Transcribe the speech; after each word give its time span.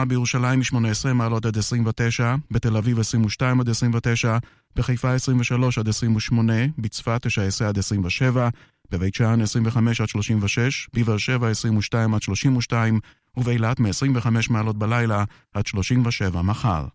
מחר 0.00 0.08
בירושלים 0.08 0.58
מ-18 0.58 1.12
מעלות 1.12 1.46
עד 1.46 1.58
29, 1.58 2.34
בתל 2.50 2.76
אביב 2.76 2.98
22 2.98 3.60
עד 3.60 3.68
29, 3.68 4.38
בחיפה 4.76 5.14
23 5.14 5.78
עד 5.78 5.88
28, 5.88 6.52
בצפת 6.78 7.26
19 7.26 7.68
עד 7.68 7.78
27, 7.78 8.48
בבית 8.90 9.14
שאן 9.14 9.40
25 9.40 10.00
עד 10.00 10.08
36, 10.08 10.88
בבאר 10.94 11.18
שבע 11.18 11.48
22 11.50 12.14
עד 12.14 12.22
32, 12.22 13.00
ובאילת 13.36 13.80
מ-25 13.80 14.28
מעלות 14.50 14.78
בלילה 14.78 15.24
עד 15.54 15.66
37 15.66 16.42
מחר. 16.42 16.86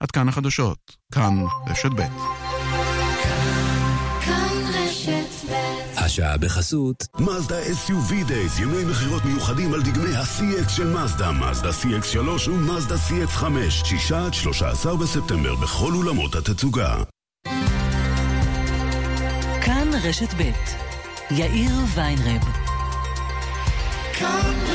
עד 0.00 0.10
כאן 0.10 0.28
החדשות, 0.28 0.96
כאן 1.14 1.34
רשת 1.66 1.90
ב'. 1.96 2.43
השעה 6.14 6.36
בחסות 6.36 7.06
מזדה 7.18 7.62
SUV 7.62 8.12
Days, 8.30 8.62
ימי 8.62 8.84
מכירות 8.84 9.24
מיוחדים 9.24 9.74
על 9.74 9.82
דגמי 9.82 10.16
ה-CX 10.16 10.68
של 10.68 10.86
מזדה, 10.86 11.32
מזדה 11.32 11.70
CX3 11.70 12.50
ומזדה 12.50 12.94
CX5, 12.94 13.70
6 13.70 14.12
עד 14.12 14.34
13 14.34 14.96
בספטמבר 14.96 15.54
בכל 15.54 15.92
אולמות 15.94 16.34
התצוגה. 16.34 16.96
כאן 19.60 19.90
רשת 20.04 20.34
ב' 20.34 20.50
יאיר 21.30 21.72
ויינרב 21.94 22.42
כאן 24.18 24.73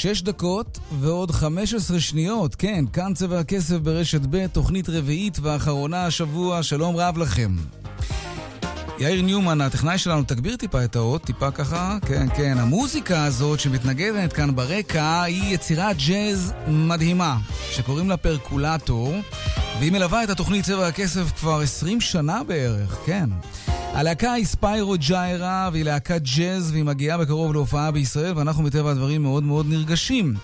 שש 0.00 0.22
דקות 0.22 0.78
ועוד 1.00 1.30
חמש 1.30 1.74
עשרה 1.74 2.00
שניות. 2.00 2.54
כן, 2.54 2.84
כאן 2.92 3.14
צבע 3.14 3.38
הכסף 3.38 3.76
ברשת 3.76 4.20
ב', 4.30 4.46
תוכנית 4.46 4.88
רביעית 4.88 5.38
ואחרונה 5.42 6.06
השבוע. 6.06 6.62
שלום 6.62 6.96
רב 6.96 7.18
לכם. 7.18 7.56
יאיר 8.98 9.22
ניומן, 9.22 9.60
הטכנאי 9.60 9.98
שלנו, 9.98 10.22
תגביר 10.22 10.56
טיפה 10.56 10.84
את 10.84 10.96
האות, 10.96 11.24
טיפה 11.24 11.50
ככה, 11.50 11.98
כן, 12.06 12.26
כן. 12.36 12.58
המוזיקה 12.58 13.24
הזאת 13.24 13.60
שמתנגדת 13.60 14.32
כאן 14.32 14.56
ברקע 14.56 15.22
היא 15.22 15.54
יצירת 15.54 15.96
ג'אז 16.08 16.52
מדהימה, 16.68 17.38
שקוראים 17.70 18.08
לה 18.08 18.16
פרקולטור, 18.16 19.14
והיא 19.78 19.92
מלווה 19.92 20.24
את 20.24 20.30
התוכנית 20.30 20.64
צבע 20.64 20.86
הכסף 20.86 21.32
כבר 21.40 21.60
20 21.60 22.00
שנה 22.00 22.42
בערך, 22.44 22.98
כן. 23.06 23.30
הלהקה 23.92 24.32
היא 24.32 24.46
ספיירו 24.46 24.94
ג'יירה, 24.98 25.68
והיא 25.72 25.84
להקת 25.84 26.22
ג'אז, 26.36 26.70
והיא 26.70 26.84
מגיעה 26.84 27.18
בקרוב 27.18 27.52
להופעה 27.52 27.90
בישראל, 27.90 28.38
ואנחנו 28.38 28.62
מטבע 28.62 28.90
הדברים 28.90 29.22
מאוד 29.22 29.42
מאוד 29.42 29.66
נרגשים. 29.68 30.34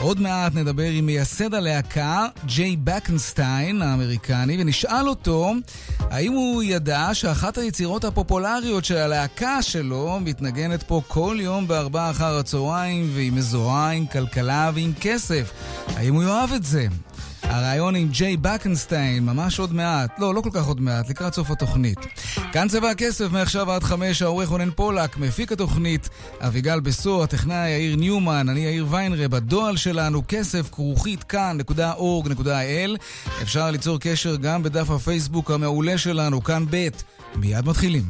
עוד 0.00 0.20
מעט 0.20 0.54
נדבר 0.54 0.90
עם 0.90 1.06
מייסד 1.06 1.54
הלהקה, 1.54 2.26
ג'יי 2.46 2.76
בקנסטיין 2.76 3.82
האמריקני, 3.82 4.56
ונשאל 4.60 5.08
אותו 5.08 5.52
האם 6.00 6.32
הוא 6.32 6.62
ידע 6.62 7.08
שאחת 7.12 7.58
היצירות 7.58 8.04
הפופולריות 8.04 8.84
של 8.84 8.96
הלהקה 8.96 9.62
שלו 9.62 10.18
מתנגנת 10.20 10.82
פה 10.82 11.02
כל 11.08 11.36
יום 11.40 11.68
בארבעה 11.68 12.10
אחר 12.10 12.38
הצהריים, 12.38 13.10
והיא 13.14 13.32
מזוהה 13.32 13.90
עם 13.90 14.06
כלכלה 14.06 14.70
ועם 14.74 14.92
כסף. 15.00 15.52
האם 15.96 16.14
הוא 16.14 16.22
יאהב 16.22 16.52
את 16.52 16.64
זה? 16.64 16.86
הרעיון 17.52 17.94
עם 17.96 18.08
ג'יי 18.08 18.36
בקנסטיין, 18.36 19.24
ממש 19.24 19.58
עוד 19.58 19.74
מעט. 19.74 20.18
לא, 20.18 20.34
לא 20.34 20.40
כל 20.40 20.50
כך 20.52 20.66
עוד 20.66 20.80
מעט, 20.80 21.10
לקראת 21.10 21.34
סוף 21.34 21.50
התוכנית. 21.50 21.98
כאן 22.52 22.68
צבע 22.68 22.90
הכסף, 22.90 23.32
מעכשיו 23.32 23.70
עד 23.70 23.82
חמש, 23.82 24.22
העורך 24.22 24.48
רונן 24.48 24.70
פולק, 24.70 25.16
מפיק 25.16 25.52
התוכנית, 25.52 26.08
אביגל 26.40 26.80
בסו, 26.80 27.22
הטכנאי 27.24 27.70
יאיר 27.70 27.96
ניומן, 27.96 28.48
אני 28.48 28.60
יאיר 28.60 28.86
ויינרב, 28.90 29.34
הדועל 29.34 29.76
שלנו, 29.76 30.22
כסף 30.28 30.70
כרוכית 30.72 31.24
כאן.org.il. 31.24 32.98
אפשר 33.42 33.70
ליצור 33.70 33.98
קשר 34.00 34.36
גם 34.36 34.62
בדף 34.62 34.90
הפייסבוק 34.90 35.50
המעולה 35.50 35.98
שלנו, 35.98 36.44
כאן 36.44 36.64
ב'. 36.70 36.88
מיד 37.36 37.66
מתחילים. 37.66 38.04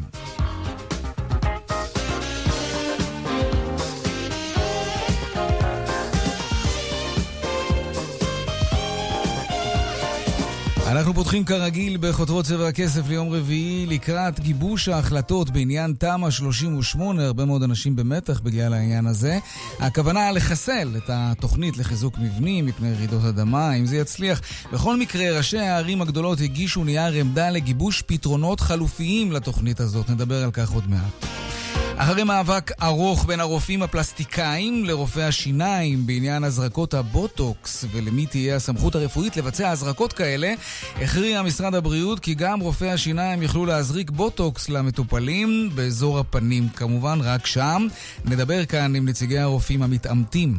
אנחנו 10.93 11.15
פותחים 11.15 11.45
כרגיל 11.45 11.97
בחותרות 12.01 12.45
צבע 12.45 12.69
הכסף 12.69 13.09
ליום 13.09 13.29
רביעי 13.29 13.87
לקראת 13.87 14.41
גיבוש 14.41 14.89
ההחלטות 14.89 15.51
בעניין 15.51 15.95
תמ"א 15.99 16.31
38, 16.31 17.27
הרבה 17.27 17.45
מאוד 17.45 17.63
אנשים 17.63 17.97
במתח 17.97 18.41
בגלל 18.41 18.75
העניין 18.75 19.07
הזה. 19.07 19.39
הכוונה 19.79 20.33
לחסל 20.33 20.89
את 20.97 21.11
התוכנית 21.13 21.79
לחיזוק 21.79 22.19
מבנים 22.19 22.67
מפני 22.67 22.95
רעידות 22.95 23.25
אדמה, 23.25 23.75
אם 23.75 23.87
זה 23.87 23.97
יצליח. 23.97 24.41
בכל 24.73 24.97
מקרה, 24.97 25.37
ראשי 25.37 25.59
הערים 25.59 26.03
הגדולות 26.03 26.41
הגישו 26.41 26.85
נייר 26.85 27.13
עמדה 27.13 27.51
לגיבוש 27.51 28.03
פתרונות 28.03 28.61
חלופיים 28.61 29.33
לתוכנית 29.33 29.81
הזאת, 29.81 30.11
נדבר 30.11 30.45
על 30.45 30.51
כך 30.51 30.71
עוד 30.71 30.91
מעט. 30.91 31.52
אחרי 31.97 32.25
מאבק 32.25 32.71
ארוך 32.83 33.25
בין 33.27 33.41
הרופאים 33.41 33.83
הפלסטיקאים 33.83 34.85
לרופאי 34.85 35.23
השיניים 35.23 36.07
בעניין 36.07 36.45
הזרקות 36.45 36.95
הבוטוקס 36.95 37.85
ולמי 37.93 38.27
תהיה 38.27 38.57
הסמכות 38.57 38.95
הרפואית 38.95 39.37
לבצע 39.37 39.71
הזרקות 39.71 40.13
כאלה, 40.13 40.55
הכריע 40.97 41.43
משרד 41.43 41.75
הבריאות 41.75 42.21
כי 42.21 42.35
גם 42.35 42.61
רופאי 42.61 42.91
השיניים 42.91 43.43
יוכלו 43.43 43.67
להזריק 43.67 44.11
בוטוקס 44.11 44.69
למטופלים 44.69 45.71
באזור 45.75 46.19
הפנים, 46.19 46.69
כמובן 46.69 47.19
רק 47.23 47.47
שם. 47.47 47.87
נדבר 48.25 48.65
כאן 48.65 48.95
עם 48.95 49.09
נציגי 49.09 49.39
הרופאים 49.39 49.83
המתעמתים. 49.83 50.59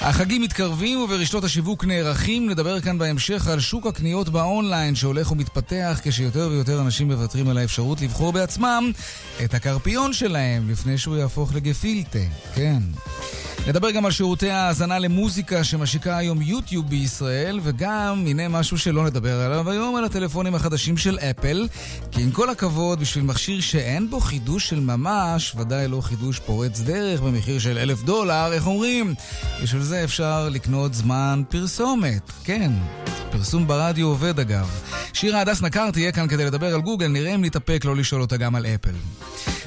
החגים 0.00 0.42
מתקרבים 0.42 1.00
וברשתות 1.00 1.44
השיווק 1.44 1.84
נערכים. 1.84 2.50
נדבר 2.50 2.80
כאן 2.80 2.98
בהמשך 2.98 3.46
על 3.48 3.60
שוק 3.60 3.86
הקניות 3.86 4.28
באונליין 4.28 4.94
שהולך 4.94 5.32
ומתפתח 5.32 6.00
כשיותר 6.04 6.48
ויותר 6.50 6.80
אנשים 6.80 7.06
מוותרים 7.06 7.48
על 7.48 7.58
האפשרות 7.58 8.00
לבחור 8.00 8.32
בעצמם 8.32 8.92
את 9.44 9.54
הקרפיון 9.54 10.12
שלהם 10.12 10.70
לפני 10.70 10.98
שהוא 10.98 11.16
יהפוך 11.16 11.54
לגפילטה. 11.54 12.18
כן. 12.54 12.82
נדבר 13.66 13.90
גם 13.90 14.04
על 14.04 14.10
שירותי 14.10 14.50
ההאזנה 14.50 14.98
למוזיקה 14.98 15.64
שמשיקה 15.64 16.16
היום 16.16 16.42
יוטיוב 16.42 16.88
בישראל, 16.88 17.60
וגם, 17.62 18.24
הנה 18.26 18.48
משהו 18.48 18.78
שלא 18.78 19.04
נדבר 19.04 19.40
עליו 19.40 19.70
היום, 19.70 19.96
על 19.96 20.04
הטלפונים 20.04 20.54
החדשים 20.54 20.96
של 20.96 21.18
אפל, 21.18 21.68
כי 22.10 22.22
עם 22.22 22.30
כל 22.30 22.50
הכבוד, 22.50 23.00
בשביל 23.00 23.24
מכשיר 23.24 23.60
שאין 23.60 24.10
בו 24.10 24.20
חידוש 24.20 24.68
של 24.68 24.80
ממש, 24.80 25.54
ודאי 25.58 25.88
לא 25.88 26.00
חידוש 26.00 26.38
פורץ 26.38 26.80
דרך 26.80 27.20
במחיר 27.20 27.58
של 27.58 27.78
אלף 27.78 28.02
דולר, 28.02 28.52
איך 28.52 28.66
אומרים? 28.66 29.14
בשביל 29.62 29.82
זה 29.82 30.04
אפשר 30.04 30.48
לקנות 30.48 30.94
זמן 30.94 31.42
פרסומת, 31.48 32.32
כן. 32.44 32.72
פרסום 33.30 33.66
ברדיו 33.66 34.06
עובד 34.06 34.40
אגב. 34.40 34.70
שירה 35.12 35.40
הדס 35.40 35.62
נקר 35.62 35.90
תהיה 35.90 36.12
כאן 36.12 36.28
כדי 36.28 36.44
לדבר 36.44 36.74
על 36.74 36.80
גוגל, 36.80 37.08
נראה 37.08 37.34
אם 37.34 37.44
נתאפק 37.44 37.84
לא 37.84 37.96
לשאול 37.96 38.20
אותה 38.20 38.36
גם 38.36 38.54
על 38.54 38.66
אפל. 38.66 38.94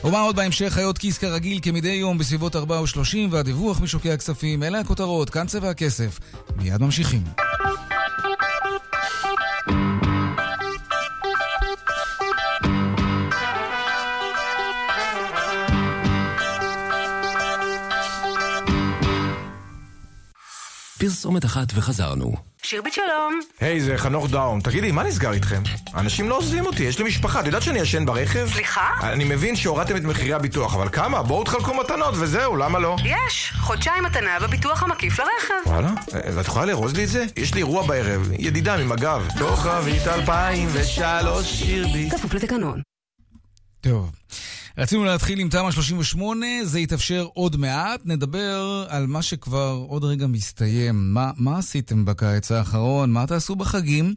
ומה 0.03 0.21
עוד 0.21 0.35
בהמשך 0.35 0.69
חיות 0.69 0.97
כיס 0.97 1.17
כרגיל 1.17 1.59
כמדי 1.61 1.91
יום 1.91 2.17
בסביבות 2.17 2.55
4 2.55 2.81
ו-30 2.81 3.17
והדיווח 3.31 3.81
משוקי 3.81 4.11
הכספים. 4.11 4.63
אלה 4.63 4.79
הכותרות, 4.79 5.29
כאן 5.29 5.47
צבע 5.47 5.69
הכסף. 5.69 6.19
מיד 6.55 6.81
ממשיכים. 6.81 7.23
פרסומת 20.99 21.45
אחת 21.45 21.67
וחזרנו. 21.75 22.52
שירבית 22.63 22.93
שלום. 22.93 23.39
היי, 23.59 23.81
זה 23.81 23.97
חנוך 23.97 24.29
דאון. 24.29 24.59
תגידי, 24.61 24.91
מה 24.91 25.03
נסגר 25.03 25.33
איתכם? 25.33 25.61
אנשים 25.95 26.29
לא 26.29 26.37
עוזבים 26.37 26.65
אותי, 26.65 26.83
יש 26.83 26.99
לי 26.99 27.05
משפחה. 27.05 27.39
את 27.39 27.45
יודעת 27.45 27.61
שאני 27.61 27.79
ישן 27.79 28.05
ברכב? 28.05 28.49
סליחה? 28.53 28.89
אני 29.03 29.23
מבין 29.23 29.55
שהורדתם 29.55 29.95
את 29.97 30.03
מחירי 30.03 30.33
הביטוח, 30.33 30.75
אבל 30.75 30.89
כמה? 30.89 31.23
בואו 31.23 31.43
תחלקו 31.43 31.73
מתנות 31.73 32.15
וזהו, 32.17 32.55
למה 32.55 32.79
לא? 32.79 32.95
יש, 33.05 33.53
חודשיים 33.59 34.03
מתנה 34.03 34.39
בביטוח 34.39 34.83
המקיף 34.83 35.19
לרכב. 35.19 35.69
וואלה? 35.71 35.91
ואת 36.35 36.45
יכולה 36.45 36.65
לארוז 36.65 36.95
לי 36.95 37.03
את 37.03 37.09
זה? 37.09 37.25
יש 37.37 37.53
לי 37.53 37.59
אירוע 37.59 37.87
בערב, 37.87 38.29
ידידה 38.39 38.77
ממג"ב. 38.77 39.21
כוכבית 39.39 40.07
2003 40.07 41.45
שירבית. 41.53 42.13
כפוף 42.13 42.33
לתקנון. 42.33 42.81
טוב. 43.81 44.11
רצינו 44.77 45.03
להתחיל 45.03 45.39
עם 45.39 45.49
תמ"א 45.49 45.71
38, 45.71 46.45
זה 46.63 46.79
יתאפשר 46.79 47.27
עוד 47.33 47.57
מעט. 47.57 48.01
נדבר 48.05 48.85
על 48.89 49.07
מה 49.07 49.21
שכבר 49.21 49.85
עוד 49.87 50.03
רגע 50.03 50.27
מסתיים. 50.27 51.13
מה, 51.13 51.31
מה 51.37 51.57
עשיתם 51.57 52.05
בקיץ 52.05 52.51
האחרון? 52.51 53.11
מה 53.11 53.27
תעשו 53.27 53.55
בחגים? 53.55 54.13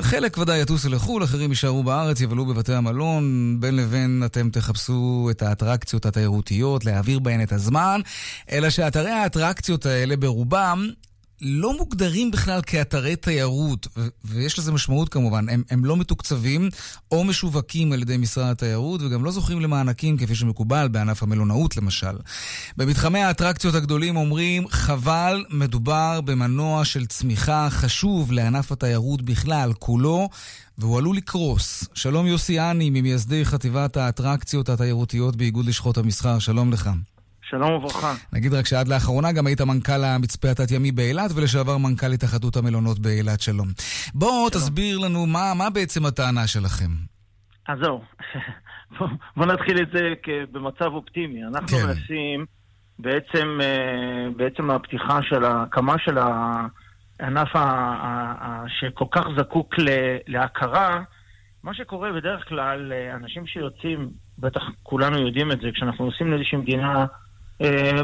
חלק 0.00 0.38
ודאי 0.38 0.60
יטוסו 0.60 0.88
לחו"ל, 0.88 1.24
אחרים 1.24 1.50
יישארו 1.50 1.82
בארץ, 1.82 2.20
יבלו 2.20 2.46
בבתי 2.46 2.74
המלון, 2.74 3.56
בין 3.60 3.76
לבין 3.76 4.22
אתם 4.26 4.50
תחפשו 4.50 5.28
את 5.30 5.42
האטרקציות 5.42 6.06
התיירותיות, 6.06 6.84
להעביר 6.84 7.18
בהן 7.18 7.42
את 7.42 7.52
הזמן, 7.52 8.00
אלא 8.50 8.70
שאתרי 8.70 9.10
האטרקציות 9.10 9.86
האלה 9.86 10.16
ברובם 10.16 10.88
לא 11.40 11.76
מוגדרים 11.76 12.30
בכלל 12.30 12.60
כאתרי 12.66 13.16
תיירות, 13.16 13.88
ויש 14.24 14.58
לזה 14.58 14.72
משמעות 14.72 15.08
כמובן, 15.08 15.48
הם, 15.48 15.62
הם 15.70 15.84
לא 15.84 15.96
מתוקצבים 15.96 16.68
או 17.12 17.24
משווקים 17.24 17.92
על 17.92 18.02
ידי 18.02 18.16
משרד 18.16 18.50
התיירות, 18.50 19.02
וגם 19.02 19.24
לא 19.24 19.30
זוכים 19.30 19.60
למענקים 19.60 20.16
כפי 20.16 20.34
שמקובל 20.34 20.88
בענף 20.88 21.22
המלונאות 21.22 21.76
למשל. 21.76 22.16
במתחמי 22.76 23.22
האטרקציות 23.22 23.74
הגדולים 23.74 24.16
אומרים, 24.16 24.68
חבל, 24.68 25.44
מדובר 25.50 26.20
במנוע 26.20 26.84
של 26.84 27.06
צמיחה 27.06 27.70
חשוב 27.70 28.32
לענף 28.32 28.72
התיירות 28.72 29.22
בכלל, 29.22 29.72
כולו. 29.78 30.28
והוא 30.78 30.98
עלול 30.98 31.16
לקרוס. 31.16 31.84
שלום 31.94 32.26
יוסי 32.26 32.60
אני, 32.60 32.90
ממייסדי 32.90 33.44
חטיבת 33.44 33.96
האטרקציות 33.96 34.68
התיירותיות 34.68 35.36
באיגוד 35.36 35.66
לשכות 35.66 35.98
המסחר, 35.98 36.38
שלום 36.38 36.72
לך. 36.72 36.84
שלום 36.84 37.17
וברכה. 37.56 38.14
נגיד 38.32 38.54
רק 38.54 38.66
שעד 38.66 38.88
לאחרונה 38.88 39.32
גם 39.32 39.46
היית 39.46 39.60
מנכ"ל 39.60 40.04
המצפה 40.04 40.50
התת-ימי 40.50 40.92
באילת 40.92 41.30
ולשעבר 41.34 41.78
מנכ"ל 41.78 42.12
התאחדות 42.12 42.56
המלונות 42.56 42.98
באילת, 42.98 43.40
שלום. 43.40 43.68
בוא 44.14 44.28
שלום. 44.28 44.50
תסביר 44.50 44.98
לנו 44.98 45.26
מה, 45.26 45.52
מה 45.54 45.70
בעצם 45.70 46.06
הטענה 46.06 46.46
שלכם. 46.46 46.90
אז 47.68 47.78
זהו, 47.82 48.02
בוא, 48.98 49.08
בוא 49.36 49.46
נתחיל 49.46 49.82
את 49.82 49.88
זה 49.92 50.12
במצב 50.52 50.86
אופטימי. 50.86 51.44
אנחנו 51.44 51.68
כן. 51.68 51.86
מנסים 51.86 52.44
בעצם, 52.98 53.58
אה, 53.62 54.30
בעצם 54.36 54.70
הפתיחה 54.70 55.18
של 55.22 55.44
ההקמה 55.44 55.94
של 55.98 56.18
הענף 56.18 57.48
שכל 58.80 59.04
כך 59.10 59.24
זקוק 59.38 59.74
להכרה, 60.26 61.02
מה 61.62 61.74
שקורה 61.74 62.12
בדרך 62.12 62.48
כלל, 62.48 62.92
אה, 62.92 63.14
אנשים 63.14 63.46
שיוצאים, 63.46 64.10
בטח 64.38 64.62
כולנו 64.82 65.18
יודעים 65.18 65.52
את 65.52 65.60
זה, 65.60 65.68
כשאנחנו 65.74 66.04
נוסעים 66.04 66.30
לאיזושהי 66.30 66.58
מדינה 66.58 67.06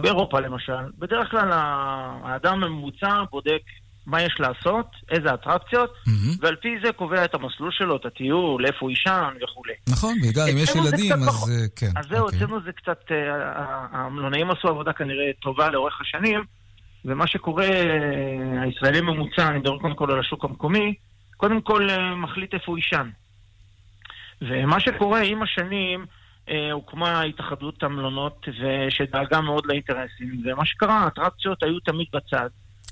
באירופה 0.02 0.40
למשל, 0.40 0.72
בדרך 0.98 1.30
כלל 1.30 1.48
האדם 1.52 2.64
הממוצע 2.64 3.22
בודק 3.30 3.62
מה 4.06 4.22
יש 4.22 4.36
לעשות, 4.38 4.86
איזה 5.10 5.34
אטרקציות, 5.34 5.90
mm-hmm. 5.90 6.38
ועל 6.40 6.56
פי 6.56 6.68
זה 6.84 6.92
קובע 6.92 7.24
את 7.24 7.34
המסלול 7.34 7.70
שלו, 7.72 7.96
את 7.96 8.06
הטיול, 8.06 8.66
איפה 8.66 8.78
הוא 8.80 8.90
יישן 8.90 9.34
וכולי. 9.42 9.72
נכון, 9.88 10.20
בעיקר 10.20 10.44
אם 10.52 10.58
יש 10.58 10.74
ילדים, 10.74 11.12
אז 11.12 11.28
פחות. 11.28 11.48
כן. 11.76 11.90
אז 11.96 12.04
זהו, 12.08 12.24
אוקיי. 12.24 12.38
אצלנו 12.38 12.60
זה 12.64 12.72
קצת, 12.72 12.98
אה, 13.10 13.16
המלונאים 13.92 14.50
עשו 14.50 14.68
עבודה 14.68 14.92
כנראה 14.92 15.30
טובה 15.42 15.70
לאורך 15.70 16.00
השנים, 16.00 16.44
ומה 17.04 17.26
שקורה, 17.26 17.68
הישראלי 18.60 19.00
ממוצע, 19.00 19.48
אני 19.48 19.58
מדבר 19.58 19.78
קודם 19.78 19.94
כל 19.94 20.12
על 20.12 20.20
השוק 20.20 20.44
המקומי, 20.44 20.94
קודם 21.36 21.60
כל 21.60 21.88
מחליט 22.16 22.54
איפה 22.54 22.64
הוא 22.66 22.78
יישן. 22.78 23.08
ומה 24.42 24.80
שקורה 24.80 25.20
עם 25.20 25.42
השנים, 25.42 26.00
אה, 26.00 26.23
הוקמה 26.72 27.22
התאחדות 27.22 27.82
המלונות 27.82 28.46
שדאגה 28.90 29.40
מאוד 29.40 29.66
לאינטרסים, 29.66 30.42
ומה 30.44 30.66
שקרה, 30.66 30.98
האטרקציות 30.98 31.62
היו 31.62 31.80
תמיד 31.80 32.06
בצד. 32.12 32.48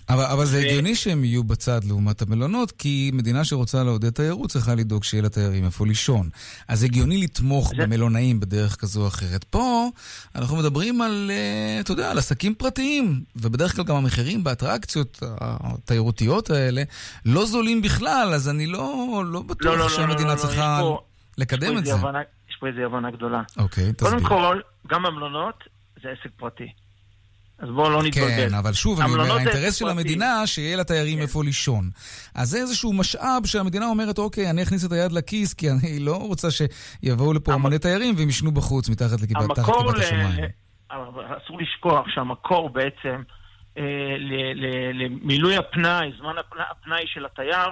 אבל, 0.08 0.24
אבל 0.24 0.44
זה. 0.44 0.58
הגיוני 0.58 0.94
שהם 0.94 1.24
יהיו 1.24 1.44
בצד 1.44 1.84
לעומת 1.84 2.22
המלונות, 2.22 2.72
כי 2.72 3.10
מדינה 3.14 3.44
שרוצה 3.44 3.84
לעודד 3.84 4.10
תיירות 4.10 4.50
צריכה 4.50 4.74
לדאוג 4.74 5.04
שיהיה 5.04 5.22
לתיירים 5.22 5.64
איפה 5.64 5.86
לישון. 5.86 6.28
אז 6.68 6.82
הגיוני 6.82 7.18
לתמוך 7.18 7.72
זה... 7.76 7.82
במלונאים 7.82 8.40
בדרך 8.40 8.76
כזו 8.76 9.02
או 9.02 9.08
אחרת. 9.08 9.44
פה 9.44 9.88
אנחנו 10.34 10.56
מדברים 10.56 11.02
על, 11.02 11.30
אה, 11.34 11.80
אתה 11.80 11.92
יודע, 11.92 12.10
על 12.10 12.18
עסקים 12.18 12.54
פרטיים, 12.54 13.20
ובדרך 13.36 13.76
כלל 13.76 13.84
גם 13.84 13.96
המחירים 13.96 14.44
באטרקציות 14.44 15.18
התיירותיות 15.40 16.50
האלה 16.50 16.82
לא 17.26 17.46
זולים 17.46 17.82
בכלל, 17.82 18.30
אז 18.34 18.48
אני 18.48 18.66
לא, 18.66 19.22
לא 19.26 19.42
בטוח 19.42 19.72
לא, 19.72 19.78
לא, 19.78 19.88
שהמדינה 19.88 20.18
לא, 20.18 20.24
לא, 20.24 20.34
לא, 20.34 20.38
צריכה... 20.38 20.78
לא, 20.80 20.88
לא, 20.88 21.02
לקדם 21.38 21.78
את 21.78 21.84
זה. 21.86 21.94
הבנה, 21.94 22.20
פה 22.62 22.68
איזו 22.68 22.80
הבנה 22.80 23.10
גדולה. 23.10 23.42
אוקיי, 23.58 23.92
תסביר. 23.92 24.10
קודם 24.10 24.24
כל, 24.24 24.60
גם 24.86 25.06
המלונות 25.06 25.64
זה 26.02 26.08
עסק 26.08 26.30
פרטי. 26.36 26.68
אז 27.58 27.68
בואו 27.68 27.90
לא 27.90 28.02
נתבלבל. 28.02 28.28
כן, 28.28 28.54
אבל 28.54 28.72
שוב, 28.72 29.00
אני 29.00 29.12
אומר, 29.12 29.32
האינטרס 29.32 29.74
של 29.74 29.88
המדינה, 29.88 30.46
שיהיה 30.46 30.76
לתיירים 30.76 31.16
כן. 31.16 31.22
איפה 31.22 31.44
לישון. 31.44 31.90
אז 32.34 32.48
זה 32.48 32.58
איזשהו 32.58 32.92
משאב 32.92 33.42
שהמדינה 33.44 33.86
אומרת, 33.86 34.18
אוקיי, 34.18 34.50
אני 34.50 34.62
אכניס 34.62 34.84
את 34.84 34.92
היד 34.92 35.12
לכיס, 35.12 35.54
כי 35.54 35.70
אני 35.70 35.98
לא 35.98 36.16
רוצה 36.16 36.48
שיבואו 36.50 37.32
לפה 37.32 37.52
המוני 37.54 37.78
תיירים 37.78 38.14
והם 38.18 38.28
ישנו 38.28 38.52
בחוץ, 38.52 38.88
מתחת 38.88 39.20
לכיפת 39.20 39.58
השמיים. 39.58 40.44
אסור 41.44 41.58
לשכוח 41.60 42.06
שהמקור 42.08 42.70
בעצם 42.70 43.22
אה, 43.78 43.82
למילוי 44.94 45.56
הפנאי, 45.56 46.12
זמן 46.18 46.34
הפנאי 46.70 47.04
של 47.06 47.24
התייר, 47.24 47.70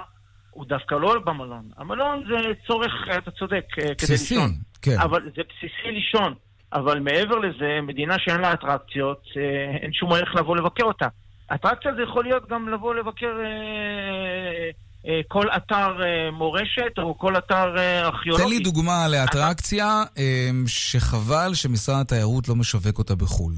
הוא 0.51 0.65
דווקא 0.65 0.95
לא 0.95 1.19
במלון. 1.25 1.69
המלון 1.77 2.23
זה 2.27 2.51
צורך, 2.67 2.91
אתה 3.17 3.31
צודק, 3.31 3.65
אה, 3.79 3.95
כדי 3.95 4.11
לישון. 4.11 4.49
בסיסי, 4.49 4.59
כן. 4.81 4.99
אבל 4.99 5.21
זה 5.23 5.41
בסיסי 5.49 5.91
לישון. 5.91 6.33
אבל 6.73 6.99
מעבר 6.99 7.35
לזה, 7.35 7.79
מדינה 7.83 8.15
שאין 8.19 8.41
לה 8.41 8.53
אטרקציות, 8.53 9.23
אה, 9.37 9.77
אין 9.81 9.93
שום 9.93 10.13
ערך 10.13 10.35
לבוא 10.35 10.57
לבקר 10.57 10.83
אותה. 10.83 11.07
אטרקציה 11.55 11.91
זה 11.95 12.01
יכול 12.01 12.23
להיות 12.23 12.49
גם 12.49 12.69
לבוא 12.69 12.95
לבקר 12.95 13.33
אה, 13.39 14.69
אה, 15.07 15.21
כל 15.27 15.45
אתר 15.57 16.03
אה, 16.03 16.31
מורשת 16.31 16.97
או 16.97 17.17
כל 17.17 17.37
אתר 17.37 17.77
אה, 17.77 18.05
ארכיאולוגי. 18.05 18.43
תן 18.43 18.49
לי 18.49 18.59
דוגמה 18.59 19.07
לאטרקציה 19.07 20.03
אה, 20.17 20.49
שחבל 20.67 21.53
שמשרד 21.53 22.01
התיירות 22.01 22.47
לא 22.47 22.55
משווק 22.55 22.97
אותה 22.97 23.15
בחו"ל. 23.15 23.53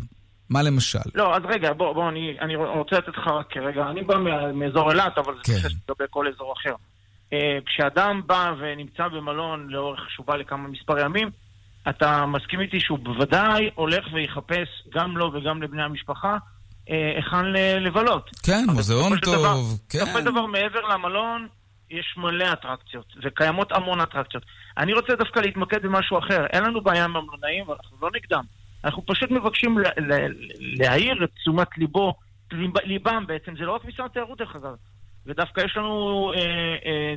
מה 0.49 0.61
למשל? 0.61 0.99
לא, 1.15 1.35
אז 1.35 1.41
רגע, 1.45 1.73
בוא, 1.73 1.93
בוא, 1.93 2.09
אני, 2.09 2.37
אני 2.41 2.55
רוצה 2.55 2.97
לתת 2.97 3.17
לך 3.17 3.27
רק 3.27 3.49
כרגע, 3.49 3.89
אני 3.89 4.03
בא 4.03 4.15
מאזור 4.53 4.91
אילת, 4.91 5.17
אבל 5.17 5.33
כן. 5.43 5.53
זה 5.53 5.69
לגבי 5.69 6.05
כל 6.09 6.27
אזור 6.27 6.53
אחר. 6.53 6.75
Uh, 7.29 7.35
כשאדם 7.65 8.21
בא 8.25 8.51
ונמצא 8.59 9.07
במלון 9.07 9.67
לאורך, 9.69 9.99
שהוא 10.09 10.25
בא 10.25 10.35
לכמה 10.35 10.67
מספר 10.67 10.99
ימים, 10.99 11.29
אתה 11.89 12.25
מסכים 12.25 12.59
איתי 12.61 12.79
שהוא 12.79 12.99
בוודאי 12.99 13.69
הולך 13.75 14.05
ויחפש 14.13 14.67
גם 14.93 15.17
לו 15.17 15.33
וגם 15.33 15.63
לבני 15.63 15.83
המשפחה 15.83 16.37
אה, 16.89 17.13
היכן 17.15 17.45
לבלות. 17.81 18.29
כן, 18.43 18.65
מוזיאון 18.67 19.19
טוב, 19.19 19.35
דבר, 19.35 19.55
כן. 19.89 19.99
בסופו 19.99 20.19
של 20.19 20.25
דבר, 20.25 20.45
מעבר 20.45 20.81
למלון, 20.81 21.47
יש 21.89 22.15
מלא 22.17 22.53
אטרקציות, 22.53 23.05
וקיימות 23.23 23.71
המון 23.71 24.01
אטרקציות. 24.01 24.43
אני 24.77 24.93
רוצה 24.93 25.15
דווקא 25.15 25.39
להתמקד 25.39 25.83
במשהו 25.83 26.19
אחר. 26.19 26.45
אין 26.45 26.63
לנו 26.63 26.81
בעיה 26.81 27.03
עם 27.03 27.15
המלונאים, 27.15 27.69
ואנחנו 27.69 27.97
לא 28.01 28.09
נגדם. 28.15 28.43
אנחנו 28.83 29.06
פשוט 29.06 29.31
מבקשים 29.31 29.77
להעיר 30.59 31.24
את 31.24 31.30
תשומת 31.41 31.77
ליבו, 31.77 32.13
ליבם 32.83 33.24
בעצם, 33.27 33.56
זה 33.56 33.63
לא 33.65 33.75
רק 33.75 33.85
משרד 33.85 34.06
התיירות 34.06 34.38
דרך 34.38 34.56
אגב, 34.56 34.75
ודווקא 35.25 35.62
יש 35.62 35.77
לנו 35.77 36.31
אה, 36.35 36.39
אה, 36.85 37.13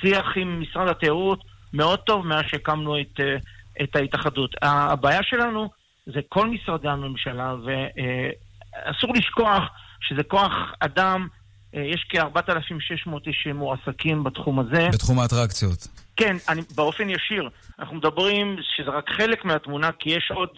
שיח 0.00 0.26
עם 0.36 0.60
משרד 0.60 0.88
התיירות 0.88 1.40
מאוד 1.72 1.98
טוב 1.98 2.26
מאז 2.26 2.44
שהקמנו 2.48 3.00
את, 3.00 3.20
אה, 3.20 3.36
את 3.82 3.96
ההתאחדות. 3.96 4.54
הבעיה 4.62 5.22
שלנו 5.22 5.70
זה 6.06 6.20
כל 6.28 6.48
משרדי 6.48 6.88
הממשלה, 6.88 7.54
ואסור 7.54 9.10
אה, 9.14 9.18
לשכוח 9.18 9.62
שזה 10.00 10.22
כוח 10.22 10.52
אדם, 10.80 11.28
יש 11.72 12.06
כ-4,600 12.08 13.10
איש 13.26 13.48
מועסקים 13.54 14.24
בתחום 14.24 14.58
הזה. 14.58 14.88
בתחום 14.92 15.18
האטרקציות. 15.18 15.88
כן, 16.16 16.36
אני, 16.48 16.62
באופן 16.74 17.10
ישיר. 17.10 17.48
אנחנו 17.78 17.96
מדברים 17.96 18.56
שזה 18.76 18.90
רק 18.90 19.10
חלק 19.10 19.44
מהתמונה, 19.44 19.92
כי 19.92 20.10
יש 20.10 20.30
עוד 20.34 20.48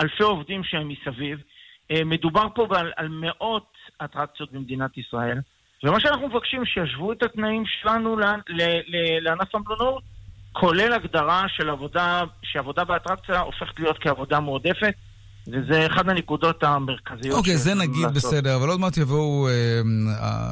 אלפי 0.00 0.22
עובדים 0.22 0.64
שהם 0.64 0.88
מסביב. 0.88 1.38
אה, 1.90 2.04
מדובר 2.04 2.46
פה 2.54 2.66
על, 2.70 2.92
על 2.96 3.08
מאות 3.08 3.72
אטרקציות 4.04 4.52
במדינת 4.52 4.98
ישראל, 4.98 5.38
ומה 5.84 6.00
שאנחנו 6.00 6.28
מבקשים, 6.28 6.64
שישוו 6.64 7.12
את 7.12 7.22
התנאים 7.22 7.64
שלנו 7.66 8.16
לענף 9.20 9.54
המלונות, 9.54 10.02
כולל 10.52 10.92
הגדרה 10.92 11.44
של 11.48 11.70
עבודה, 11.70 12.22
שעבודה 12.42 12.84
באטרקציה 12.84 13.40
הופכת 13.40 13.80
להיות 13.80 13.98
כעבודה 13.98 14.40
מועדפת. 14.40 14.94
וזה 15.52 15.86
אחד 15.86 16.08
הנקודות 16.08 16.62
המרכזיות. 16.62 17.36
אוקיי, 17.38 17.54
okay, 17.54 17.56
זה 17.56 17.74
נגיד 17.74 18.02
לעשות. 18.02 18.14
בסדר, 18.14 18.56
אבל 18.56 18.68
עוד 18.68 18.80
מעט 18.80 18.96
יבואו 18.96 19.48
אה, 19.48 19.80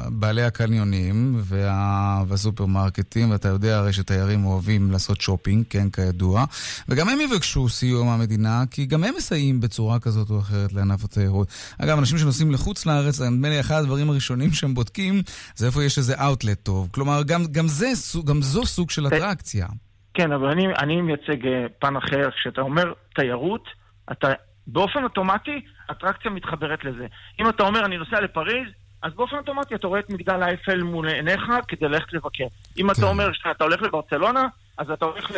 בעלי 0.09 0.43
הקניונים 0.43 1.35
וה, 1.37 2.23
והסופרמרקטים, 2.27 3.31
ואתה 3.31 3.47
יודע 3.47 3.77
הרי 3.77 3.93
שתיירים 3.93 4.45
אוהבים 4.45 4.91
לעשות 4.91 5.21
שופינג, 5.21 5.65
כן, 5.69 5.89
כידוע, 5.89 6.45
וגם 6.89 7.09
הם 7.09 7.21
יבקשו 7.21 7.69
סיוע 7.69 8.03
מהמדינה, 8.03 8.63
כי 8.71 8.85
גם 8.85 9.03
הם 9.03 9.13
מסייעים 9.17 9.61
בצורה 9.61 9.99
כזאת 9.99 10.29
או 10.29 10.39
אחרת 10.39 10.73
לענף 10.73 11.03
התיירות. 11.03 11.47
אגב, 11.81 11.97
אנשים 11.97 12.17
שנוסעים 12.17 12.51
לחוץ 12.51 12.85
לארץ, 12.85 13.21
נדמה 13.21 13.49
לי 13.49 13.59
אחד 13.59 13.79
הדברים 13.79 14.09
הראשונים 14.09 14.51
שהם 14.51 14.73
בודקים, 14.73 15.21
זה 15.55 15.65
איפה 15.65 15.83
יש 15.83 15.97
איזה 15.97 16.15
אאוטלט 16.25 16.63
טוב. 16.63 16.89
כלומר, 16.91 17.23
גם, 17.23 17.41
גם, 17.51 17.67
זה, 17.67 17.87
גם 18.25 18.41
זו 18.41 18.65
סוג 18.65 18.89
של 18.89 19.07
אטרקציה. 19.07 19.67
כן, 20.13 20.31
אבל 20.31 20.47
אני, 20.47 20.67
אני 20.79 21.01
מייצג 21.01 21.47
אה, 21.47 21.65
פן 21.79 21.95
אחר. 21.95 22.29
כשאתה 22.31 22.61
אומר 22.61 22.93
תיירות, 23.15 23.63
אתה 24.11 24.27
באופן 24.67 25.03
אוטומטי, 25.03 25.61
אטרקציה 25.91 26.31
מתחברת 26.31 26.83
לזה. 26.85 27.05
אם 27.41 27.49
אתה 27.49 27.63
אומר, 27.63 27.85
אני 27.85 27.97
נוסע 27.97 28.21
לפריז, 28.21 28.67
אז 29.01 29.13
באופן 29.13 29.35
אוטומטי 29.37 29.75
אתה 29.75 29.87
רואה 29.87 29.99
את 29.99 30.09
מגדל 30.09 30.43
האייפל 30.43 30.83
מול 30.83 31.07
עיניך 31.09 31.41
כדי 31.67 31.87
ללכת 31.87 32.13
לבקר. 32.13 32.45
אם 32.77 32.91
אתה 32.91 33.01
כן. 33.01 33.07
אומר 33.07 33.33
שאתה 33.33 33.63
הולך 33.63 33.81
לברצלונה, 33.81 34.47
אז 34.77 34.91
אתה 34.91 35.05
הולך 35.05 35.31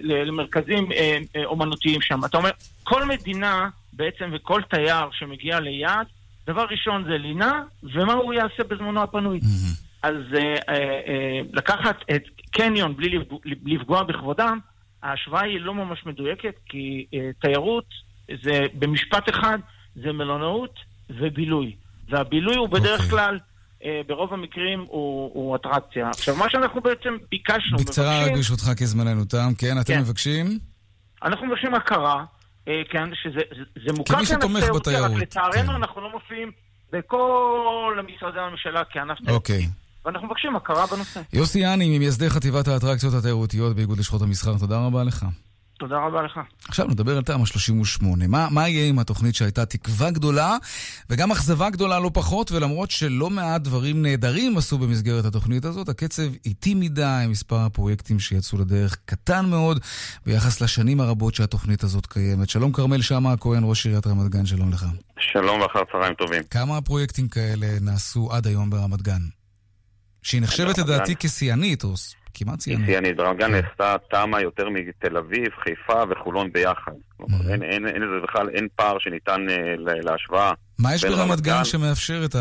למרכזים 0.00 0.92
אה, 0.92 1.18
אה, 1.36 1.44
אומנותיים 1.44 2.00
שם. 2.02 2.24
אתה 2.24 2.36
אומר, 2.36 2.50
כל 2.82 3.04
מדינה 3.04 3.68
בעצם 3.92 4.30
וכל 4.32 4.62
תייר 4.70 5.10
שמגיע 5.12 5.60
ליעד, 5.60 6.06
דבר 6.46 6.64
ראשון 6.70 7.04
זה 7.04 7.18
לינה, 7.18 7.62
ומה 7.82 8.12
הוא 8.12 8.34
יעשה 8.34 8.64
בזמנו 8.68 9.02
הפנוי. 9.02 9.40
אז 10.02 10.14
אה, 10.68 11.40
לקחת 11.52 11.96
את 12.16 12.22
קניון 12.50 12.96
בלי 12.96 13.18
לפג- 13.18 13.48
לפגוע 13.66 14.02
בכבודם, 14.02 14.58
ההשוואה 15.02 15.42
היא 15.42 15.60
לא 15.60 15.74
ממש 15.74 16.06
מדויקת, 16.06 16.54
כי 16.66 17.06
אה, 17.14 17.30
תיירות 17.40 17.86
זה, 18.44 18.66
במשפט 18.74 19.28
אחד, 19.28 19.58
זה 19.94 20.12
מלונאות 20.12 20.74
ובילוי. 21.10 21.76
והבילוי 22.08 22.56
הוא 22.56 22.68
בדרך 22.68 23.00
אוקיי. 23.00 23.10
כלל, 23.10 23.38
אה, 23.84 24.00
ברוב 24.06 24.32
המקרים, 24.32 24.80
הוא, 24.80 25.30
הוא 25.34 25.56
אטרקציה. 25.56 26.10
עכשיו, 26.10 26.36
מה 26.36 26.50
שאנחנו 26.50 26.80
בעצם 26.80 27.16
ביקשנו, 27.30 27.78
בקצרה 27.78 28.06
רק 28.06 28.16
מבקשים, 28.16 28.36
ברשותך, 28.36 28.78
כי 28.78 28.86
זמננו 28.86 29.24
תם. 29.24 29.52
כן, 29.58 29.80
אתם 29.80 29.94
כן. 29.94 30.00
מבקשים? 30.00 30.58
אנחנו 31.22 31.46
מבקשים 31.46 31.74
הכרה, 31.74 32.24
אה, 32.68 32.82
כן, 32.90 33.14
שזה 33.14 33.40
זה, 33.56 33.62
זה 33.86 33.92
מוכר 33.92 34.24
תיירותי, 34.24 34.78
בתיירות, 34.78 35.10
רק 35.10 35.22
לצערנו 35.22 35.52
כן. 35.52 35.68
אנחנו 35.68 36.00
לא 36.00 36.12
מופיעים 36.12 36.50
בכל 36.92 37.98
משרדי 38.06 38.40
הממשלה 38.40 38.82
כענף 38.84 39.18
תיירותי. 39.18 39.52
אוקיי. 39.52 39.81
ואנחנו 40.04 40.26
מבקשים 40.26 40.56
הכרה 40.56 40.86
בנושא. 40.86 41.20
יוסי 41.32 41.58
יאני, 41.58 41.98
ממייסדי 41.98 42.30
חטיבת 42.30 42.68
האטרקציות 42.68 43.14
התיירותיות 43.14 43.76
באיגוד 43.76 43.98
לשכות 43.98 44.22
המסחר, 44.22 44.58
תודה 44.58 44.78
רבה 44.78 45.04
לך. 45.04 45.26
תודה 45.78 45.96
רבה 46.06 46.22
לך. 46.22 46.40
עכשיו 46.68 46.86
נדבר 46.86 47.16
על 47.16 47.22
תמ"א 47.22 47.46
38. 47.46 48.26
מה, 48.26 48.48
מה 48.50 48.68
יהיה 48.68 48.88
עם 48.88 48.98
התוכנית 48.98 49.34
שהייתה 49.34 49.66
תקווה 49.66 50.10
גדולה 50.10 50.56
וגם 51.10 51.32
אכזבה 51.32 51.70
גדולה 51.70 52.00
לא 52.00 52.10
פחות, 52.14 52.52
ולמרות 52.52 52.90
שלא 52.90 53.30
מעט 53.30 53.60
דברים 53.60 54.02
נהדרים 54.02 54.58
עשו 54.58 54.78
במסגרת 54.78 55.24
התוכנית 55.24 55.64
הזאת, 55.64 55.88
הקצב 55.88 56.22
איטי 56.46 56.74
מדי, 56.74 57.24
מספר 57.28 57.56
הפרויקטים 57.56 58.20
שיצאו 58.20 58.58
לדרך 58.58 58.96
קטן 59.04 59.46
מאוד 59.46 59.80
ביחס 60.26 60.60
לשנים 60.60 61.00
הרבות 61.00 61.34
שהתוכנית 61.34 61.82
הזאת 61.82 62.06
קיימת. 62.06 62.48
שלום 62.50 62.72
כרמל 62.72 63.02
שאמה 63.02 63.32
הכהן, 63.32 63.62
ראש 63.64 63.86
עיריית 63.86 64.06
רמת 64.06 64.30
גן, 64.30 64.46
שלום 64.46 64.72
לך. 64.72 64.86
שלום 65.18 65.60
ואחר 65.60 65.80
צהריים 65.92 66.14
טובים. 66.14 66.42
כמה 66.50 66.80
פרויקטים 66.80 67.28
כאלה 67.28 67.66
נעשו 67.80 68.28
עד 68.32 68.46
היום 68.46 68.70
ברמת 68.70 69.02
גן? 69.02 69.41
שהיא 70.22 70.42
נחשבת 70.42 70.78
לדעתי. 70.78 71.14
כשיאנית, 71.18 71.84
או 71.84 71.88
כמעט 72.34 72.60
שיאנית. 72.60 72.86
שיאנית, 72.86 73.16
ברמת 73.16 73.38
גן 73.38 73.46
כן. 73.46 73.52
נעשתה 73.52 73.96
תמ"א 74.10 74.40
יותר 74.40 74.68
מתל 74.68 75.16
אביב, 75.16 75.46
חיפה 75.64 76.02
וחולון 76.10 76.52
ביחד. 76.52 76.92
כלומר, 77.16 77.38
Mhm. 77.38 77.50
אין- 77.52 77.62
אין 77.62 77.86
אין 77.86 78.02
לזה 78.02 78.26
בכלל, 78.28 78.48
אין 78.48 78.68
פער 78.76 78.96
שניתן 79.00 79.46
אה, 79.50 79.56
להשוואה. 80.02 80.52
מה 80.78 80.94
יש 80.94 81.04
ברמת 81.04 81.18
רמת 81.18 81.40
גן 81.40 81.64
שמאפשר 81.64 82.22
את 82.24 82.34
ה... 82.34 82.38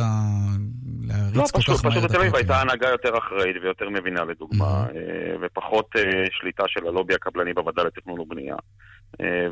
לא, 1.04 1.16
להריץ 1.34 1.52
כל 1.52 1.60
פשוט, 1.60 1.78
כך 1.78 1.86
מהר 1.86 1.92
פשוט 1.94 2.06
את 2.06 2.10
בתל 2.10 2.20
אביב? 2.20 2.36
הייתה 2.36 2.62
הנהגה 2.62 2.88
יותר 2.90 3.18
אחראית 3.18 3.56
ויותר 3.64 3.90
מבינה 3.90 4.24
לדוגמה, 4.24 4.66
Mhm. 4.86 4.96
אה, 4.96 5.02
ופחות 5.42 5.90
אה, 5.98 6.02
שליטה 6.32 6.64
של 6.68 6.88
הלובי 6.88 7.14
הקבלני 7.14 7.54
בוועדה 7.54 7.84
לתכנון 7.84 8.20
ובנייה. 8.20 8.56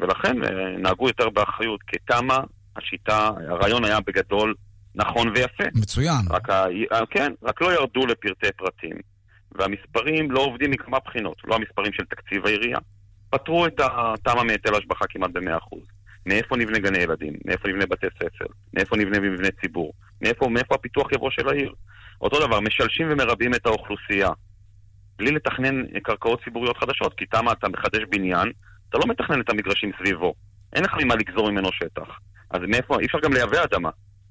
ולכן 0.01 0.37
נהגו 0.79 1.07
יותר 1.07 1.29
באחריות, 1.29 1.79
כי 1.87 1.97
תמ"א, 2.07 2.37
השיטה, 2.75 3.29
הרעיון 3.49 3.85
היה 3.85 3.99
בגדול 3.99 4.53
נכון 4.95 5.29
ויפה. 5.29 5.63
מצוין. 5.75 6.21
רק 6.29 6.49
ה... 6.49 6.65
אה, 6.91 7.05
כן, 7.09 7.33
רק 7.43 7.61
לא 7.61 7.73
ירדו 7.73 8.05
לפרטי 8.05 8.47
פרטים. 8.57 8.95
והמספרים 9.51 10.31
לא 10.31 10.39
עובדים 10.39 10.71
מכמה 10.71 10.97
בחינות, 11.05 11.37
לא 11.45 11.55
המספרים 11.55 11.93
של 11.93 12.03
תקציב 12.05 12.45
העירייה. 12.45 12.77
פטרו 13.29 13.65
את 13.65 13.79
התמ"א 13.79 14.43
מהיטל 14.43 14.75
השבחה 14.75 15.05
כמעט 15.09 15.31
ב-100%. 15.31 15.77
מאיפה 16.25 16.57
נבנה 16.57 16.79
גני 16.79 16.97
ילדים? 16.97 17.33
מאיפה 17.45 17.67
נבנה 17.67 17.85
בתי 17.85 18.07
ספר? 18.15 18.45
מאיפה 18.73 18.97
נבנה 18.97 19.19
מבני 19.19 19.49
ציבור? 19.61 19.93
מאיפה, 20.21 20.47
מאיפה 20.49 20.75
הפיתוח 20.75 21.11
יבוא 21.11 21.31
של 21.31 21.49
העיר? 21.49 21.73
אותו 22.21 22.47
דבר, 22.47 22.59
משלשים 22.59 23.07
ומרבים 23.11 23.53
את 23.53 23.65
האוכלוסייה. 23.65 24.29
בלי 25.17 25.31
לתכנן 25.31 25.99
קרקעות 26.03 26.43
ציבוריות 26.43 26.77
חדשות, 26.77 27.13
כי 27.17 27.25
תמ"א 27.25 27.51
אתה 27.51 27.69
מחדש 27.69 28.01
בניין, 28.09 28.51
אתה 28.89 28.97
לא 28.97 29.03
מתכנן 29.07 29.41
את 29.41 29.49
המגרשים 29.49 29.91
סביבו. 29.99 30.33
אין 30.73 30.83
לך 30.83 30.91
ממה 31.03 31.15
לגזור 31.15 31.51
ממנו 31.51 31.69
שטח. 31.71 32.19
אז 32.51 32.61
מאיפה, 32.67 32.99
אי 32.99 33.05
אפשר 33.05 33.19
גם 33.19 33.33
לייבא 33.33 33.63
אדמה. 33.63 33.89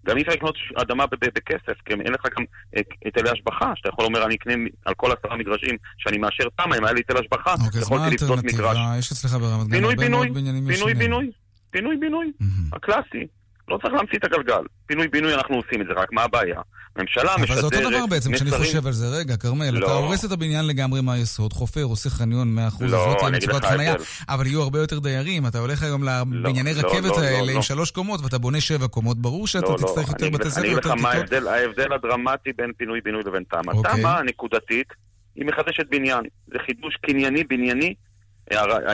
גם 0.08 0.16
אי 0.16 0.22
אפשר 0.22 0.32
לקנות 0.32 0.54
אדמה 0.82 1.06
בכסף, 1.06 1.80
כי 1.84 1.92
אין 1.92 2.12
לך 2.12 2.26
גם 2.38 2.44
אה, 2.76 2.80
היטלי 3.04 3.30
השבחה, 3.30 3.72
שאתה 3.76 3.88
יכול 3.88 4.04
לומר, 4.04 4.24
אני 4.26 4.34
אקנה 4.34 4.54
על 4.84 4.94
כל 4.94 5.10
עשרה 5.12 5.36
מגרשים 5.36 5.76
שאני 5.98 6.18
מאשר 6.18 6.44
תמ"א, 6.56 6.76
אם 6.78 6.84
היה 6.84 6.92
לי 6.92 7.00
היטל 7.00 7.16
השבחה, 7.16 7.54
אוקיי, 7.66 7.80
אז 7.80 7.90
מה 7.90 7.96
יכולתי 7.96 8.24
לבנות 8.24 8.44
מגרש. 8.44 8.60
האלטרנטיבה? 8.60 8.98
יש 8.98 9.12
אצלך 9.12 9.32
ברמת 9.32 9.66
גן 9.68 9.76
פינוי 9.76 9.94
הרבה 9.94 10.08
מאוד 10.08 10.34
בניינים 10.34 10.66
פינוי 10.66 10.74
ישנים. 10.74 10.98
בינוי, 10.98 11.30
פינוי 11.70 11.96
בינוי. 11.96 12.32
הקלאסי. 12.72 13.26
לא 13.68 13.78
צריך 13.82 13.94
להמציא 13.94 14.18
את 14.18 14.24
הגלגל. 14.24 14.62
פינוי 14.86 15.08
בינוי 15.08 15.34
אנחנו 15.34 15.56
עושים 15.56 15.80
את 15.80 15.86
זה, 15.86 15.92
רק 15.92 16.12
מה 16.12 16.22
הבעיה? 16.22 16.60
הממשלה 16.96 17.34
אבל 17.34 17.42
משדרת 17.42 17.58
זה 17.58 17.64
אותו 17.64 17.90
דבר 17.90 18.06
בעצם, 18.06 18.32
כשאני 18.32 18.50
חושב 18.50 18.86
על 18.86 18.92
זה. 18.92 19.06
רגע, 19.08 19.36
כרמל, 19.36 19.68
אתה 19.68 19.78
לא. 19.78 19.98
הורס 19.98 20.24
את 20.24 20.32
הבניין 20.32 20.66
לגמרי 20.66 21.00
מהיסוד, 21.00 21.52
חופר, 21.52 21.82
עושה 21.82 22.10
חניון 22.10 22.58
100%, 22.58 22.60
אז 22.84 22.92
לא, 22.92 23.08
לא 23.08 23.16
תהיה 23.18 23.30
מצוקת 23.30 23.64
חנייה. 23.64 23.94
אבל 24.28 24.46
יהיו 24.46 24.62
הרבה 24.62 24.78
יותר 24.78 24.98
דיירים. 24.98 25.46
אתה 25.46 25.58
הולך 25.58 25.82
היום 25.82 26.02
לבנייני 26.04 26.74
לא, 26.74 26.78
רכבת 26.78 27.04
לא, 27.04 27.16
לא, 27.16 27.22
האלה 27.22 27.50
עם 27.50 27.56
לא. 27.56 27.62
שלוש 27.62 27.90
קומות, 27.90 28.20
ואתה 28.20 28.38
בונה 28.38 28.60
שבע 28.60 28.88
קומות, 28.88 29.18
ברור 29.18 29.46
שאתה 29.46 29.66
לא, 29.66 29.72
לא, 29.72 29.76
תצטרך 29.76 29.96
אני 29.96 30.26
יותר 30.26 30.30
בתי 30.30 30.50
ספר, 30.50 30.60
אני 30.60 30.68
אגיד 30.68 30.78
לך 30.78 30.84
יותר 30.86 31.02
מה 31.02 31.12
כיתות. 31.12 31.32
ההבדל, 31.32 31.48
ההבדל 31.48 31.92
הדרמטי 31.92 32.50
בין 32.56 32.72
פינוי-בינוי 32.76 33.22
לבין 33.26 33.42
תמ"א. 33.50 33.72
אוקיי. 33.72 34.02
תמ"א 34.02 34.22
נקודתית, 34.24 34.88
היא 35.36 35.46
מחדשת 35.46 35.86
בניין. 35.90 36.20
זה 36.46 36.58
חידוש 36.66 36.96
קנייני, 37.06 37.44
בנייני. 37.44 37.94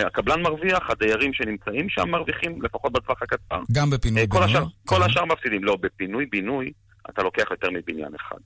הקבלן 0.07 0.43
מרוויח, 0.43 0.91
הדיירים 0.91 1.33
שנמצאים 1.33 1.89
שם 1.89 2.09
מרוויחים, 2.11 2.63
לפחות 2.63 2.93
בטווח 2.93 3.23
הקצר. 3.23 3.61
גם 3.73 3.91
בפינוי 3.91 4.23
אה, 4.23 4.27
כל. 4.29 4.43
השאר- 4.43 4.65
כל. 4.85 5.03
השאר 5.03 5.25
מפסידים. 5.25 5.65
לא, 5.65 5.77
בפינוי-בינוי 5.81 6.73
אתה 7.11 7.23
לוקח 7.23 7.45
יותר 7.51 7.69
מבניין 7.71 8.13
אחד. 8.21 8.37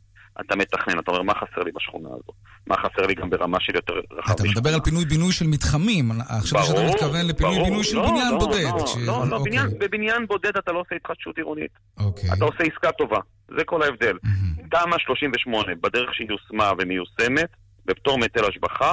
אתה 0.41 0.57
מתכנן, 0.57 0.99
אתה 0.99 1.11
אומר, 1.11 1.23
מה 1.23 1.33
חסר 1.35 1.63
לי 1.65 1.71
בשכונה 1.75 2.09
הזאת? 2.09 2.35
מה 2.67 2.77
חסר 2.77 3.07
לי 3.07 3.15
גם 3.15 3.31
ברמה 3.31 3.59
של 3.61 3.75
יותר 3.75 3.93
רחב 4.19 4.33
אתה 4.35 4.43
מדבר? 4.45 4.75
על 4.75 4.81
פינוי-בינוי 4.81 5.33
של 5.33 5.47
מתחמים. 5.47 6.11
עכשיו 6.29 6.63
שאתה 6.63 6.81
מתכוון 6.89 7.27
לפינוי-בינוי. 7.27 7.85
של 7.85 7.97
לא, 7.97 8.09
בניין 8.11 8.33
לא, 8.33 8.39
בודד. 8.39 8.63
לא, 8.65 8.79
לא, 9.07 9.29
לא, 9.31 9.37
אוקיי, 9.37 9.51
בניין- 9.53 9.79
בבניין 9.79 10.27
בודד 10.27 10.57
אתה 10.57 10.73
לא 10.73 10.81
עושה 10.81 10.95
התחדשות 10.97 11.37
עירונית. 11.37 11.71
אוקיי. 12.01 12.31
אתה 12.33 12.45
עושה 12.45 12.59
עסקה 12.73 12.93
טובה. 12.93 13.19
זה 13.59 13.65
כל 13.65 13.83
ההבדל. 13.83 14.17
תמ"א 14.71 14.97
38, 14.99 15.63
בדרך 15.83 16.15
שהיא 16.15 16.29
יושמה 16.31 16.73
ומיושמת, 16.79 17.51
בפטור 17.87 18.19
מהיטל 18.19 18.45
השבחה, 18.45 18.93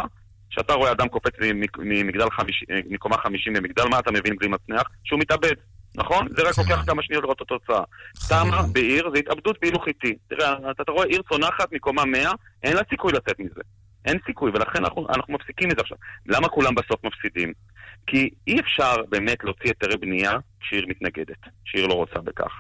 כשאתה 0.56 0.74
רואה 0.74 0.92
אדם 0.92 1.08
קופץ 1.08 1.34
ממגדל 1.80 2.30
חמיש- 2.30 2.64
אה, 2.72 2.80
מקומה 2.90 3.18
50 3.18 3.54
במגדל, 3.54 3.84
מה 3.92 4.00
אתה 4.00 4.12
מבין 4.12 4.36
בלי 4.36 4.48
מצנח? 4.48 4.84
שהוא 5.04 5.20
מתאבד, 5.20 5.54
נכון? 5.96 6.28
זה 6.38 6.42
רק. 6.44 6.58
לוקח 6.58 6.84
כמה 6.86 7.04
שניות 7.04 7.24
לראות 7.24 7.38
את 7.38 7.52
התוצאה. 7.52 7.84
תמ"א 8.30 8.52
חלילה. 8.52 8.62
בעיר 8.74 9.10
זה 9.14 9.20
התאבדות 9.20 9.58
בהילוך 9.62 9.88
איטי. 9.88 10.16
תראה, 10.28 10.54
אתה, 10.72 10.92
רואה 10.92 11.06
עיר 11.06 11.22
צונחת 11.30 11.72
מקומה 11.74 12.06
100, 12.06 12.32
אין 12.64 12.76
לה 12.76 12.82
סיכוי 12.90 13.12
לצאת 13.14 13.40
מזה. 13.40 13.62
אין 14.06 14.18
סיכוי, 14.26 14.52
ולכן 14.54 14.80
אנחנו, 14.86 15.08
אנחנו 15.16 15.34
מפסיקים 15.34 15.72
את 15.72 15.76
זה 15.76 15.82
עכשיו. 15.82 15.98
למה 16.26 16.48
כולם 16.50 16.76
בסוף 16.76 17.04
מפסידים? 17.04 17.54
כי 18.08 18.30
אי 18.48 18.60
אפשר 18.60 18.96
באמת 19.10 19.44
להוציא 19.44 19.66
היתרי 19.70 19.98
בנייה 19.98 20.32
כשעיר 20.60 20.86
מתנגדת, 20.88 21.38
שעיר 21.66 21.88
לא 21.88 21.94
רוצה 21.94 22.20
בכך. 22.20 22.52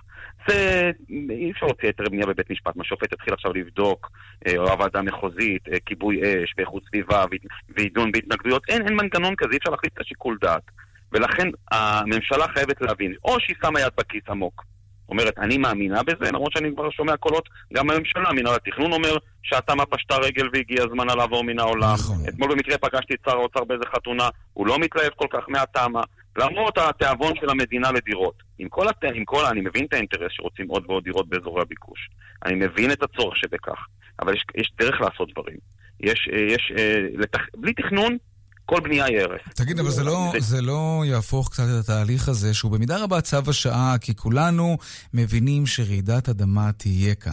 זה, 0.47 0.91
אי 1.29 1.51
אפשר 1.51 1.65
להוציא 1.65 1.87
היתרי 1.87 2.09
בנייה 2.09 2.25
בבית 2.25 2.51
משפט. 2.51 2.75
מה 2.75 2.83
שופט 2.83 3.13
יתחיל 3.13 3.33
עכשיו 3.33 3.53
לבדוק, 3.53 4.11
אה, 4.47 4.57
או 4.57 4.69
הוועדה 4.69 4.99
המחוזית, 4.99 5.67
אה, 5.71 5.77
כיבוי 5.85 6.21
אש, 6.21 6.53
ואיכות 6.57 6.83
סביבה, 6.87 7.25
ועידון 7.69 8.11
בהתנגדויות, 8.11 8.63
אין, 8.69 8.81
אין 8.87 8.93
מנגנון 8.93 9.35
כזה, 9.35 9.51
אי 9.51 9.57
אפשר 9.57 9.71
להחליט 9.71 9.93
את 9.93 10.01
השיקול 10.01 10.37
דעת. 10.41 10.63
ולכן 11.11 11.47
הממשלה 11.71 12.47
חייבת 12.47 12.81
להבין, 12.81 13.13
או 13.25 13.39
שהיא 13.39 13.55
שמה 13.61 13.79
יד 13.79 13.91
בכיס 13.97 14.23
עמוק. 14.29 14.63
אומרת, 15.09 15.37
אני 15.37 15.57
מאמינה 15.57 16.03
בזה, 16.03 16.31
למרות 16.31 16.51
שאני 16.51 16.69
כבר 16.75 16.89
שומע 16.89 17.17
קולות, 17.17 17.49
גם 17.73 17.89
הממשלה, 17.89 18.33
מינהל 18.33 18.55
התכנון 18.55 18.93
אומר 18.93 19.17
שהתמ"א 19.43 19.83
פשטה 19.89 20.17
רגל 20.17 20.49
והגיע 20.53 20.83
זמנה 20.91 21.15
לעבור 21.15 21.43
מן 21.43 21.59
העולם. 21.59 21.93
נכון. 21.93 22.17
אתמול 22.29 22.51
במקרה 22.51 22.77
פגשתי 22.77 23.13
את 23.13 23.19
שר 23.25 23.37
האוצר 23.37 23.63
באיזה 23.63 23.83
חתונה, 23.95 24.29
הוא 24.53 24.67
לא 24.67 24.79
מתלהב 24.79 25.11
כל 25.15 25.27
כך 25.31 25.45
מהתמ"א, 25.47 26.01
למרות 26.37 26.77
התיאבון 26.77 27.33
של 27.35 27.49
המדינה 27.49 27.91
לדירות. 27.91 28.43
עם 28.59 28.69
כל, 28.69 28.87
הת... 28.87 29.03
עם 29.13 29.25
כל, 29.25 29.45
אני 29.45 29.61
מבין 29.61 29.85
את 29.85 29.93
האינטרס 29.93 30.31
שרוצים 30.31 30.67
עוד 30.67 30.83
ועוד 30.87 31.03
דירות 31.03 31.29
באזורי 31.29 31.61
הביקוש. 31.61 32.09
אני 32.45 32.55
מבין 32.55 32.91
את 32.91 33.03
הצורך 33.03 33.37
שבכך, 33.37 33.87
אבל 34.19 34.33
יש, 34.33 34.43
יש 34.55 34.71
דרך 34.79 35.01
לעשות 35.01 35.31
דברים. 35.31 35.57
יש, 35.99 36.29
אה, 36.33 36.39
יש, 36.39 36.71
אה, 36.77 37.07
לתכ... 37.13 37.41
בלי 37.57 37.73
תכנון, 37.73 38.17
כל 38.65 38.79
בנייה 38.79 39.05
היא 39.05 39.19
הרס. 39.19 39.41
תגיד, 39.55 39.79
אבל 39.79 39.89
זה 39.89 40.03
לא, 40.03 40.31
זה 40.37 40.61
לא 40.61 41.03
יהפוך 41.05 41.49
קצת 41.51 41.63
את 41.63 41.83
התהליך 41.83 42.29
הזה, 42.29 42.53
שהוא 42.53 42.71
במידה 42.71 43.03
רבה 43.03 43.21
צו 43.21 43.37
השעה, 43.47 43.95
כי 44.01 44.15
כולנו 44.15 44.77
מבינים 45.13 45.65
שרעידת 45.67 46.29
אדמה 46.29 46.71
תהיה 46.77 47.15
כאן. 47.15 47.31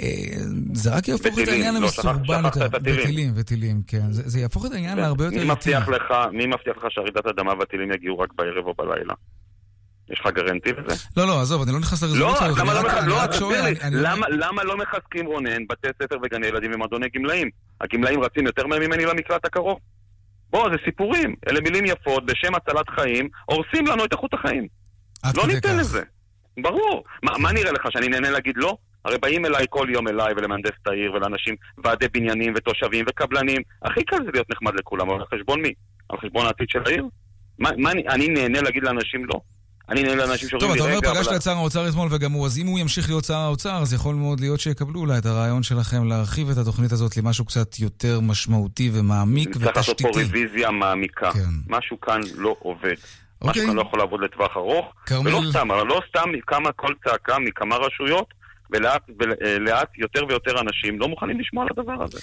אה, 0.00 0.06
זה 0.72 0.94
רק 0.96 1.08
יהפוך 1.08 1.38
את 1.42 1.48
העניין 1.48 1.74
לא, 1.74 1.80
למסורבן 1.80 2.42
שכחת 2.54 2.60
יותר. 2.74 3.00
וטילים, 3.02 3.32
וטילים, 3.36 3.82
כן. 3.86 4.12
זה, 4.12 4.22
זה 4.28 4.40
יהפוך 4.40 4.66
את 4.66 4.72
העניין 4.72 4.98
להרבה 4.98 5.24
יותר 5.24 5.36
איטי. 5.50 5.70
מי 6.32 6.46
מבטיח 6.46 6.76
לך 6.76 6.84
שרעידת 6.90 7.26
אדמה 7.26 7.52
והטילים 7.58 7.92
יגיעו 7.92 8.18
רק 8.18 8.28
בערב 8.36 8.66
או 8.66 8.74
בלילה? 8.78 9.14
יש 10.10 10.20
לך 10.20 10.26
גרנטי 10.34 10.70
לזה? 10.72 10.94
לא, 11.16 11.26
לא, 11.26 11.40
עזוב, 11.40 11.62
אני 11.62 11.72
לא 11.72 11.78
נכנס 11.80 12.02
לא, 12.02 12.08
לרזולוציה 12.08 12.46
הזאת. 12.46 12.58
למה 12.58 12.74
לא 12.74 12.78
רק- 12.78 12.86
מח- 12.86 12.94
אני 12.98 13.08
לא, 13.08 13.26
תסביר 13.26 13.62
לי, 13.64 13.74
למה- 14.38 14.64
לא 14.64 14.76
מחזקים 14.76 15.26
רונן 15.26 15.66
בתי 15.70 15.88
ספר 16.02 16.16
וגני 16.24 16.46
ילדים 16.46 16.70
ומועדוני 16.74 17.06
גמלאים? 17.16 17.48
הגמלאים 17.80 18.20
רצים 18.22 18.46
יותר 18.46 18.66
מהר 18.66 18.78
ממני 18.78 19.04
למקלט 19.04 19.44
הקרוב? 19.44 19.78
בוא, 20.52 20.70
זה 20.70 20.76
סיפורים. 20.84 21.34
אלה 21.48 21.60
מילים 21.60 21.84
יפות, 21.84 22.26
בשם 22.26 22.54
הצלת 22.54 22.88
חיים, 22.88 23.28
הורסים 23.44 23.86
לנו 23.86 24.04
את 24.04 24.12
איכות 24.12 24.34
החיים. 24.34 24.66
לא 25.36 25.46
ניתן 25.46 25.68
כך. 25.68 25.74
לזה. 25.78 26.02
ברור. 26.62 27.04
מה, 27.22 27.38
מה 27.38 27.52
נראה 27.52 27.72
לך, 27.72 27.86
שאני 27.90 28.08
נהנה 28.08 28.30
להגיד 28.30 28.56
לא? 28.56 28.76
הרי 29.04 29.18
באים 29.18 29.46
אליי 29.46 29.66
כל 29.70 29.88
יום 29.90 30.08
אליי 30.08 30.32
ולמהנדס 30.36 30.70
את 30.82 30.86
העיר 30.86 31.12
ולאנשים, 31.12 31.54
ועדי 31.78 32.08
בניינים 32.08 32.52
ותושבים 32.56 33.04
וקבלנים. 33.08 33.62
הכי 33.82 34.04
קל 34.04 34.16
זה 34.24 34.30
להיות 34.32 34.50
נחמד 34.50 34.74
לכולם, 34.74 35.10
אבל 35.10 35.20
על 35.20 35.26
חשבון 35.34 35.62
מי? 35.62 35.72
על 36.08 36.18
חשבון 36.18 36.46
העתיד 36.46 36.68
של 36.68 36.82
העיר? 36.86 37.04
מה, 37.58 37.70
מה 37.78 37.90
אני, 37.92 38.08
אני 38.08 38.28
נהנה 38.28 38.60
להגיד 38.60 38.82
לאנשים 38.82 39.24
לא? 39.24 39.40
אני 39.88 40.02
נהנה 40.02 40.14
לאנשים 40.14 40.48
טוב, 40.48 40.60
שאומרים 40.60 40.78
אתה 40.80 40.88
לי, 40.88 40.94
אומר, 40.96 41.08
רגע, 41.08 41.14
פגשת 41.14 41.28
אבל... 41.28 41.36
את 41.36 41.42
שר 41.42 41.50
האוצר 41.56 41.88
אתמול 41.88 42.08
וגם 42.10 42.32
הוא, 42.32 42.46
אז 42.46 42.58
אם 42.58 42.66
הוא 42.66 42.78
ימשיך 42.78 43.08
להיות 43.08 43.24
שר 43.24 43.36
האוצר, 43.36 43.82
אז 43.82 43.92
יכול 43.94 44.14
מאוד 44.14 44.40
להיות 44.40 44.60
שיקבלו 44.60 45.00
אולי 45.00 45.18
את 45.18 45.26
הרעיון 45.26 45.62
שלכם 45.62 46.08
להרחיב 46.08 46.50
את 46.50 46.56
התוכנית 46.56 46.92
הזאת 46.92 47.16
למשהו 47.16 47.44
קצת 47.44 47.78
יותר 47.78 48.20
משמעותי 48.20 48.90
ומעמיק 48.94 49.54
צריך 49.54 49.76
לעשות 49.76 50.02
פה 50.02 50.08
ותשתיתי. 50.08 50.26
רוויזיה 50.28 50.70
מעמיקה. 50.70 51.32
כן. 51.32 51.40
משהו 51.68 52.00
כאן 52.00 52.20
לא 52.36 52.56
עובד. 52.58 52.94
אוקיי. 53.42 53.50
משהו 53.62 53.66
כאן 53.66 53.76
לא 53.76 53.82
יכול 53.82 53.98
לעבוד 53.98 54.20
לטווח 54.24 54.56
ארוך. 54.56 54.92
כרמל- 55.06 55.28
ולא 55.34 55.50
סתם, 55.50 55.70
אבל 55.70 55.86
לא 55.86 56.00
סתם 56.08 56.28
קמה 56.46 56.72
כל 56.72 56.92
צעקה 57.04 57.38
מכמה 57.38 57.76
רשויות, 57.76 58.26
ולאט 58.70 59.02
ולאט 59.18 59.88
יותר 59.98 60.26
ויותר 60.28 60.60
אנשים 60.60 61.00
לא 61.00 61.08
מוכנים 61.08 61.40
לשמוע 61.40 61.64
על 61.64 61.68
הדבר 61.76 62.02
הזה. 62.04 62.18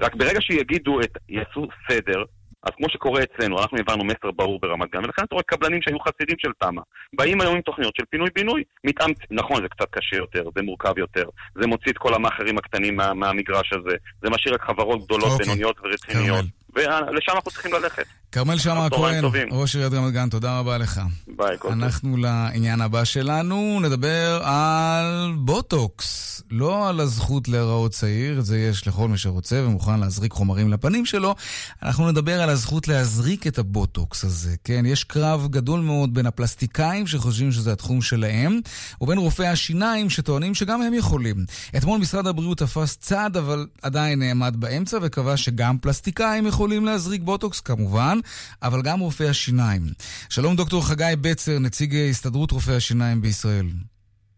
רק 0.00 0.14
ברגע 0.14 0.40
שיגידו, 0.40 1.00
את, 1.00 1.18
יעשו 1.28 1.68
סדר, 1.88 2.22
אז 2.62 2.72
כמו 2.76 2.86
שקורה 2.90 3.22
אצלנו, 3.22 3.58
אנחנו 3.58 3.76
העברנו 3.76 4.04
מסר 4.04 4.30
ברור 4.30 4.60
ברמת 4.60 4.90
גן, 4.90 5.04
ולכן 5.04 5.22
אתה 5.24 5.34
רואה 5.34 5.44
קבלנים 5.44 5.82
שהיו 5.82 6.00
חסידים 6.00 6.36
של 6.38 6.50
תמ"א. 6.58 6.82
באים 7.12 7.40
היום 7.40 7.54
עם 7.54 7.62
תוכניות 7.62 7.96
של 7.96 8.04
פינוי-בינוי, 8.10 8.62
מתאמצ... 8.84 9.16
נכון, 9.30 9.62
זה 9.62 9.68
קצת 9.68 9.88
קשה 9.90 10.16
יותר, 10.16 10.44
זה 10.56 10.62
מורכב 10.62 10.98
יותר, 10.98 11.24
זה 11.60 11.66
מוציא 11.66 11.92
את 11.92 11.98
כל 11.98 12.14
המאכערים 12.14 12.58
הקטנים 12.58 12.96
מה, 12.96 13.14
מהמגרש 13.14 13.72
הזה, 13.72 13.96
זה 14.22 14.30
משאיר 14.30 14.54
רק 14.54 14.62
חברות 14.62 15.04
גדולות, 15.04 15.30
אוקיי. 15.30 15.46
בינוניות 15.46 15.76
ורציניות, 15.84 16.44
ולשם 16.74 17.32
אנחנו 17.32 17.50
צריכים 17.50 17.72
ללכת. 17.72 18.06
כרמל 18.32 18.58
שאמה 18.58 18.86
הכהן. 18.86 19.24
ראש 19.50 19.76
עיריית 19.76 19.92
רמת 19.92 20.12
גן, 20.12 20.28
תודה 20.28 20.58
רבה 20.58 20.78
לך. 20.78 21.00
ביי, 21.36 21.58
כל 21.58 21.68
טוב. 21.68 21.82
אנחנו 21.82 22.16
לעניין 22.16 22.80
הבא 22.80 23.04
שלנו, 23.04 23.80
נדבר 23.82 24.40
על 24.44 25.34
בוטוקס. 25.38 26.30
לא 26.50 26.88
על 26.88 27.00
הזכות 27.00 27.48
להיראות 27.48 27.92
צעיר, 27.92 28.38
את 28.38 28.44
זה 28.44 28.58
יש 28.58 28.88
לכל 28.88 29.08
מי 29.08 29.18
שרוצה 29.18 29.62
ומוכן 29.66 30.00
להזריק 30.00 30.32
חומרים 30.32 30.72
לפנים 30.72 31.06
שלו. 31.06 31.34
אנחנו 31.82 32.10
נדבר 32.10 32.42
על 32.42 32.48
הזכות 32.48 32.88
להזריק 32.88 33.46
את 33.46 33.58
הבוטוקס 33.58 34.24
הזה. 34.24 34.54
כן, 34.64 34.86
יש 34.86 35.04
קרב 35.04 35.48
גדול 35.50 35.80
מאוד 35.80 36.14
בין 36.14 36.26
הפלסטיקאים 36.26 37.06
שחושבים 37.06 37.52
שזה 37.52 37.72
התחום 37.72 38.02
שלהם, 38.02 38.60
ובין 39.00 39.18
רופאי 39.18 39.46
השיניים 39.46 40.10
שטוענים 40.10 40.54
שגם 40.54 40.82
הם 40.82 40.94
יכולים. 40.94 41.36
אתמול 41.76 42.00
משרד 42.00 42.26
הבריאות 42.26 42.58
תפס 42.58 42.96
צד, 42.96 43.36
אבל 43.36 43.66
עדיין 43.82 44.18
נעמד 44.18 44.56
באמצע 44.58 44.98
וקבע 45.02 45.36
שגם 45.36 45.78
פלסטיקאים 45.78 46.46
יכולים 46.46 46.84
להזריק 46.84 47.22
בוטוקס, 47.22 47.60
כמובן, 47.60 48.19
אבל 48.62 48.82
גם 48.82 49.00
רופאי 49.00 49.28
השיניים. 49.28 49.82
שלום 50.28 50.56
דוקטור 50.56 50.86
חגי 50.86 51.04
בצר, 51.20 51.58
נציג 51.58 51.94
הסתדרות 52.10 52.50
רופאי 52.50 52.74
השיניים 52.74 53.22
בישראל. 53.22 53.66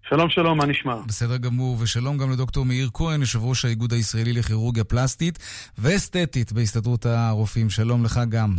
שלום 0.09 0.31
שלום, 0.31 0.59
מה 0.59 0.67
נשמע? 0.67 0.97
בסדר 1.07 1.37
גמור, 1.37 1.77
ושלום 1.81 2.19
גם 2.19 2.31
לדוקטור 2.31 2.65
מאיר 2.65 2.91
כהן, 2.95 3.21
יושב 3.21 3.43
ראש 3.43 3.65
האיגוד 3.65 3.93
הישראלי 3.93 4.33
לכירורגיה 4.33 4.85
פלסטית 4.85 5.39
ואסתטית 5.79 6.53
בהסתדרות 6.53 7.07
הרופאים. 7.07 7.71
שלום 7.71 8.05
לך 8.05 8.21
גם. 8.29 8.57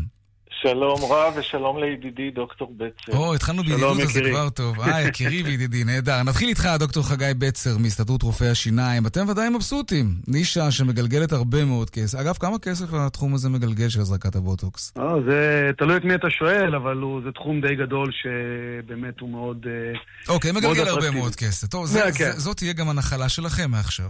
שלום 0.64 1.00
רב 1.12 1.34
ושלום 1.38 1.78
לידידי 1.84 2.32
דוקטור 2.32 2.74
בצר. 2.78 3.18
או, 3.18 3.36
התחלנו 3.36 3.64
בידידות, 3.64 4.00
אז 4.00 4.10
זה. 4.10 4.22
כבר 4.30 4.50
טוב. 4.50 4.80
אה, 4.82 5.02
יקירי 5.02 5.44
וידידי, 5.44 5.84
נהדר. 5.84 6.24
נתחיל 6.24 6.50
איתך, 6.50 6.70
דוקטור 6.80 7.04
חגי 7.04 7.32
בצר, 7.38 7.78
מהסתדרות 7.78 8.24
רופאי 8.24 8.48
השיניים. 8.50 9.06
אתם 9.08 9.30
ודאי 9.30 9.50
מבסוטים. 9.50 10.16
נישה 10.28 10.72
שמגלגלת 10.72 11.32
הרבה 11.32 11.66
מאוד 11.66 11.90
כסף. 11.90 12.18
אגב, 12.18 12.34
כמה 12.38 12.60
כסף 12.60 12.86
התחום 12.94 13.34
הזה 13.34 13.50
מגלגל 13.50 13.90
של 13.90 14.02
הזרקת 14.02 14.36
הבוטוקס? 14.36 14.94
לא, 14.96 15.16
זה 15.30 15.42
תלוי 15.78 15.98
את 15.98 16.04
מי 16.04 16.16
אתה 16.16 16.28
שואל, 16.30 16.76
אבל 16.76 16.98
הוא, 16.98 17.22
זה 17.26 17.32
תחום 17.32 17.62
די 17.62 17.76
גדול 17.76 18.12
שבאמת 18.12 19.20
הוא 19.20 19.30
מאוד... 19.30 19.66
אה, 19.68 20.34
אוקיי, 20.34 20.52
מאוד 20.52 20.64
מגלגל 20.64 20.80
הרבה 20.82 20.92
אטרקטיבי. 21.00 21.20
מאוד 21.20 21.36
כסף. 21.36 21.68
טוב, 21.68 21.86
זה, 21.86 21.94
זה- 22.12 22.18
כן. 22.18 22.32
זה- 22.32 22.40
זאת 22.40 22.58
תהיה 22.58 22.74
גם 22.74 22.90
הנחלה 22.90 23.30
שלכם 23.30 23.72
מעכשיו. 23.72 24.06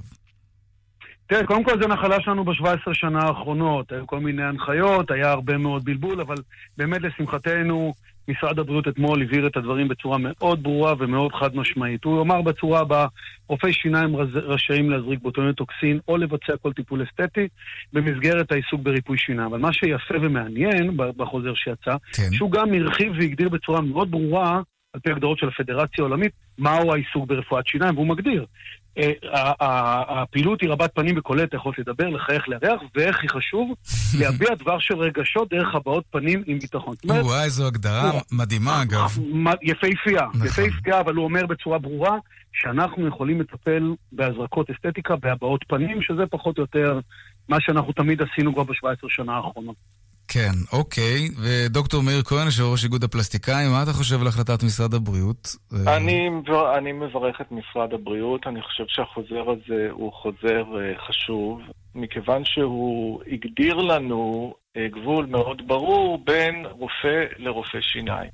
תראה, 1.27 1.46
קודם 1.46 1.63
כל 1.63 1.82
זה 1.82 1.88
נחלה 1.88 2.22
שלנו 2.22 2.44
ב-17 2.44 2.94
שנה 2.94 3.20
האחרונות. 3.20 3.92
היו 3.92 4.08
כל 4.08 4.20
מיני 4.20 4.44
הנחיות, 4.44 5.12
היה 5.12 5.32
הרבה 5.32 5.58
מאוד 5.58 5.86
בלבול, 5.86 6.22
אבל 6.22 6.36
באמת 6.77 7.01
לשמחתנו, 7.01 7.94
משרד 8.27 8.60
הבריאות 8.60 8.88
אתמול 8.88 9.22
הבהיר 9.22 9.48
את 9.48 9.58
הדברים 9.58 9.88
בצורה 9.88 10.18
מאוד 10.18 10.63
ברורה 10.63 10.94
ומאוד 10.98 11.34
חד 11.34 11.56
משמעית. 11.56 12.03
הוא 12.03 12.22
אמר 12.22 12.42
בצורה 12.42 12.80
הבאה, 12.80 13.08
רופאי 13.50 13.74
שיניים 13.74 14.15
רשאים 14.34 14.89
להזריק 14.89 15.20
בוטוניום 15.22 15.53
טוקסין 15.53 16.00
או 16.08 16.18
לבצע 16.18 16.58
כל 16.62 16.74
טיפול 16.74 17.03
אסתטי 17.03 17.48
במסגרת 17.94 18.51
העיסוק 18.51 18.82
בריפוי 18.82 19.18
שיניים. 19.18 19.48
אבל 19.50 19.60
מה 19.60 19.74
שיפה 19.74 20.13
ומעניין 20.22 20.98
בחוזר 20.98 21.53
שיצא, 21.53 21.96
כן. 22.13 22.30
שהוא 22.32 22.51
גם 22.51 22.74
הרחיב 22.74 23.13
והגדיר 23.20 23.50
בצורה 23.50 23.82
מאוד 23.82 24.12
ברורה, 24.12 24.62
על 24.94 25.00
פי 25.00 25.12
הגדרות 25.12 25.38
של 25.38 25.48
הפדרציה 25.48 26.03
העולמית, 26.03 26.32
מהו 26.58 26.94
העיסוק 26.94 27.27
ברפואת 27.27 27.68
שיניים, 27.68 27.96
והוא 27.96 28.08
מגדיר. 28.08 28.46
אה, 28.97 29.12
הפעילות 30.21 30.62
היא 30.62 30.69
רבת 30.69 30.91
פנים 30.95 31.17
וקולט, 31.17 31.50
אתה 31.50 31.55
יכול 31.57 31.73
לדבר, 31.77 32.09
לחייך, 32.09 32.50
לארח, 32.50 32.81
ואיך 32.96 33.22
היא 33.22 33.29
חשוב, 33.29 33.72
להביע 34.20 34.55
דבר 34.55 34.79
של 34.79 34.98
רגשות 34.98 35.50
דרך 35.50 35.75
הבעות 35.75 36.03
פנים 36.11 36.44
עם 36.46 36.59
ביטחון. 36.59 36.96
וואי, 37.05 37.50
זו 37.50 37.68
הגדרה 37.68 38.11
מדהימה, 38.31 38.81
אגב. 38.81 39.18
מה- 39.33 39.51
יפהפייה, 39.61 40.27
נכון. 40.33 40.48
יפהפייה, 40.48 41.00
אבל 41.00 41.15
הוא 41.15 41.24
אומר 41.24 41.46
בצורה 41.46 41.79
ברורה 41.79 42.18
שאנחנו 42.53 43.07
יכולים 43.07 43.41
לטפל 43.41 43.94
בהזרקות 44.11 44.70
אסתטיקה, 44.70 45.15
בהבעות 45.15 45.65
פנים, 45.68 46.01
שזה 46.01 46.24
פחות 46.31 46.57
או 46.57 46.63
יותר 46.63 47.00
מה 47.50 47.57
שאנחנו 47.59 47.94
תמיד 47.94 48.22
עשינו 48.22 48.53
כבר 48.53 48.63
ב-17 48.63 49.05
שנה 49.07 49.35
האחרונות. 49.35 49.75
כן, 50.33 50.77
אוקיי. 50.77 51.29
ודוקטור 51.43 52.03
מאיר 52.03 52.24
כהן, 52.24 52.46
יושב 52.46 52.63
ראש 52.63 52.83
איגוד 52.83 53.03
הפלסטיקאים, 53.03 53.72
מה 53.72 53.83
אתה 53.83 53.93
חושב 53.93 54.22
על 54.22 54.27
החלטת 54.27 54.63
משרד 54.63 54.93
הבריאות? 54.93 55.48
אני, 55.87 56.29
אני 56.77 56.91
מברך 56.91 57.41
את 57.41 57.51
משרד 57.51 57.93
הבריאות, 57.93 58.48
אני 58.48 58.61
חושב 58.61 58.83
שהחוזר 58.87 59.43
הזה 59.51 59.87
הוא 59.91 60.13
חוזר 60.13 60.63
אה, 60.79 61.07
חשוב, 61.07 61.61
מכיוון 61.96 62.46
שהוא 62.46 63.22
הגדיר 63.31 63.75
לנו 63.75 64.53
אה, 64.77 64.87
גבול 64.87 65.25
מאוד 65.25 65.67
ברור 65.67 66.24
בין 66.25 66.65
רופא 66.65 67.24
לרופא 67.37 67.81
שיניים. 67.81 68.29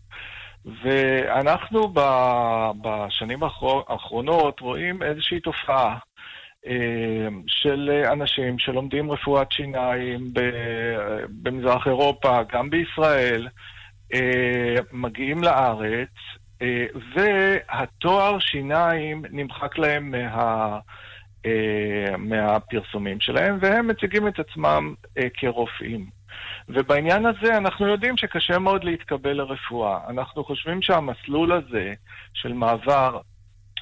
ואנחנו 0.84 1.94
בשנים 2.82 3.44
האחר- 3.44 3.84
האחרונות 3.88 4.60
רואים 4.60 5.04
איזושהי 5.04 5.40
תופעה 5.40 5.98
של 7.48 7.90
אנשים 8.12 8.60
שלומדים 8.60 9.12
רפואת 9.12 9.52
שיניים 9.52 10.34
במזרח 11.30 11.88
אירופה, 11.88 12.40
גם 12.52 12.70
בישראל, 12.70 13.48
אה, 14.14 14.76
מגיעים 14.92 15.44
לארץ, 15.44 16.10
אה, 16.62 16.86
והתואר 17.16 18.40
שיניים 18.40 19.22
נמחק 19.32 19.78
להם 19.78 20.12
מה, 20.12 20.80
אה, 21.46 22.18
מהפרסומים 22.18 23.20
שלהם, 23.20 23.58
והם 23.62 23.88
מציגים 23.88 24.28
את 24.28 24.40
עצמם 24.40 24.94
אה, 25.18 25.28
כרופאים. 25.34 26.10
ובעניין 26.70 27.26
הזה 27.26 27.58
אנחנו 27.58 27.88
יודעים 27.88 28.18
שקשה 28.18 28.60
מאוד 28.60 28.84
להתקבל 28.84 29.34
לרפואה. 29.34 30.00
אנחנו 30.10 30.44
חושבים 30.44 30.82
שהמסלול 30.82 31.52
הזה 31.52 31.94
של 32.34 32.54
מעבר 32.54 33.20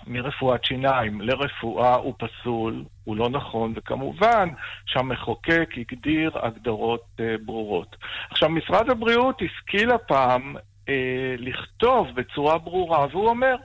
מרפואת 0.08 0.66
שיניים 0.66 1.22
לרפואה 1.22 1.96
הוא 1.96 2.14
פסול, 2.18 2.84
הוא 3.04 3.18
לא 3.18 3.30
נכון, 3.30 3.74
וכמובן 3.76 4.50
שהמחוקק 4.86 5.70
הגדיר 5.78 6.32
הגדרות 6.34 7.04
אה, 7.20 7.36
ברורות. 7.46 7.96
עכשיו, 8.30 8.50
משרד 8.50 8.90
הבריאות 8.90 9.42
השכיל 9.42 9.92
הפעם 9.92 10.56
אה, 10.90 11.36
לכתוב 11.38 12.08
בצורה 12.16 12.58
ברורה, 12.58 13.08
והוא 13.12 13.30
אומר, 13.30 13.56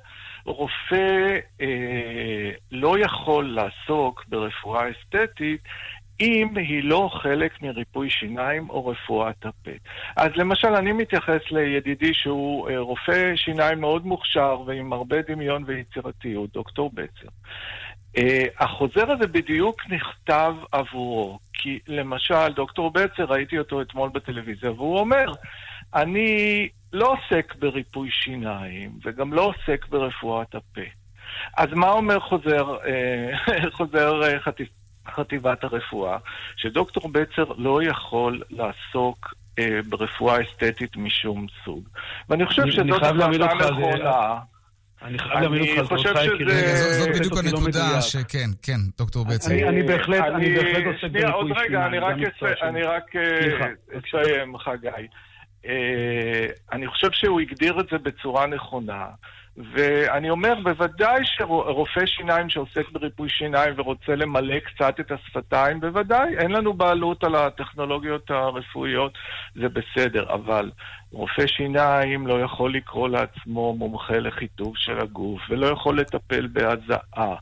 רופא 0.44 1.38
אה, 1.60 2.50
לא 2.72 2.98
יכול 2.98 3.44
לעסוק 3.44 4.24
ברפואה 4.28 4.82
אסתטית 4.90 5.60
אם 6.20 6.56
היא 6.56 6.84
לא 6.84 7.10
חלק 7.12 7.62
מריפוי 7.62 8.10
שיניים 8.10 8.70
או 8.70 8.86
רפואת 8.86 9.46
הפה. 9.46 9.70
אז 10.16 10.30
למשל, 10.36 10.68
אני 10.68 10.92
מתייחס 10.92 11.40
לידידי 11.50 12.14
שהוא 12.14 12.70
אה, 12.70 12.78
רופא 12.78 13.36
שיניים 13.36 13.80
מאוד 13.80 14.06
מוכשר 14.06 14.60
ועם 14.66 14.92
הרבה 14.92 15.22
דמיון 15.22 15.64
ויצירתיות, 15.66 16.52
דוקטור 16.52 16.90
בצר. 16.94 17.28
Uh, 18.18 18.22
החוזר 18.58 19.12
הזה 19.12 19.26
בדיוק 19.26 19.82
נכתב 19.90 20.54
עבורו, 20.72 21.38
כי 21.52 21.78
למשל, 21.88 22.52
דוקטור 22.54 22.90
בצר, 22.90 23.24
ראיתי 23.24 23.58
אותו 23.58 23.82
אתמול 23.82 24.10
בטלוויזיה, 24.14 24.70
והוא 24.70 24.98
אומר, 24.98 25.32
אני 25.94 26.68
לא 26.92 27.12
עוסק 27.12 27.54
בריפוי 27.58 28.10
שיניים, 28.10 28.90
וגם 29.04 29.32
לא 29.32 29.42
עוסק 29.42 29.86
ברפואת 29.88 30.54
הפה. 30.54 30.80
אז 31.56 31.68
מה 31.72 31.90
אומר 31.90 32.20
חוזר, 32.20 32.76
uh, 32.76 33.70
חוזר 33.76 34.38
חטיב, 34.38 34.66
חטיבת 35.10 35.64
הרפואה? 35.64 36.18
שדוקטור 36.56 37.08
בצר 37.08 37.44
לא 37.56 37.82
יכול 37.82 38.42
לעסוק 38.50 39.34
uh, 39.60 39.62
ברפואה 39.88 40.36
אסתטית 40.42 40.96
משום 40.96 41.46
סוג. 41.64 41.88
ואני 42.28 42.46
חושב 42.46 42.62
אני- 42.62 42.70
אני 42.78 42.92
שזאת 42.92 43.02
החלטה 43.02 43.70
נכונה. 43.70 44.38
אני 45.02 45.18
חייב 45.18 45.32
להעמיד 45.40 45.60
אני 45.62 45.80
אותך 45.80 45.92
על 45.92 46.38
כי 46.38 46.44
זאת 46.76 47.08
בדיוק 47.08 47.32
לא 47.34 47.38
הנקודה. 47.38 48.00
שכן, 48.02 48.50
כן, 48.62 48.78
דוקטור 48.98 49.24
בצר. 49.24 49.50
אני- 49.50 49.68
אני 49.68 49.82
בהחלט- 49.82 50.24
אני 50.34 50.54
בהחלט 50.54 50.86
עוסק 50.86 50.98
שנייה, 51.00 51.30
בריפוי 51.30 51.32
עוד 51.32 51.50
רגע, 51.58 51.86
אני 51.86 51.98
רק 52.82 53.16
אה. 53.16 53.68
אסיים, 53.98 54.58
חגי. 54.58 54.88
אה, 55.66 56.46
אני 56.72 56.86
חושב 56.86 57.08
שהוא 57.12 57.40
הגדיר 57.40 57.80
את 57.80 57.86
זה 57.90 57.98
בצורה 57.98 58.46
נכונה, 58.46 59.06
ואני 59.56 60.30
אומר, 60.30 60.54
בוודאי 60.62 61.20
שרופא 61.24 62.06
שיניים 62.06 62.50
שעוסק 62.50 62.90
בריפוי 62.92 63.28
שיניים 63.28 63.74
ורוצה 63.76 64.14
למלא 64.14 64.58
קצת 64.58 65.00
את 65.00 65.12
השפתיים, 65.12 65.80
בוודאי, 65.80 66.38
אין 66.38 66.50
לנו 66.50 66.72
בעלות 66.72 67.24
על 67.24 67.34
הטכנולוגיות 67.34 68.30
הרפואיות, 68.30 69.18
זה 69.54 69.68
בסדר, 69.68 70.32
אבל 70.32 70.70
רופא 71.12 71.46
שיניים 71.46 72.26
לא 72.26 72.40
יכול 72.40 72.74
לקרוא 72.74 73.08
לעצמו 73.08 73.74
מומחה 73.78 74.18
לחיטוב 74.18 74.76
של 74.76 74.98
הגוף, 74.98 75.40
ולא 75.48 75.66
יכול 75.66 76.00
לטפל 76.00 76.46
בהזעה. 76.46 77.34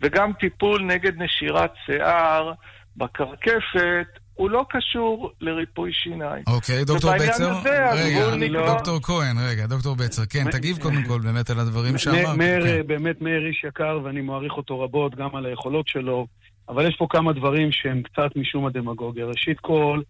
וגם 0.00 0.32
טיפול 0.32 0.82
נגד 0.82 1.22
נשירת 1.22 1.72
שיער 1.86 2.52
בקרקפת 2.96 4.17
הוא 4.38 4.50
לא 4.50 4.64
קשור 4.70 5.32
לריפוי 5.40 5.92
שיניים. 5.92 6.42
אוקיי, 6.46 6.84
דוקטור 6.84 7.10
בצר, 7.14 7.60
רגע, 7.94 8.36
לא... 8.50 8.66
דוקטור 8.66 9.00
כהן, 9.02 9.36
רגע, 9.38 9.66
דוקטור 9.66 9.96
בצר, 9.96 10.22
כן, 10.30 10.50
תגיב 10.50 10.78
קודם 10.78 11.02
כל 11.08 11.20
באמת 11.20 11.50
על 11.50 11.60
הדברים 11.60 11.98
שאמרת. 11.98 12.36
מאיר, 12.36 12.64
כן. 12.64 12.86
באמת 12.86 13.22
מאיר 13.22 13.46
איש 13.46 13.64
יקר, 13.64 14.00
ואני 14.04 14.20
מעריך 14.20 14.52
אותו 14.52 14.80
רבות, 14.80 15.14
גם 15.14 15.36
על 15.36 15.46
היכולות 15.46 15.88
שלו, 15.88 16.26
אבל 16.68 16.88
יש 16.88 16.96
פה 16.96 17.06
כמה 17.10 17.32
דברים 17.32 17.72
שהם 17.72 18.02
קצת 18.02 18.36
משום 18.36 18.66
הדמגוגיה. 18.66 19.26
ראשית 19.26 19.60
כל, 19.60 20.00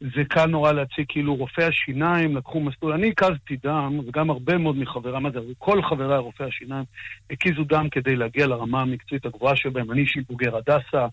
זה 0.00 0.24
קל 0.28 0.46
נורא 0.46 0.72
להציג 0.72 1.04
כאילו 1.08 1.34
רופאי 1.34 1.64
השיניים 1.64 2.36
לקחו 2.36 2.60
מסלול. 2.60 2.92
אני 2.92 3.08
הקזתי 3.08 3.56
דם, 3.64 3.98
וגם 4.06 4.30
הרבה 4.30 4.58
מאוד 4.58 4.76
מחבריי, 4.76 5.20
מה 5.20 5.30
זה, 5.30 5.38
כל 5.58 5.82
חבריי 5.82 6.18
רופאי 6.18 6.46
השיניים 6.46 6.84
הקיזו 7.30 7.64
דם 7.64 7.88
כדי 7.90 8.16
להגיע 8.16 8.46
לרמה 8.46 8.80
המקצועית 8.80 9.26
הגבוהה 9.26 9.56
שבהם. 9.56 9.92
אני 9.92 10.00
אישי 10.00 10.20
בוגר 10.28 10.56
הדסה. 10.56 11.06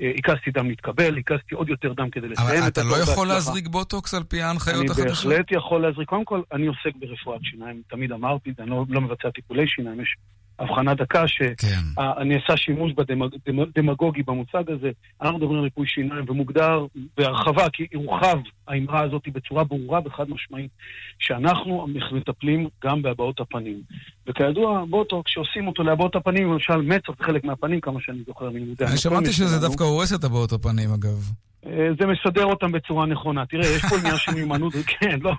אה, 0.00 0.12
הקזתי 0.18 0.50
דם 0.50 0.68
להתקבל, 0.68 1.18
הקזתי 1.18 1.54
עוד 1.54 1.68
יותר 1.68 1.92
דם 1.92 2.10
כדי 2.10 2.28
לסיים 2.28 2.48
אבל 2.48 2.68
את 2.68 2.72
אתה 2.72 2.80
הכל 2.80 2.90
לא 2.90 2.94
יכול 3.02 3.06
בהצלחה. 3.06 3.34
להזריק 3.34 3.68
בוטוקס 3.68 4.14
על 4.14 4.22
פי 4.22 4.42
ההנחיות 4.42 4.80
אני 4.80 4.90
החדשות? 4.90 5.30
בהחלט 5.32 5.52
יכול 5.52 5.82
להזריק. 5.82 6.08
קודם 6.08 6.24
כל, 6.24 6.42
אני 6.52 6.66
עוסק 6.66 6.96
ברפואת 6.96 7.40
שיניים, 7.44 7.82
תמיד 7.88 8.12
אמרתי, 8.12 8.50
אני 8.58 8.70
לא, 8.70 8.84
לא 8.88 9.00
מבצע 9.00 9.30
טיפולי 9.30 9.68
שיניים, 9.68 10.00
יש 10.00 10.16
הבחנה 10.58 10.94
דקה 10.94 11.24
כן. 11.58 12.02
שנעשה 12.26 12.56
שימוש 12.56 12.92
בדמגוגי 13.46 14.22
במושג 14.22 14.70
הזה. 14.70 14.90
אנחנו 15.22 15.38
מדברים 15.38 15.58
על 15.58 15.64
ריפוי 15.64 15.86
שיניים 15.86 16.24
ומוגדר 16.28 16.86
בהרחבה, 17.16 17.70
כי 17.72 17.86
הורחב 17.94 18.38
האמרה 18.68 19.02
הזאת 19.02 19.22
בצורה 19.28 19.64
ברורה 19.64 20.00
וחד 20.04 20.30
משמעית, 20.30 20.70
שאנחנו 21.18 21.86
מטפלים 22.12 22.68
גם 22.84 23.02
בהבעות 23.02 23.40
הפנים. 23.40 23.82
וכידוע, 24.28 24.84
בוטוקס, 24.90 25.30
כשעושים 25.30 25.66
אותו 25.66 25.82
להבעות 25.82 26.16
הפנים, 26.16 26.52
למשל 26.52 26.76
מצח 26.76 27.12
זה 27.18 27.24
חלק 27.24 27.44
מהפנים, 27.44 27.80
כמה 27.80 28.00
שאני 28.00 28.18
זוכר 28.26 28.50
מלימודי 28.50 28.84
אני 28.84 28.96
שמעתי 28.96 29.32
שזה 29.32 29.58
דווקא 29.60 29.84
הורס 29.84 30.12
את 30.12 30.24
הבעות 30.24 30.52
הפנים, 30.52 30.90
אגב. 30.90 31.32
אה, 31.66 31.88
זה 32.00 32.06
מסדר 32.06 32.44
אותם 32.44 32.72
בצורה 32.72 33.06
נכונה. 33.06 33.46
תראה, 33.46 33.66
יש 33.66 33.82
פה 33.90 33.96
עניין 33.98 34.16
של 34.16 34.34
מיומנות, 34.34 34.72
כן, 35.00 35.18
לא, 35.20 35.32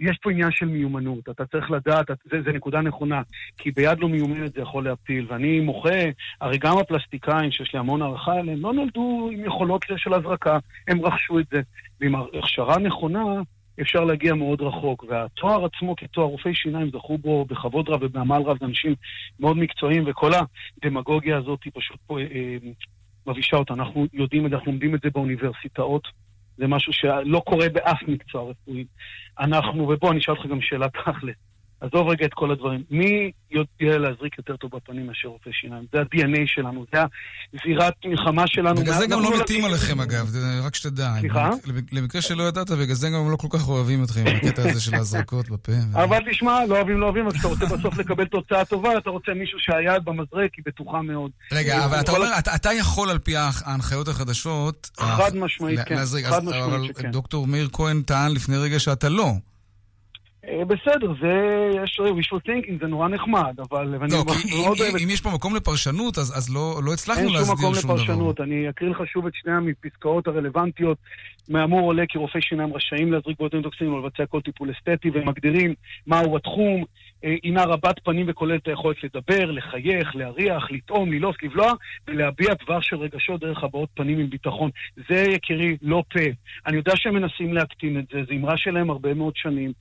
יש 0.00 0.18
פה 0.22 0.30
עניין 0.30 0.50
של 0.50 0.66
מיומנות. 0.66 1.28
אתה 1.30 1.46
צריך 1.46 1.70
לדעת, 1.70 2.06
זה, 2.30 2.42
זה 2.44 2.52
נקודה 2.52 2.80
נכונה, 2.80 3.22
כי 3.58 3.70
ביד 3.70 3.98
לא 3.98 4.08
מיומנת 4.08 4.52
זה 4.54 4.60
יכול 4.60 4.84
להפיל. 4.84 5.26
ואני 5.28 5.60
מוחה, 5.60 5.98
הרי 6.40 6.58
גם 6.58 6.78
הפלסטיקאים, 6.78 7.50
שיש 7.50 7.72
לי 7.72 7.78
המון 7.78 8.02
הערכה 8.02 8.32
אליהם, 8.32 8.60
לא 8.60 8.72
נולדו 8.72 9.30
עם 9.32 9.44
יכולות 9.44 9.84
של 9.96 10.14
הזרקה, 10.14 10.58
הם 10.88 11.04
רכשו 11.04 11.38
את 11.38 11.46
זה. 11.50 11.60
ועם 12.00 12.14
הכשרה 12.14 12.78
נכונה, 12.78 13.24
אפשר 13.80 14.04
להגיע 14.04 14.34
מאוד 14.34 14.60
רחוק. 14.60 15.04
והתואר 15.08 15.64
עצמו 15.64 15.96
כתואר 15.96 16.26
רופאי 16.26 16.54
שיניים 16.54 16.90
זכו 16.90 17.18
בו 17.18 17.44
בכבוד 17.44 17.88
רב 17.88 18.02
ובעמל 18.02 18.42
רב, 18.42 18.56
זה 18.60 18.66
אנשים 18.66 18.94
מאוד 19.40 19.56
מקצועיים, 19.56 20.04
וכל 20.06 20.30
הדמגוגיה 20.82 21.36
הזאת 21.38 21.64
היא 21.64 21.72
פשוט 21.74 21.96
פה, 22.06 22.20
אה, 22.20 22.56
מבאישה 23.26 23.56
אותה. 23.56 23.74
אנחנו 23.74 24.06
יודעים 24.12 24.46
את 24.46 24.50
זה, 24.50 24.56
אנחנו 24.56 24.72
לומדים 24.72 24.94
את 24.94 25.00
זה 25.02 25.10
באוניברסיטאות. 25.10 26.08
זה 26.58 26.66
משהו 26.66 26.92
שלא 26.92 27.42
קורה 27.46 27.68
באף 27.68 28.02
מקצוע 28.08 28.50
רפואי. 28.50 28.84
אנחנו, 29.40 29.88
ובוא, 29.88 30.10
אני 30.10 30.18
אשאל 30.18 30.34
אותך 30.34 30.46
גם 30.46 30.60
שאלה 30.60 30.88
תכל'ס. 30.88 31.34
עזוב 31.80 32.08
רגע 32.08 32.26
את 32.26 32.34
כל 32.34 32.50
הדברים. 32.50 32.82
מי 32.90 33.30
יודע 33.50 33.98
להזריק 33.98 34.38
יותר 34.38 34.56
טוב 34.56 34.70
בפנים 34.76 35.06
מאשר 35.06 35.28
רופא 35.28 35.50
שיניים? 35.52 35.84
זה 35.92 36.00
ה-DNA 36.00 36.40
שלנו, 36.46 36.84
זה 36.94 37.00
הזירת 37.54 37.94
מלחמה 38.04 38.46
שלנו. 38.46 38.80
בגלל 38.80 38.94
זה 38.94 39.06
גם 39.06 39.22
לא 39.22 39.38
מתים 39.40 39.64
עליכם, 39.64 40.00
אגב, 40.00 40.30
רק 40.62 40.74
שתדע. 40.74 41.12
סליחה? 41.20 41.50
למק- 41.66 41.92
למקרה 41.92 42.22
שלא 42.22 42.42
ידעת, 42.42 42.70
בגלל 42.70 42.94
זה 42.94 43.08
גם 43.10 43.30
לא 43.30 43.36
כל 43.36 43.48
כך 43.50 43.68
אוהבים 43.68 44.04
אתכם, 44.04 44.24
בקטע 44.24 44.62
הזה 44.70 44.80
של 44.80 44.94
ההזרקות 44.94 45.48
בפה. 45.48 45.72
אבל 45.94 46.18
תשמע, 46.30 46.58
לא 46.68 46.76
אוהבים, 46.76 47.00
לא 47.00 47.04
אוהבים, 47.04 47.26
אבל 47.26 47.32
כשאתה 47.34 47.48
רוצה 47.48 47.66
בסוף 47.66 47.98
לקבל 47.98 48.24
תוצאה 48.24 48.64
טובה, 48.64 48.98
אתה 48.98 49.10
רוצה 49.10 49.34
מישהו 49.34 49.58
שהיד 49.60 50.04
במזרק 50.04 50.54
היא 50.56 50.64
בטוחה 50.66 51.02
מאוד. 51.02 51.30
רגע, 51.52 51.84
אבל 51.84 52.00
אתה 52.00 52.12
אומר, 52.12 52.28
אתה- 52.38 52.72
יכול 52.72 53.10
על 53.10 53.18
פי 53.18 53.34
ההנחיות 53.36 54.08
החדשות... 54.08 54.90
חד 55.00 55.34
אה, 55.36 55.40
משמעית, 55.40 55.80
כן. 55.80 55.96
חד 55.96 56.44
משמעית 56.44 56.62
אבל 56.64 56.86
שכן. 56.86 57.10
דוקטור 57.10 57.46
מאיר 57.46 57.68
כהן 57.72 58.02
טען 58.02 58.32
לפני 58.32 58.56
רגע 58.56 58.78
שאתה 58.78 59.08
לא. 59.08 59.32
אה, 60.48 60.64
בסדר, 60.64 61.12
זה, 61.20 61.32
יש 61.84 62.00
wishful 62.00 62.48
thinking, 62.48 62.72
זה 62.80 62.86
נורא 62.86 63.08
נחמד, 63.08 63.54
אבל... 63.70 63.86
לא, 64.10 64.24
כי 64.42 64.48
אם- 64.54 64.72
את 64.72 65.00
אם 65.02 65.10
יש 65.10 65.20
פה 65.20 65.30
מקום 65.34 65.56
לפרשנות, 65.56 66.18
אז 66.18 66.38
אז 66.38 66.54
לא 66.54 66.80
לא 66.84 66.92
הצלחנו 66.92 67.20
אין 67.20 67.28
שום 67.28 67.36
להסדיר 67.36 67.54
מקום 67.56 67.74
שום 67.74 67.82
דבר. 67.84 67.94
לפרשנות. 67.94 68.40
אני 68.40 68.68
אקריא 68.68 68.90
לך 68.90 68.98
שוב 69.06 69.26
את 69.26 69.32
שני 69.34 69.52
הפסקאות 69.84 70.26
הרלוונטיות. 70.26 70.98
מהאמור 71.48 71.80
עולה 71.80 72.02
כי 72.08 72.18
רופאי 72.18 72.40
שיניים 72.42 72.74
רשאים 72.74 73.12
להזריק 73.12 73.38
בוטים 73.38 73.62
טוקסין 73.62 73.88
ולבצע 73.88 74.26
כל 74.26 74.40
טיפול 74.40 74.70
אסתטי, 74.70 75.10
והם 75.10 75.28
מגדירים 75.28 75.74
מהו 76.06 76.36
התחום, 76.36 76.84
הינה 77.22 77.64
רבת 77.64 77.98
פנים 78.04 78.26
וכוללת 78.28 78.62
את 78.62 78.68
היכולת 78.68 78.96
לדבר, 79.04 79.50
לחייך, 79.50 80.16
להריח, 80.16 80.70
לטעום, 80.70 81.12
ללעוס, 81.12 81.36
לבלוע, 81.42 81.72
ולהביע 82.08 82.54
דבר 82.64 82.80
של 82.80 82.96
רגשות 82.96 83.40
דרך 83.40 83.64
הבעות 83.64 83.88
פנים 83.94 84.18
עם 84.18 84.30
ביטחון. 84.30 84.70
זה, 85.08 85.24
יקירי, 85.30 85.76
לא 85.82 86.02
פה. 86.12 86.20
אני 86.66 86.76
יודע 86.76 86.92
שהם 86.96 87.14
מנסים 87.14 87.54
להקטין 87.54 87.98
את 87.98 88.04
זה, 88.12 88.24
זו 88.28 88.34
אמרה 88.34 88.56
שלהם 88.56 88.90
הרבה 88.90 89.14
מאוד 89.14 89.36
שנים. 89.36 89.72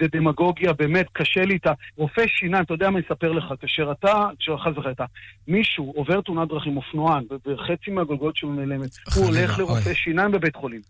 זה 0.00 0.06
דמגוגיה, 0.12 0.72
באמת, 0.72 1.06
קשה 1.12 1.44
לי 1.44 1.54
איתה. 1.54 1.72
רופא 1.96 2.26
שיניים, 2.26 2.64
אתה 2.64 2.74
יודע 2.74 2.90
מה 2.90 2.98
אני 2.98 3.06
אספר 3.06 3.32
לך, 3.32 3.44
כאשר 3.60 3.92
אתה, 3.92 4.24
חס 4.58 4.72
וחלילה, 4.76 5.06
מישהו 5.48 5.92
עובר 5.96 6.20
תאונת 6.20 6.48
דרכים, 6.48 6.76
אופנוען, 6.76 7.24
וחצי 7.46 7.90
מהגולגולת 7.90 8.36
שלו 8.36 8.52
נעלמת, 8.52 8.90
הוא 9.14 9.24
הולך 9.24 9.58
לרופא. 9.58 9.94
שיניים 9.94 10.32
בבית 10.32 10.56
חולים. 10.56 10.80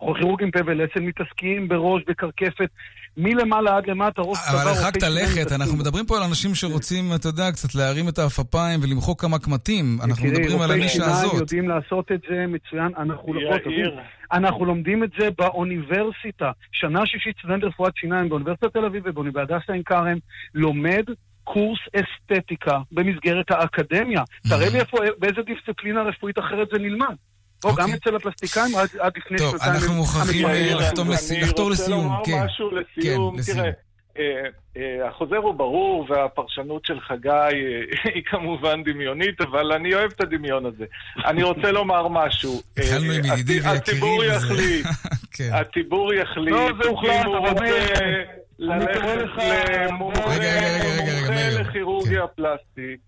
כירורגים 0.00 0.50
פה 0.50 0.58
ולסת 0.66 0.96
מתעסקים 0.96 1.68
בראש, 1.68 2.02
בקרקפת, 2.08 2.68
מלמעלה 3.16 3.76
עד 3.76 3.86
למטה, 3.86 4.22
ראש 4.22 4.38
צוואר, 4.46 4.62
אבל 4.62 4.70
הרחקת 4.70 5.02
לכת, 5.02 5.52
אנחנו. 5.52 5.76
מדברים 5.76 6.06
פה 6.06 6.16
על 6.16 6.22
אנשים 6.22 6.54
שרוצים, 6.54 7.04
אתה 7.14 7.28
יודע, 7.28 7.52
קצת 7.52 7.74
להרים 7.74 8.08
את 8.08 8.18
העפפיים 8.18 8.80
ולמחוק 8.82 9.20
כמה 9.20 9.38
קמטים. 9.38 9.98
אנחנו 10.04 10.26
מדברים 10.26 10.60
על 10.60 10.70
רופאי 10.70 10.74
הנישה 10.74 10.92
שיניים 10.92 11.12
הזאת. 11.12 11.40
יודעים 11.40 11.68
לעשות 11.68 12.12
את 12.12 12.20
זה 12.30 12.44
מצוין, 12.48 12.92
אנחנו 12.98 13.34
לא... 13.34 13.56
אנחנו 14.32 14.64
לומדים 14.64 15.04
את 15.04 15.10
זה 15.18 15.28
באוניברסיטה. 15.38 16.50
שנה 16.72 17.06
שישית 17.06 17.36
סטודנט 17.38 17.64
רפואת 17.64 17.92
שיניים 17.96 18.28
באוניברסיטת 18.28 18.72
תל 18.72 18.84
אביב 18.84 19.02
ובאוניברסיטת 19.06 19.70
עין 19.70 19.82
כרם 19.82 20.18
לומד 20.54 21.04
קורס 21.44 21.78
אסתטיקה 21.96 22.78
במסגרת 22.92 23.50
האקדמיה. 23.50 24.22
תראה 24.48 24.68
לי 24.72 24.80
איפה, 24.80 24.98
באיזה 25.18 25.42
דיסציפלינה 25.42 26.02
רפואית 26.02 26.38
אחרת 26.38 26.68
זה 26.72 26.78
נלמד. 26.78 27.14
או 27.64 27.70
אוקיי. 27.70 27.84
גם 27.84 27.90
אצל 27.92 28.16
הפלסטיקאים 28.16 28.76
עד, 29.00 29.12
לפני 29.16 29.38
טוב, 29.38 29.50
שנתיים. 29.50 29.72
אנחנו 29.72 29.88
הם- 29.92 29.96
מוכרחים, 29.96 30.46
אה, 30.46 30.74
לחתור 30.74 31.04
לסיום, 31.10 31.42
אני 31.42 31.50
רוצה 31.50 31.84
כן. 31.84 31.90
לומר 31.90 32.44
משהו 32.44 32.70
לסיום. 32.70 33.32
כן, 33.34 33.38
לסיום. 33.40 33.58
תראה, 33.58 33.70
אה, 34.18 34.22
אה, 34.76 35.08
החוזר 35.08 35.36
הוא 35.36 35.54
ברור 35.54 36.06
והפרשנות 36.10 36.84
של 36.84 37.00
חגי 37.00 37.28
היא 38.14 38.22
כמובן 38.26 38.82
דמיונית, 38.84 39.40
אבל 39.40 39.72
אני 39.72 39.94
אוהב 39.94 40.10
את 40.16 40.20
הדמיון 40.20 40.66
הזה. 40.66 40.84
אני 41.26 41.42
רוצה 41.42 41.72
לומר 41.72 42.08
משהו. 42.08 42.62
התחלנו 42.76 43.12
עם 43.12 43.24
ידידי 43.24 43.68
הציבור 43.68 44.18
ויקירי. 44.18 44.82
כן. 45.36 45.50
הציבור 45.52 46.14
יחליט 46.14 46.54
לא, 46.54 46.68
זה 46.82 46.88
הוחלט, 46.88 47.26
אבל 47.26 47.66
ללכת 48.58 49.00
למומחה 49.78 50.36
לכירורגיה 51.60 52.26
פלסטית, 52.26 53.00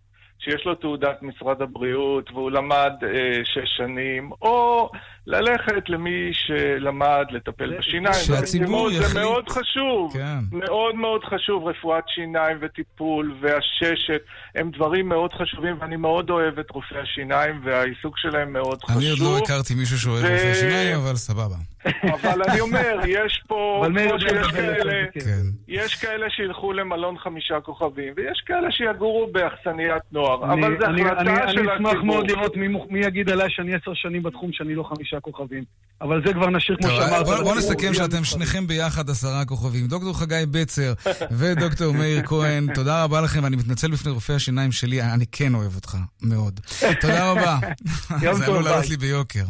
שיש 0.49 0.67
לו 0.67 0.75
תעודת 0.75 1.23
משרד 1.23 1.63
הבריאות 1.63 2.31
והוא 2.31 2.51
למד 2.51 2.93
אה, 3.03 3.45
שש 3.45 3.77
שנים, 3.77 4.31
או 4.43 4.91
ללכת 5.31 5.89
למי 5.89 6.31
שלמד 6.33 7.27
לטפל 7.31 7.79
בשיניים. 7.79 8.15
שהציבור 8.15 8.91
זה 8.91 8.97
יחליט. 8.97 9.17
מאוד 9.25 9.49
חשוב. 9.49 10.13
כן. 10.13 10.39
מאוד 10.59 10.95
מאוד 10.95 11.25
חשוב, 11.25 11.67
רפואת 11.67 12.05
שיניים 12.09 12.57
וטיפול 12.61 13.35
והששת 13.41 14.21
הם 14.55 14.71
דברים 14.71 15.09
מאוד 15.09 15.33
חשובים 15.33 15.77
ואני 15.81 15.97
מאוד 15.97 16.31
אוהב 16.31 16.59
את 16.59 16.71
רופאי 16.71 16.99
השיניים 16.99 17.61
והעיסוק 17.65 18.19
שלהם 18.19 18.53
מאוד 18.53 18.85
חשוב. 18.85 18.97
אני 18.97 19.11
עוד 19.11 19.19
לא 19.19 19.39
הכרתי 19.45 19.75
מישהו 19.75 19.99
שאוהב 19.99 20.25
ו- 20.25 20.29
רופא 20.33 20.55
שיניים, 20.55 20.97
אבל 20.97 21.15
סבבה. 21.17 21.57
אבל 22.03 22.43
אני 22.49 22.61
אומר, 22.61 22.99
יש 23.07 23.43
פה, 23.49 23.85
כמו 24.09 24.21
שיש 24.21 24.47
כאלה, 24.53 25.05
בכיף. 25.09 25.25
כן. 25.25 25.43
יש 25.69 25.95
כאלה 25.95 26.27
שילכו 26.31 26.73
למלון 26.73 27.19
חמישה 27.19 27.61
כוכבים, 27.61 28.13
ויש 28.17 28.43
כאלה 28.47 28.71
שיגורו 28.73 29.27
באכסניית 29.33 30.03
נוער, 30.13 30.53
אני- 30.53 30.67
אבל 30.67 30.77
זו 30.81 30.87
אני- 30.87 31.03
החלטה 31.03 31.21
אני- 31.21 31.53
של 31.53 31.59
אני 31.59 31.75
אשמח 31.77 31.91
הציבור. 31.91 32.07
מאוד 32.07 32.31
לראות 32.31 32.57
מי 32.57 32.69
מי 32.91 33.01
יגיד 33.07 33.31
עליי 33.31 33.51
שאני 33.51 33.75
עשר 33.75 33.95
שנים 33.95 34.23
בתחום 34.23 34.53
שאני 34.53 34.75
לא 34.75 34.83
חמישה 34.83 35.18
כוכבים. 35.21 35.65
אבל 36.01 36.23
זה 36.27 36.33
כבר 36.33 36.51
נשאיר 36.51 36.77
כמו 36.81 36.89
שאמרת. 36.89 37.27
בוא- 37.27 37.43
בוא. 37.43 37.55
נסכם 37.55 37.95
שאתם 37.95 38.25
שניכם 38.25 38.67
ביחד 38.67 39.11
עשרה 39.11 39.45
כוכבים. 39.45 39.87
דוקטור 39.87 40.19
חגי 40.19 40.43
בצר 40.51 40.93
ודוקטור 41.31 41.95
מאיר 41.95 42.23
כהן, 42.27 42.75
תודה 42.75 43.05
רבה 43.05 43.21
לכם, 43.21 43.41
ואני 43.45 43.57
מתנצל 43.57 43.91
בפני 43.91 44.13
רופאי 44.13 44.35
השיניים 44.35 44.73
שלי, 44.73 45.03
אני 45.03 45.25
כן 45.33 45.55
אוהב 45.55 45.75
אותך, 45.75 45.97
מאוד. 46.23 46.61
תודה 47.01 47.31
רבה. 47.31 47.59
יום 48.23 48.35
זה 48.35 48.45
טוב, 48.47 48.55
עלול 48.55 48.65
לעלות 48.65 48.81
ביי. 48.81 48.89
לי 48.91 48.97
ביוקר. 48.97 49.45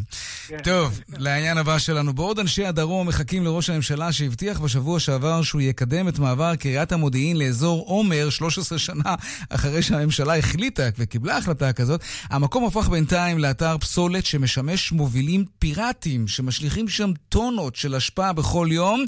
טוב, 0.64 1.00
לעניין 1.18 1.58
הבא 1.58 1.78
שלנו. 1.78 2.12
בעוד 2.12 2.38
אנשי 2.38 2.64
הדרום 2.64 3.08
מחכים 3.08 3.44
לראש 3.44 3.70
הממשלה 3.70 4.12
שהבטיח 4.12 4.60
בשבוע 4.60 5.00
שעבר 5.00 5.42
שהוא 5.42 5.60
יקדם 5.60 6.08
את 6.08 6.18
מעבר 6.18 6.56
קריית 6.56 6.92
המודיעין 6.92 7.36
לאזור 7.36 7.84
עומר 7.86 8.30
13 8.30 8.78
שנה 8.78 9.14
אחרי 9.50 9.82
שהממשלה 9.82 10.38
החליטה 10.38 10.82
וקיבלה 10.98 11.36
החלטה 11.36 11.72
כזאת, 11.72 12.02
המקום 12.30 12.64
הפך 12.64 12.88
בינתיים 12.88 13.38
לאתר 13.38 13.78
פסולת 13.78 14.26
שמשמש 14.26 14.92
מובילים 14.92 15.44
פיראטיים 15.58 16.28
שמשליכים 16.28 16.88
שם 16.88 17.12
טונות 17.28 17.76
של 17.76 17.94
אשפה 17.94 18.32
בכל 18.32 18.68
יום, 18.70 19.04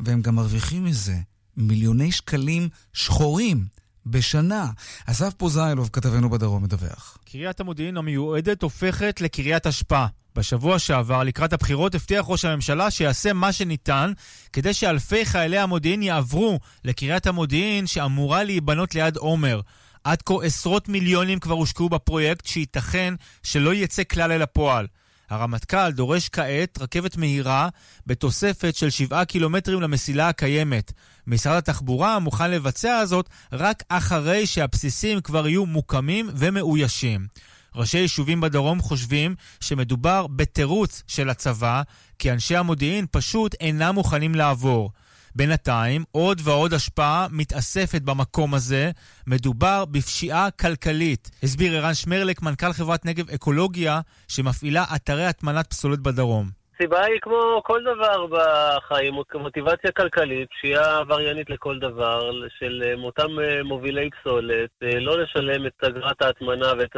והם 0.00 0.22
גם 0.22 0.34
מרוויחים 0.34 0.84
מזה 0.84 1.16
מיליוני 1.56 2.12
שקלים 2.12 2.68
שחורים. 2.92 3.74
בשנה. 4.06 4.70
אסף 5.06 5.34
פוזיילוב, 5.34 5.90
כתבנו 5.92 6.30
בדרום, 6.30 6.62
מדווח. 6.62 7.18
קריית 7.24 7.60
המודיעין 7.60 7.96
המיועדת 7.96 8.62
הופכת 8.62 9.20
לקריית 9.20 9.66
אשפה. 9.66 10.06
בשבוע 10.36 10.78
שעבר, 10.78 11.22
לקראת 11.22 11.52
הבחירות, 11.52 11.94
הבטיח 11.94 12.24
ראש 12.28 12.44
הממשלה 12.44 12.90
שיעשה 12.90 13.32
מה 13.32 13.52
שניתן 13.52 14.12
כדי 14.52 14.74
שאלפי 14.74 15.24
חיילי 15.24 15.58
המודיעין 15.58 16.02
יעברו 16.02 16.60
לקריית 16.84 17.26
המודיעין 17.26 17.86
שאמורה 17.86 18.44
להיבנות 18.44 18.94
ליד 18.94 19.16
עומר. 19.16 19.60
עד 20.04 20.22
כה 20.22 20.34
עשרות 20.44 20.88
מיליונים 20.88 21.38
כבר 21.38 21.54
הושקעו 21.54 21.88
בפרויקט 21.88 22.46
שייתכן 22.46 23.14
שלא 23.42 23.74
יצא 23.74 24.02
כלל 24.04 24.32
אל 24.32 24.42
הפועל. 24.42 24.86
הרמטכ"ל 25.30 25.90
דורש 25.90 26.28
כעת 26.28 26.78
רכבת 26.80 27.16
מהירה 27.16 27.68
בתוספת 28.06 28.76
של 28.76 28.90
7 28.90 29.24
קילומטרים 29.24 29.80
למסילה 29.80 30.28
הקיימת. 30.28 30.92
משרד 31.26 31.56
התחבורה 31.56 32.18
מוכן 32.18 32.50
לבצע 32.50 33.04
זאת 33.04 33.28
רק 33.52 33.82
אחרי 33.88 34.46
שהבסיסים 34.46 35.20
כבר 35.20 35.48
יהיו 35.48 35.66
מוקמים 35.66 36.30
ומאוישים. 36.36 37.26
ראשי 37.74 37.98
יישובים 37.98 38.40
בדרום 38.40 38.80
חושבים 38.80 39.34
שמדובר 39.60 40.26
בתירוץ 40.26 41.02
של 41.06 41.30
הצבא, 41.30 41.82
כי 42.18 42.32
אנשי 42.32 42.56
המודיעין 42.56 43.06
פשוט 43.10 43.54
אינם 43.60 43.94
מוכנים 43.94 44.34
לעבור. 44.34 44.90
בינתיים, 45.36 46.04
עוד 46.10 46.40
ועוד 46.44 46.74
השפעה 46.74 47.26
מתאספת 47.30 48.02
במקום 48.02 48.54
הזה. 48.54 48.90
מדובר 49.26 49.84
בפשיעה 49.84 50.50
כלכלית. 50.50 51.30
הסביר 51.42 51.76
ערן 51.76 51.94
שמרלק, 51.94 52.42
מנכ"ל 52.42 52.72
חברת 52.72 53.04
נגב 53.04 53.30
אקולוגיה, 53.30 54.00
שמפעילה 54.28 54.84
אתרי 54.96 55.26
הטמנת 55.26 55.66
פסולת 55.70 56.00
בדרום. 56.00 56.63
הסיבה 56.74 57.04
היא 57.04 57.20
כמו 57.20 57.62
כל 57.64 57.82
דבר 57.82 58.26
בחיים, 58.26 59.14
מוטיבציה 59.34 59.92
כלכלית, 59.92 60.48
פשיעה 60.50 60.98
עבריינית 60.98 61.50
לכל 61.50 61.78
דבר, 61.78 62.30
של 62.58 62.94
אותם 63.04 63.28
מובילי 63.64 64.10
פסולת, 64.10 64.70
לא 64.82 65.18
לשלם 65.18 65.66
את 65.66 65.84
אגרת 65.84 66.22
ההטמנה 66.22 66.72
ואת 66.78 66.96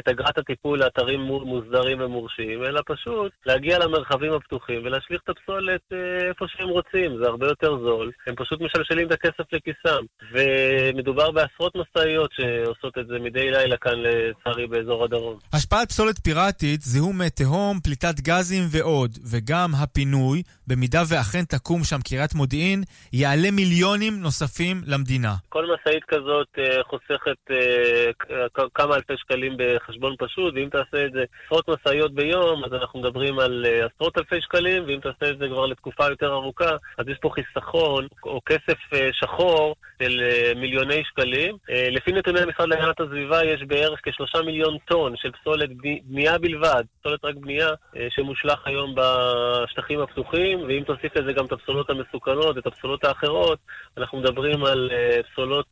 את 0.00 0.08
אגרת 0.08 0.38
הטיפול 0.38 0.78
לאתרים 0.78 1.20
מוסדרים 1.20 2.00
ומורשים, 2.00 2.64
אלא 2.64 2.80
פשוט 2.86 3.32
להגיע 3.46 3.78
למרחבים 3.78 4.32
הפתוחים 4.32 4.80
ולהשליך 4.84 5.20
את 5.24 5.28
הפסולת 5.28 5.80
אה, 5.92 6.28
איפה 6.28 6.44
שהם 6.48 6.68
רוצים, 6.68 7.18
זה 7.22 7.26
הרבה 7.26 7.46
יותר 7.46 7.78
זול. 7.78 8.10
הם 8.26 8.34
פשוט 8.36 8.60
משלשלים 8.60 9.06
את 9.06 9.12
הכסף 9.12 9.52
לכיסם. 9.52 10.04
ומדובר 10.32 11.30
בעשרות 11.30 11.72
משאיות 11.76 12.30
שעושות 12.32 12.98
את 12.98 13.06
זה 13.06 13.18
מדי 13.18 13.50
לילה 13.50 13.76
כאן, 13.76 13.92
לצערי, 13.96 14.66
באזור 14.66 15.04
הדרום. 15.04 15.38
השפעת 15.52 15.88
פסולת 15.88 16.18
פיראטית, 16.18 16.80
זיהום 16.80 17.18
מי 17.18 17.30
תהום, 17.30 17.80
פליטת 17.80 18.20
גזים 18.20 18.62
ועוד, 18.70 19.10
וגם 19.30 19.70
הפינוי, 19.82 20.42
במידה 20.66 21.02
ואכן 21.08 21.44
תקום 21.44 21.84
שם 21.84 22.00
קריית 22.08 22.34
מודיעין, 22.34 22.82
יעלה 23.12 23.50
מיליונים 23.50 24.20
נוספים 24.22 24.76
למדינה. 24.86 25.34
כל 25.48 25.64
משאית 25.64 26.04
כזאת 26.04 26.48
אה, 26.58 26.82
חוסכת 26.84 27.40
אה, 27.50 28.66
כמה 28.74 28.94
אלפי 28.94 29.14
שקלים 29.16 29.56
חשבון 29.86 30.14
פשוט, 30.18 30.54
ואם 30.54 30.68
תעשה 30.68 31.06
את 31.06 31.12
זה 31.12 31.24
עשרות 31.46 31.68
משאיות 31.68 32.14
ביום, 32.14 32.64
אז 32.64 32.72
אנחנו 32.72 33.00
מדברים 33.00 33.38
על 33.38 33.66
uh, 33.66 33.90
עשרות 33.94 34.18
אלפי 34.18 34.40
שקלים, 34.40 34.84
ואם 34.86 35.00
תעשה 35.00 35.32
את 35.32 35.38
זה 35.38 35.48
כבר 35.48 35.66
לתקופה 35.66 36.04
יותר 36.10 36.32
ארוכה, 36.32 36.70
אז 36.98 37.08
יש 37.08 37.18
פה 37.20 37.30
חיסכון 37.34 38.06
או 38.22 38.40
כסף 38.46 38.78
uh, 38.92 38.96
שחור 39.12 39.74
של 40.02 40.20
uh, 40.20 40.58
מיליוני 40.58 41.02
שקלים. 41.04 41.56
לפי 41.90 42.12
נתוני 42.12 42.40
המשרד 42.40 42.68
להגנת 42.68 43.00
הסביבה 43.00 43.44
יש 43.44 43.62
בערך 43.62 44.00
כשלושה 44.02 44.42
מיליון 44.42 44.78
טון 44.84 45.16
של 45.16 45.30
פסולת 45.30 45.70
בנייה 46.08 46.38
בלבד, 46.38 46.84
פסולת 47.00 47.24
רק 47.24 47.34
בנייה, 47.34 47.68
שמושלח 48.08 48.62
היום 48.66 48.94
בשטחים 48.94 50.00
הפתוחים, 50.00 50.62
ואם 50.68 50.82
תוסיף 50.86 51.16
לזה 51.16 51.32
גם 51.32 51.46
את 51.46 51.52
הפסולות 51.52 51.90
המסוכנות, 51.90 52.58
את 52.58 52.66
הפסולות 52.66 53.04
האחרות, 53.04 53.58
אנחנו 53.96 54.18
מדברים 54.18 54.64
על 54.64 54.90
פסולות... 55.32 55.66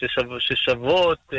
ששו, 0.00 0.40
ששוות 0.40 1.18
אה, 1.32 1.38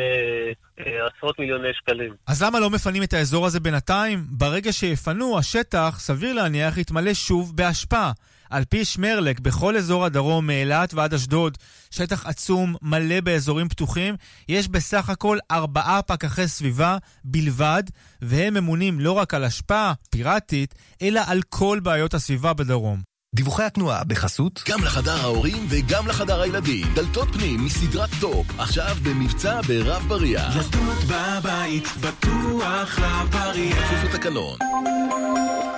אה, 0.80 1.08
עשרות 1.08 1.40
מיליוני 1.40 1.74
שקלים. 1.74 2.14
אז 2.28 2.44
למה 2.44 2.60
לא 2.60 2.70
מפנים 2.70 3.04
את 3.04 3.14
האזור 3.14 3.46
הזה 3.46 3.60
בינתיים? 3.60 4.26
ברגע 4.30 4.74
שיפנו, 4.74 5.38
השטח, 5.38 6.00
סביר 6.00 6.34
להניח, 6.34 6.78
יתמלא 6.78 7.14
שוב 7.14 7.56
באשפה. 7.56 8.10
על 8.52 8.64
פי 8.70 8.86
שמרלק, 8.86 9.40
בכל 9.40 9.78
אזור 9.78 10.06
הדרום, 10.06 10.48
מאילת 10.48 10.94
ועד 10.94 11.14
אשדוד, 11.14 11.58
שטח 11.92 12.26
עצום, 12.26 12.76
מלא 12.82 13.22
באזורים 13.22 13.70
פתוחים, 13.70 14.16
יש 14.50 14.68
בסך 14.68 15.10
הכל 15.10 15.38
ארבעה 15.52 16.02
פקחי 16.02 16.48
סביבה 16.48 16.98
בלבד, 17.24 17.84
והם 18.22 18.54
ממונים 18.54 19.00
לא 19.00 19.12
רק 19.12 19.34
על 19.34 19.44
השלכה 19.44 19.94
פיראטית, 20.10 20.76
אלא 21.02 21.22
על 21.28 21.42
כל 21.50 21.80
בעיות 21.84 22.14
הסביבה 22.14 22.54
בדרום. 22.54 23.11
דיווחי 23.36 23.64
התנועה 23.64 24.04
בחסות 24.04 24.64
גם 24.70 24.84
לחדר 24.84 25.22
ההורים 25.22 25.66
וגם 25.70 26.08
לחדר 26.08 26.42
הילדים. 26.42 26.88
דלתות 26.96 27.28
פנים 27.34 27.66
מסדרת 27.66 28.10
טופ, 28.20 28.60
עכשיו 28.60 28.96
במבצע 29.04 29.62
ברב 29.62 30.06
בריח. 30.08 30.56
דלתות 30.56 30.98
בבית, 31.08 31.84
בטוח 32.02 33.00
רב 33.00 33.30
בריח. 33.32 33.78
כפוף 33.78 34.04
לתקנון. 34.04 34.58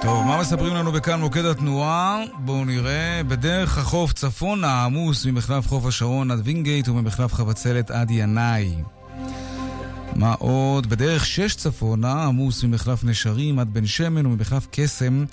טוב, 0.02 0.26
מה 0.26 0.42
מספרים 0.42 0.76
לנו 0.76 0.92
בכאן 0.92 1.20
מוקד 1.20 1.46
התנועה? 1.46 2.24
בואו 2.39 2.66
נראה. 2.66 3.22
בדרך 3.28 3.78
החוף 3.78 4.13
צפונה 4.13 4.84
עמוס 4.84 5.26
ממחלף 5.26 5.68
חוף 5.68 5.86
השרון 5.86 6.32
עד 6.32 6.42
וינגייט 6.44 6.89
וממחלף 6.89 7.34
חבצלת 7.34 7.92
עד 7.92 8.12
ינאי. 8.12 8.76
מה 10.16 10.34
עוד? 10.34 10.88
בדרך 10.88 11.26
שש 11.26 11.56
צפונה 11.56 12.24
עמוס 12.24 12.63
ממחלף 12.63 13.04
נשרים 13.04 13.60
עד 13.60 13.74
בן 13.74 13.86
שמן 13.86 14.26
וממחלף 14.26 14.68
קסם 14.72 15.26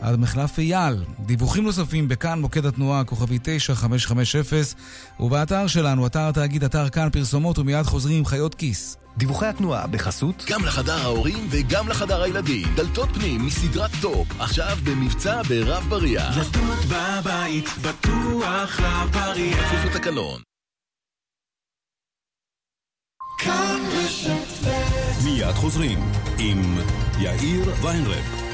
עד 0.00 0.18
מחלף 0.18 0.58
אייל. 0.58 1.04
דיווחים 1.20 1.64
נוספים 1.64 2.08
בכאן 2.08 2.40
מוקד 2.40 2.66
התנועה, 2.66 3.04
כוכבי 3.04 3.38
9550, 3.42 4.60
ובאתר 5.20 5.66
שלנו, 5.66 6.06
אתר 6.06 6.28
התאגיד, 6.28 6.64
אתר 6.64 6.88
כאן 6.88 7.08
פרסומות, 7.12 7.58
ומיד 7.58 7.82
חוזרים 7.82 8.18
עם 8.18 8.24
חיות 8.24 8.54
כיס. 8.54 8.96
דיווחי 9.16 9.46
התנועה 9.46 9.86
בחסות 9.86 10.44
גם 10.48 10.64
לחדר 10.64 10.92
ההורים 10.92 11.46
וגם 11.50 11.88
לחדר 11.88 12.22
הילדים. 12.22 12.68
דלתות 12.74 13.08
פנים 13.14 13.46
מסדרת 13.46 13.90
טופ, 14.00 14.40
עכשיו 14.40 14.76
במבצע 14.84 15.42
ברב 15.42 15.86
בריח. 15.88 16.36
דלתות 16.36 16.78
בבית, 16.84 17.68
בטוח 17.82 18.80
רב 18.80 19.10
בריח. 19.12 19.58
כפוף 19.58 19.84
לתקנון. 19.84 20.40
מיד 25.24 25.54
חוזרים 25.54 25.98
עם 26.38 26.78
יאיר 27.18 27.74
ויינרב. 27.82 28.45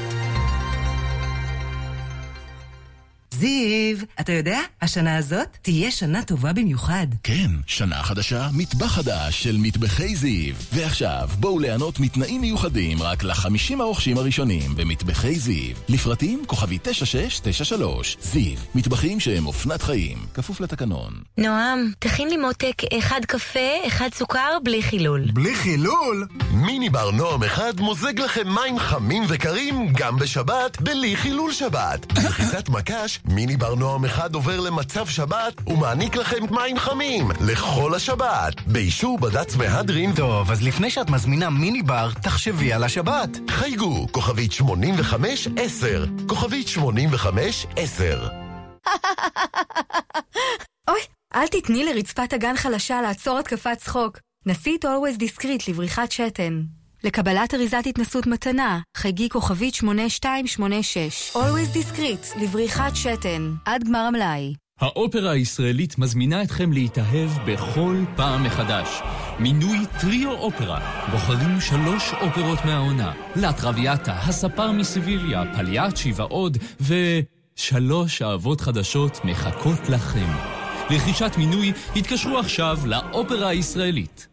זיו, 3.43 3.97
אתה 4.19 4.31
יודע, 4.33 4.59
השנה 4.81 5.17
הזאת 5.17 5.57
תהיה 5.61 5.91
שנה 5.91 6.23
טובה 6.23 6.53
במיוחד. 6.53 7.07
כן, 7.23 7.51
שנה 7.67 8.03
חדשה, 8.03 8.47
מטבח 8.53 8.85
חדש 8.85 9.43
של 9.43 9.57
מטבחי 9.59 10.15
זיו. 10.15 10.55
ועכשיו, 10.73 11.29
בואו 11.39 11.59
ליהנות 11.59 11.99
מתנאים 11.99 12.41
מיוחדים 12.41 13.01
רק 13.01 13.23
לחמישים 13.23 13.81
הרוכשים 13.81 14.17
הראשונים 14.17 14.75
במטבחי 14.75 15.39
זיו. 15.39 15.75
לפרטים 15.89 16.43
כוכבי 16.47 16.77
9693. 16.81 18.17
זיו, 18.21 18.57
מטבחים 18.75 19.19
שהם 19.19 19.45
אופנת 19.45 19.81
חיים. 19.81 20.17
כפוף 20.33 20.61
לתקנון. 20.61 21.13
נועם, 21.37 21.91
תכין 21.99 22.29
לי 22.29 22.37
מותק 22.37 22.81
אחד 22.97 23.21
קפה, 23.27 23.87
אחד 23.87 24.09
סוכר, 24.13 24.57
בלי 24.63 24.83
חילול. 24.83 25.25
בלי 25.33 25.55
חילול? 25.55 26.27
מיני 26.51 26.89
בר 26.89 27.11
נועם 27.11 27.43
אחד 27.43 27.79
מוזג 27.79 28.19
לכם 28.19 28.47
מים 28.47 28.79
חמים 28.79 29.23
וקרים 29.29 29.93
גם 29.93 30.17
בשבת, 30.17 30.81
בלי 30.81 31.15
חילול 31.15 31.51
שבת. 31.53 32.05
בלחיצת 32.13 32.69
מקש 32.69 33.19
מיני 33.35 33.57
בר 33.57 33.75
נועם 33.75 34.05
אחד 34.05 34.35
עובר 34.35 34.59
למצב 34.59 35.07
שבת 35.07 35.53
ומעניק 35.67 36.15
לכם 36.15 36.55
מים 36.55 36.79
חמים 36.79 37.31
לכל 37.41 37.95
השבת, 37.95 38.53
באישור 38.67 39.19
בד"ץ 39.19 39.55
מהדרין. 39.55 40.15
טוב, 40.15 40.51
אז 40.51 40.63
לפני 40.63 40.89
שאת 40.89 41.09
מזמינה 41.09 41.49
מיני 41.49 41.81
בר, 41.81 42.09
תחשבי 42.21 42.73
על 42.73 42.83
השבת. 42.83 43.29
חייגו, 43.49 44.07
כוכבית 44.11 44.51
85-10, 44.51 44.63
כוכבית 46.27 46.67
85-10. 46.67 46.79
אוי, 50.89 50.99
אל 51.35 51.47
תתני 51.47 51.83
לרצפת 51.83 52.33
אגן 52.33 52.55
חלשה 52.57 53.01
לעצור 53.01 53.39
התקפת 53.39 53.77
צחוק. 53.77 54.19
נסי 54.45 54.75
את 54.75 54.85
Always 54.85 55.19
Discreet 55.19 55.63
לבריחת 55.67 56.11
שתן. 56.11 56.61
לקבלת 57.03 57.53
אריזת 57.53 57.83
התנסות 57.89 58.27
מתנה, 58.27 58.79
חגי 58.97 59.29
כוכבית 59.29 59.75
8286. 59.75 61.31
Always 61.35 61.75
Discreet, 61.77 62.41
לבריחת 62.41 62.95
שתן, 62.95 63.53
עד 63.65 63.83
גמר 63.83 63.99
המלאי. 63.99 64.53
האופרה 64.79 65.31
הישראלית 65.31 65.97
מזמינה 65.97 66.43
אתכם 66.43 66.73
להתאהב 66.73 67.29
בכל 67.45 67.95
פעם 68.15 68.43
מחדש. 68.43 69.01
מינוי 69.39 69.77
טריו 70.01 70.31
אופרה. 70.31 71.05
בוחרים 71.11 71.61
שלוש 71.61 72.13
אופרות 72.21 72.59
מהעונה. 72.65 73.13
לטרוויאטה, 73.35 74.13
הספר 74.13 74.71
מסיביליה, 74.71 75.43
פליאצ'י 75.57 76.11
ועוד, 76.15 76.57
ושלוש 76.81 78.21
אהבות 78.21 78.61
חדשות 78.61 79.19
מחכות 79.25 79.89
לכם. 79.89 80.27
רכישת 80.89 81.31
מינוי, 81.37 81.73
התקשרו 81.95 82.37
עכשיו 82.39 82.77
לאופרה 82.85 83.47
הישראלית. 83.47 84.32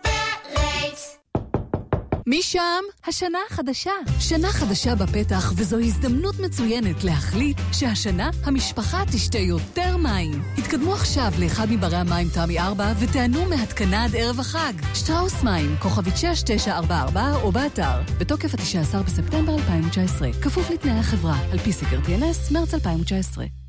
מי 2.27 2.41
שם? 2.41 2.83
השנה 3.07 3.37
החדשה. 3.49 3.91
שנה 4.19 4.47
חדשה 4.47 4.95
בפתח, 4.95 5.53
וזו 5.55 5.79
הזדמנות 5.79 6.39
מצוינת 6.39 7.03
להחליט 7.03 7.57
שהשנה 7.73 8.29
המשפחה 8.43 9.03
תשתה 9.11 9.37
יותר 9.37 9.97
מים. 9.97 10.41
התקדמו 10.57 10.93
עכשיו 10.93 11.31
לאחד 11.39 11.67
מברי 11.69 11.97
המים 11.97 12.27
תמי 12.33 12.59
4 12.59 12.93
ותיענו 12.99 13.45
מהתקנה 13.45 14.03
עד 14.05 14.15
ערב 14.15 14.39
החג. 14.39 14.73
שטראוס 14.93 15.43
מים, 15.43 15.75
כוכבית 15.79 16.17
6944 16.17 17.33
או 17.43 17.51
באתר. 17.51 18.01
בתוקף 18.19 18.53
ה-19 18.53 19.03
בספטמבר 19.03 19.53
2019. 19.53 20.29
כפוף 20.41 20.69
לתנאי 20.69 20.99
החברה, 20.99 21.37
על 21.51 21.57
פי 21.57 21.73
סקר 21.73 21.99
TNS, 22.05 22.53
מרץ 22.53 22.73
2019. 22.73 23.60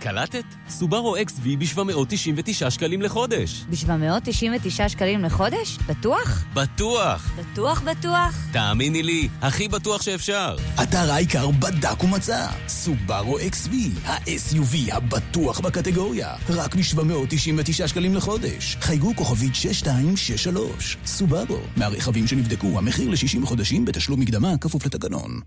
קלטת? 0.00 0.44
סובארו 0.68 1.16
XV 1.16 1.42
ב-799 1.58 2.70
שקלים 2.70 3.02
לחודש. 3.02 3.64
ב-799 3.70 4.88
שקלים 4.88 5.24
לחודש? 5.24 5.78
בטוח? 5.86 6.44
בטוח! 6.54 7.30
בטוח 7.36 7.80
בטוח? 7.80 8.48
תאמיני 8.52 9.02
לי, 9.02 9.28
הכי 9.42 9.68
בטוח 9.68 10.02
שאפשר. 10.02 10.56
אתר 10.82 11.10
אייקר 11.10 11.50
בדק 11.50 12.04
ומצא. 12.04 12.46
סובארו 12.68 13.38
XV, 13.38 13.70
ה-SUV 14.06 14.94
הבטוח 14.94 15.60
בקטגוריה. 15.60 16.34
רק 16.48 16.76
מ-799 16.76 17.86
שקלים 17.86 18.14
לחודש. 18.14 18.76
חייגו 18.80 19.16
כוכבית 19.16 19.54
6263. 19.54 20.96
סובארו, 21.06 21.58
מהרכבים 21.76 22.26
שנבדקו, 22.26 22.78
המחיר 22.78 23.10
ל-60 23.10 23.46
חודשים 23.46 23.84
בתשלום 23.84 24.20
מקדמה 24.20 24.58
כפוף 24.60 24.86
לתקנון. 24.86 25.40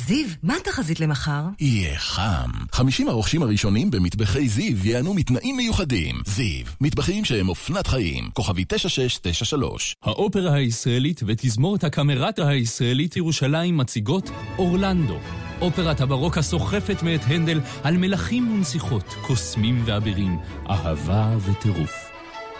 זיו, 0.00 0.26
מה 0.42 0.56
התחזית 0.56 1.00
למחר? 1.00 1.42
יהיה 1.60 1.98
חם. 1.98 2.50
50 2.72 3.08
הרוכשים 3.08 3.42
הראשונים 3.42 3.90
במטבחי 3.90 4.48
זיו 4.48 4.86
ייהנו 4.86 5.14
מתנאים 5.14 5.56
מיוחדים. 5.56 6.22
זיו, 6.26 6.66
מטבחים 6.80 7.24
שהם 7.24 7.48
אופנת 7.48 7.86
חיים. 7.86 8.30
כוכבי 8.32 8.64
9693. 8.68 9.94
האופרה 10.02 10.54
הישראלית 10.54 11.20
ותזמורת 11.26 11.84
הקמרטה 11.84 12.48
הישראלית 12.48 13.16
ירושלים 13.16 13.76
מציגות 13.76 14.30
אורלנדו. 14.58 15.18
אופרת 15.60 16.00
הברוק 16.00 16.38
הסוחפת 16.38 17.02
מאת 17.02 17.20
הנדל 17.26 17.60
על 17.82 17.96
מלכים 17.96 18.52
ונסיכות, 18.52 19.14
קוסמים 19.26 19.82
ואבירים, 19.86 20.38
אהבה 20.70 21.36
וטירוף. 21.46 22.10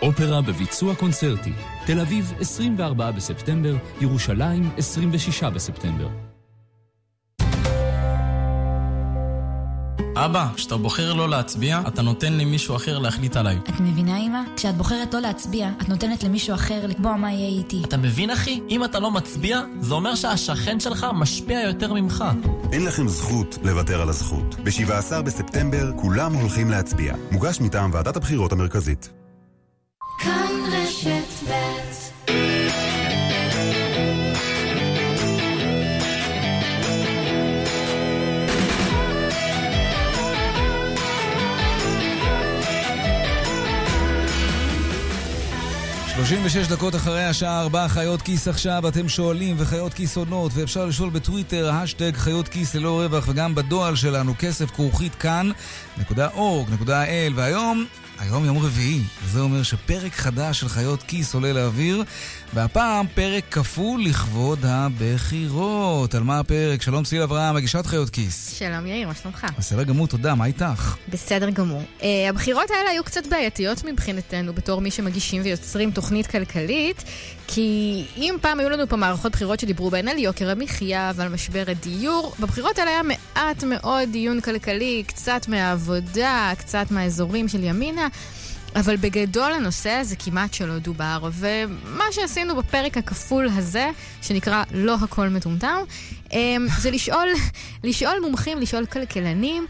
אופרה 0.03 0.43
בביצוע 0.43 0.95
קונצרטי, 0.95 1.53
תל 1.87 2.01
אביב 2.01 2.33
24 2.41 3.11
בספטמבר, 3.11 3.77
ירושלים 4.01 4.71
26 4.77 5.43
בספטמבר. 5.45 6.34
אבא, 10.17 10.47
כשאתה 10.55 10.77
בוחר 10.77 11.13
לא 11.13 11.29
להצביע, 11.29 11.81
אתה 11.89 12.03
נותן 12.03 12.33
למישהו 12.33 12.77
אחר 12.77 12.99
להחליט 12.99 13.37
עליי. 13.37 13.59
את 13.69 13.81
מבינה, 13.81 14.19
אמא? 14.19 14.39
כשאת 14.57 14.75
בוחרת 14.77 15.15
לא 15.15 15.21
להצביע, 15.21 15.71
את 15.83 15.89
נותנת 15.89 16.25
למישהו 16.25 16.55
אחר 16.55 16.87
לקבוע 16.87 17.17
מה 17.17 17.33
יהיה 17.33 17.59
איתי. 17.59 17.83
אתה 17.85 17.97
מבין, 17.97 18.31
אחי? 18.31 18.61
אם 18.71 18.85
אתה 18.85 19.01
לא 19.01 19.11
מצביע, 19.11 19.61
זה 19.81 19.95
אומר 19.95 20.15
שהשכן 20.15 20.81
שלך 20.81 21.07
משפיע 21.15 21.61
יותר 21.61 21.93
ממך. 21.93 22.25
אין 22.73 22.85
לכם 22.85 23.09
זכות 23.09 23.59
לוותר 23.63 24.03
על 24.03 24.09
הזכות. 24.09 24.55
ב-17 24.65 25.23
בספטמבר 25.23 25.91
כולם 25.97 26.35
הולכים 26.35 26.71
להצביע. 26.71 27.15
מוגש 27.33 27.61
מטעם 27.61 27.91
ועדת 27.93 28.17
הבחירות 28.17 28.53
המרכזית. 28.53 29.11
כאן 30.19 30.53
רשת 30.73 31.49
ב' 31.49 31.74
36 46.17 46.69
דקות 46.69 46.95
אחרי 46.95 47.25
השעה 47.25 47.63
4, 47.63 47.89
חיות 47.89 48.23
כיס 48.23 48.49
עכשיו, 48.49 48.89
אתם 48.89 49.09
שואלים 49.09 49.55
וחיות 49.59 49.95
כיס 49.95 50.17
עונות, 50.17 50.53
ואפשר 50.55 50.87
לשאול 50.87 51.11
בטוויטר, 51.11 51.71
השטג 51.71 52.17
חיות 52.17 52.49
כיס 52.49 52.75
ללא 52.75 53.01
רווח, 53.01 53.29
וגם 53.29 53.55
בדואל 53.55 53.97
שלנו, 53.97 54.35
כסף 54.39 54.71
כרוכית 54.71 55.15
כאן.org.il, 55.15 57.33
והיום... 57.35 57.87
היום 58.19 58.45
יום 58.45 58.59
רביעי, 58.59 59.01
וזה 59.25 59.41
אומר 59.41 59.63
שפרק 59.63 60.13
חדש 60.13 60.61
של 60.61 60.69
חיות 60.69 61.03
כיס 61.03 61.35
עולה 61.35 61.53
לאוויר, 61.53 62.05
והפעם 62.55 63.07
פרק 63.15 63.45
כפול 63.51 64.05
לכבוד 64.05 64.59
הבחירות. 64.65 66.15
על 66.15 66.23
מה 66.23 66.39
הפרק? 66.39 66.83
שלום 66.83 67.05
סיל 67.05 67.23
אברהם, 67.23 67.55
מגישת 67.55 67.87
חיות 67.87 68.11
כיס. 68.11 68.55
שלום 68.59 68.87
יאיר, 68.87 69.09
מה 69.09 69.15
שלומך? 69.15 69.47
בסדר 69.59 69.83
גמור, 69.83 70.07
תודה, 70.07 70.35
מה 70.35 70.45
איתך? 70.45 70.97
בסדר 71.09 71.51
גמור. 71.51 71.83
Uh, 72.01 72.05
הבחירות 72.29 72.71
האלה 72.71 72.91
היו 72.91 73.05
קצת 73.05 73.27
בעייתיות 73.27 73.85
מבחינתנו 73.85 74.53
בתור 74.53 74.81
מי 74.81 74.91
שמגישים 74.91 75.43
ויוצרים 75.43 75.91
תוכנית 75.91 76.27
כלכלית, 76.27 77.05
כי 77.47 78.05
אם 78.17 78.35
פעם 78.41 78.61
היו 78.61 78.71
לנו 78.71 78.89
פה 78.89 78.97
מערכות 78.97 79.33
בחירות 79.33 79.61
שדיברו 79.61 79.91
בהן 79.91 80.09
על 80.09 80.19
יוקר 80.19 80.51
המחיה 80.51 81.13
ועל 81.15 81.29
משבר 81.29 81.65
הדיור, 81.67 82.35
בבחירות 82.41 82.79
האלה 82.79 82.91
היה 82.91 83.03
מעט 83.03 83.65
מאוד 83.65 84.09
דיון 84.13 84.41
כלכלי, 84.41 85.03
קצת 85.07 85.49
מהעבודה, 85.49 86.53
קצת 86.59 86.87
מהאזורים 86.91 87.49
של 87.49 87.65
ימינה. 87.65 88.09
אבל 88.77 88.97
בגדול 88.97 89.53
הנושא 89.53 89.91
הזה 89.91 90.17
כמעט 90.17 90.55
שלא 90.55 90.79
דובר, 90.79 91.29
ומה 91.33 92.05
שעשינו 92.11 92.57
בפרק 92.57 92.97
הכפול 92.97 93.49
הזה, 93.57 93.91
שנקרא 94.23 94.63
לא 94.75 94.97
הכל 95.03 95.29
מטומטם, 95.29 95.77
אמ, 96.33 96.67
זה 96.79 96.91
לשאול, 96.91 97.29
לשאול 97.85 98.17
מומחים, 98.23 98.61
לשאול 98.61 98.87
כלכלנים, 98.87 99.67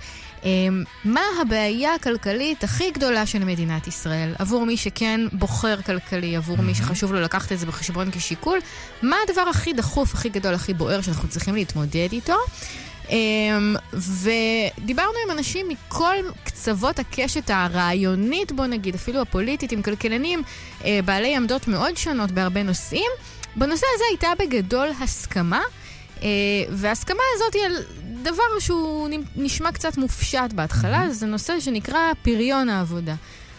מה 1.04 1.20
הבעיה 1.40 1.94
הכלכלית 1.94 2.64
הכי 2.64 2.90
גדולה 2.90 3.26
של 3.26 3.44
מדינת 3.44 3.86
ישראל, 3.86 4.34
עבור 4.38 4.66
מי 4.66 4.76
שכן 4.76 5.20
בוחר 5.32 5.82
כלכלי, 5.82 6.36
עבור 6.36 6.56
מי 6.56 6.74
שחשוב 6.74 7.12
לו 7.12 7.20
לקחת 7.20 7.52
את 7.52 7.58
זה 7.58 7.66
בחשבון 7.66 8.10
כשיקול, 8.10 8.58
מה 9.02 9.16
הדבר 9.28 9.40
הכי 9.40 9.72
דחוף, 9.72 10.14
הכי 10.14 10.28
גדול, 10.28 10.54
הכי 10.54 10.74
בוער 10.74 11.00
שאנחנו 11.00 11.28
צריכים 11.28 11.54
להתמודד 11.54 12.08
איתו. 12.12 12.36
Um, 13.04 13.10
ודיברנו 13.94 15.12
עם 15.24 15.30
אנשים 15.30 15.68
מכל 15.68 16.14
קצוות 16.44 16.98
הקשת 16.98 17.50
הרעיונית, 17.50 18.52
בוא 18.52 18.66
נגיד, 18.66 18.94
אפילו 18.94 19.20
הפוליטית, 19.20 19.72
עם 19.72 19.82
כלכלנים 19.82 20.42
uh, 20.80 20.84
בעלי 21.04 21.36
עמדות 21.36 21.68
מאוד 21.68 21.96
שונות 21.96 22.30
בהרבה 22.30 22.62
נושאים. 22.62 23.10
בנושא 23.56 23.86
הזה 23.94 24.04
הייתה 24.10 24.28
בגדול 24.38 24.88
הסכמה, 25.02 25.60
uh, 26.18 26.22
וההסכמה 26.70 27.22
הזאת 27.34 27.54
היא 27.54 27.62
על 27.62 27.76
דבר 28.24 28.58
שהוא 28.58 29.08
נשמע 29.36 29.72
קצת 29.72 29.96
מופשט 29.96 30.52
בהתחלה, 30.54 31.10
זה 31.10 31.26
נושא 31.26 31.60
שנקרא 31.60 31.98
פריון 32.22 32.68
העבודה. 32.68 33.14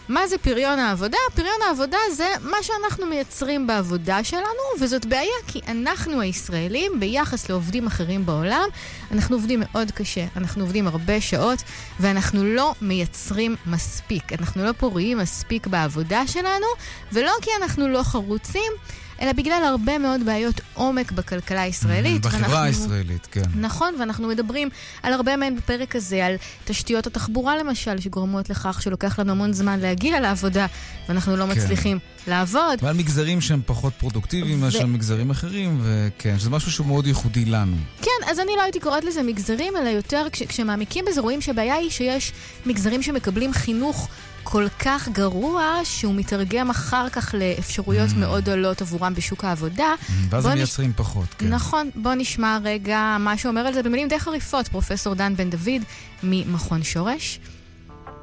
מה 0.08 0.26
זה 0.26 0.38
פריון 0.38 0.78
העבודה? 0.78 1.18
פריון 1.34 1.62
העבודה 1.66 1.98
זה 2.12 2.28
מה 2.42 2.56
שאנחנו 2.62 3.06
מייצרים 3.06 3.66
בעבודה 3.66 4.24
שלנו, 4.24 4.62
וזאת 4.80 5.06
בעיה 5.06 5.34
כי 5.46 5.60
אנחנו 5.68 6.20
הישראלים, 6.20 7.00
ביחס 7.00 7.48
לעובדים 7.48 7.86
אחרים 7.86 8.26
בעולם, 8.26 8.68
אנחנו 9.12 9.36
עובדים 9.36 9.62
מאוד 9.64 9.90
קשה, 9.90 10.24
אנחנו 10.36 10.62
עובדים 10.62 10.86
הרבה 10.86 11.20
שעות, 11.20 11.62
ואנחנו 12.00 12.44
לא 12.44 12.74
מייצרים 12.82 13.56
מספיק. 13.66 14.32
אנחנו 14.32 14.64
לא 14.64 14.72
פוריים 14.72 15.18
מספיק 15.18 15.66
בעבודה 15.66 16.26
שלנו, 16.26 16.66
ולא 17.12 17.32
כי 17.42 17.50
אנחנו 17.62 17.88
לא 17.88 18.02
חרוצים. 18.02 18.72
אלא 19.20 19.32
בגלל 19.32 19.62
הרבה 19.66 19.98
מאוד 19.98 20.24
בעיות 20.24 20.60
עומק 20.74 21.12
בכלכלה 21.12 21.62
הישראלית. 21.62 22.26
בחברה 22.26 22.40
ואנחנו... 22.40 22.56
הישראלית, 22.64 23.26
כן. 23.30 23.42
נכון, 23.54 23.94
ואנחנו 24.00 24.28
מדברים 24.28 24.68
על 25.02 25.12
הרבה 25.12 25.36
מהן 25.36 25.56
בפרק 25.56 25.96
הזה, 25.96 26.26
על 26.26 26.34
תשתיות 26.64 27.06
התחבורה 27.06 27.56
למשל, 27.56 28.00
שגורמות 28.00 28.50
לכך 28.50 28.82
שלוקח 28.82 29.18
לנו 29.18 29.32
המון 29.32 29.52
זמן 29.52 29.80
להגיע 29.80 30.20
לעבודה, 30.20 30.66
ואנחנו 31.08 31.36
לא 31.36 31.44
כן. 31.44 31.50
מצליחים 31.50 31.98
לעבוד. 32.26 32.78
ועל 32.82 32.96
מגזרים 32.96 33.40
שהם 33.40 33.60
פחות 33.66 33.92
פרודוקטיביים 33.98 34.58
ו... 34.58 34.60
מאשר 34.60 34.86
מגזרים 34.86 35.30
אחרים, 35.30 35.80
וכן, 35.82 36.38
שזה 36.38 36.50
משהו 36.50 36.72
שהוא 36.72 36.86
מאוד 36.86 37.06
ייחודי 37.06 37.44
לנו. 37.44 37.76
כן, 38.02 38.30
אז 38.30 38.38
אני 38.38 38.52
לא 38.56 38.62
הייתי 38.62 38.80
קוראת 38.80 39.04
לזה 39.04 39.22
מגזרים, 39.22 39.76
אלא 39.76 39.88
יותר 39.88 40.26
כש... 40.32 40.42
כשמעמיקים 40.42 41.04
בזה 41.08 41.20
רואים 41.20 41.40
שהבעיה 41.40 41.74
היא 41.74 41.90
שיש 41.90 42.32
מגזרים 42.66 43.02
שמקבלים 43.02 43.52
חינוך 43.52 44.08
כל 44.48 44.66
כך 44.78 45.08
גרוע, 45.08 45.80
שהוא 45.84 46.14
מתרגם 46.14 46.70
אחר 46.70 47.08
כך 47.08 47.34
לאפשרויות 47.38 48.10
מאוד 48.18 48.48
עולות 48.48 48.82
עבורם 48.82 49.14
בשוק 49.14 49.44
העבודה. 49.44 49.94
ואז 50.30 50.42
בוא 50.44 50.50
הם 50.50 50.56
נש- 50.56 50.60
מייצרים 50.62 50.92
פחות, 50.96 51.26
כן. 51.38 51.48
נכון, 51.48 51.90
בוא 51.94 52.14
נשמע 52.14 52.58
רגע 52.64 53.16
מה 53.20 53.38
שאומר 53.38 53.60
על 53.60 53.74
זה 53.74 53.82
במילים 53.82 54.08
די 54.08 54.18
חריפות, 54.18 54.68
פרופסור 54.68 55.14
דן 55.14 55.36
בן 55.36 55.50
דוד 55.50 55.82
ממכון 56.22 56.82
שורש. 56.82 57.38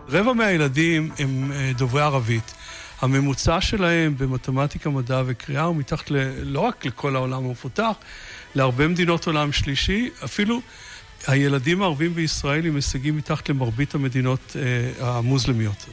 רבע 0.09 0.33
מהילדים 0.33 1.11
הם 1.19 1.51
אה, 1.51 1.71
דוברי 1.77 2.01
ערבית. 2.01 2.53
הממוצע 3.01 3.61
שלהם 3.61 4.15
במתמטיקה, 4.17 4.89
מדע 4.89 5.21
וקריאה 5.25 5.63
הוא 5.63 5.75
מתחת 5.75 6.11
ל, 6.11 6.15
לא 6.43 6.59
רק 6.59 6.85
לכל 6.85 7.15
העולם 7.15 7.45
המפותח, 7.45 7.91
להרבה 8.55 8.87
מדינות 8.87 9.27
עולם 9.27 9.51
שלישי, 9.51 10.09
אפילו 10.23 10.61
הילדים 11.27 11.81
הערבים 11.81 12.15
בישראל 12.15 12.65
עם 12.65 12.75
הישגים 12.75 13.17
מתחת 13.17 13.49
למרבית 13.49 13.95
המדינות 13.95 14.55
אה, 14.99 15.07
המוסלמיות. 15.17 15.85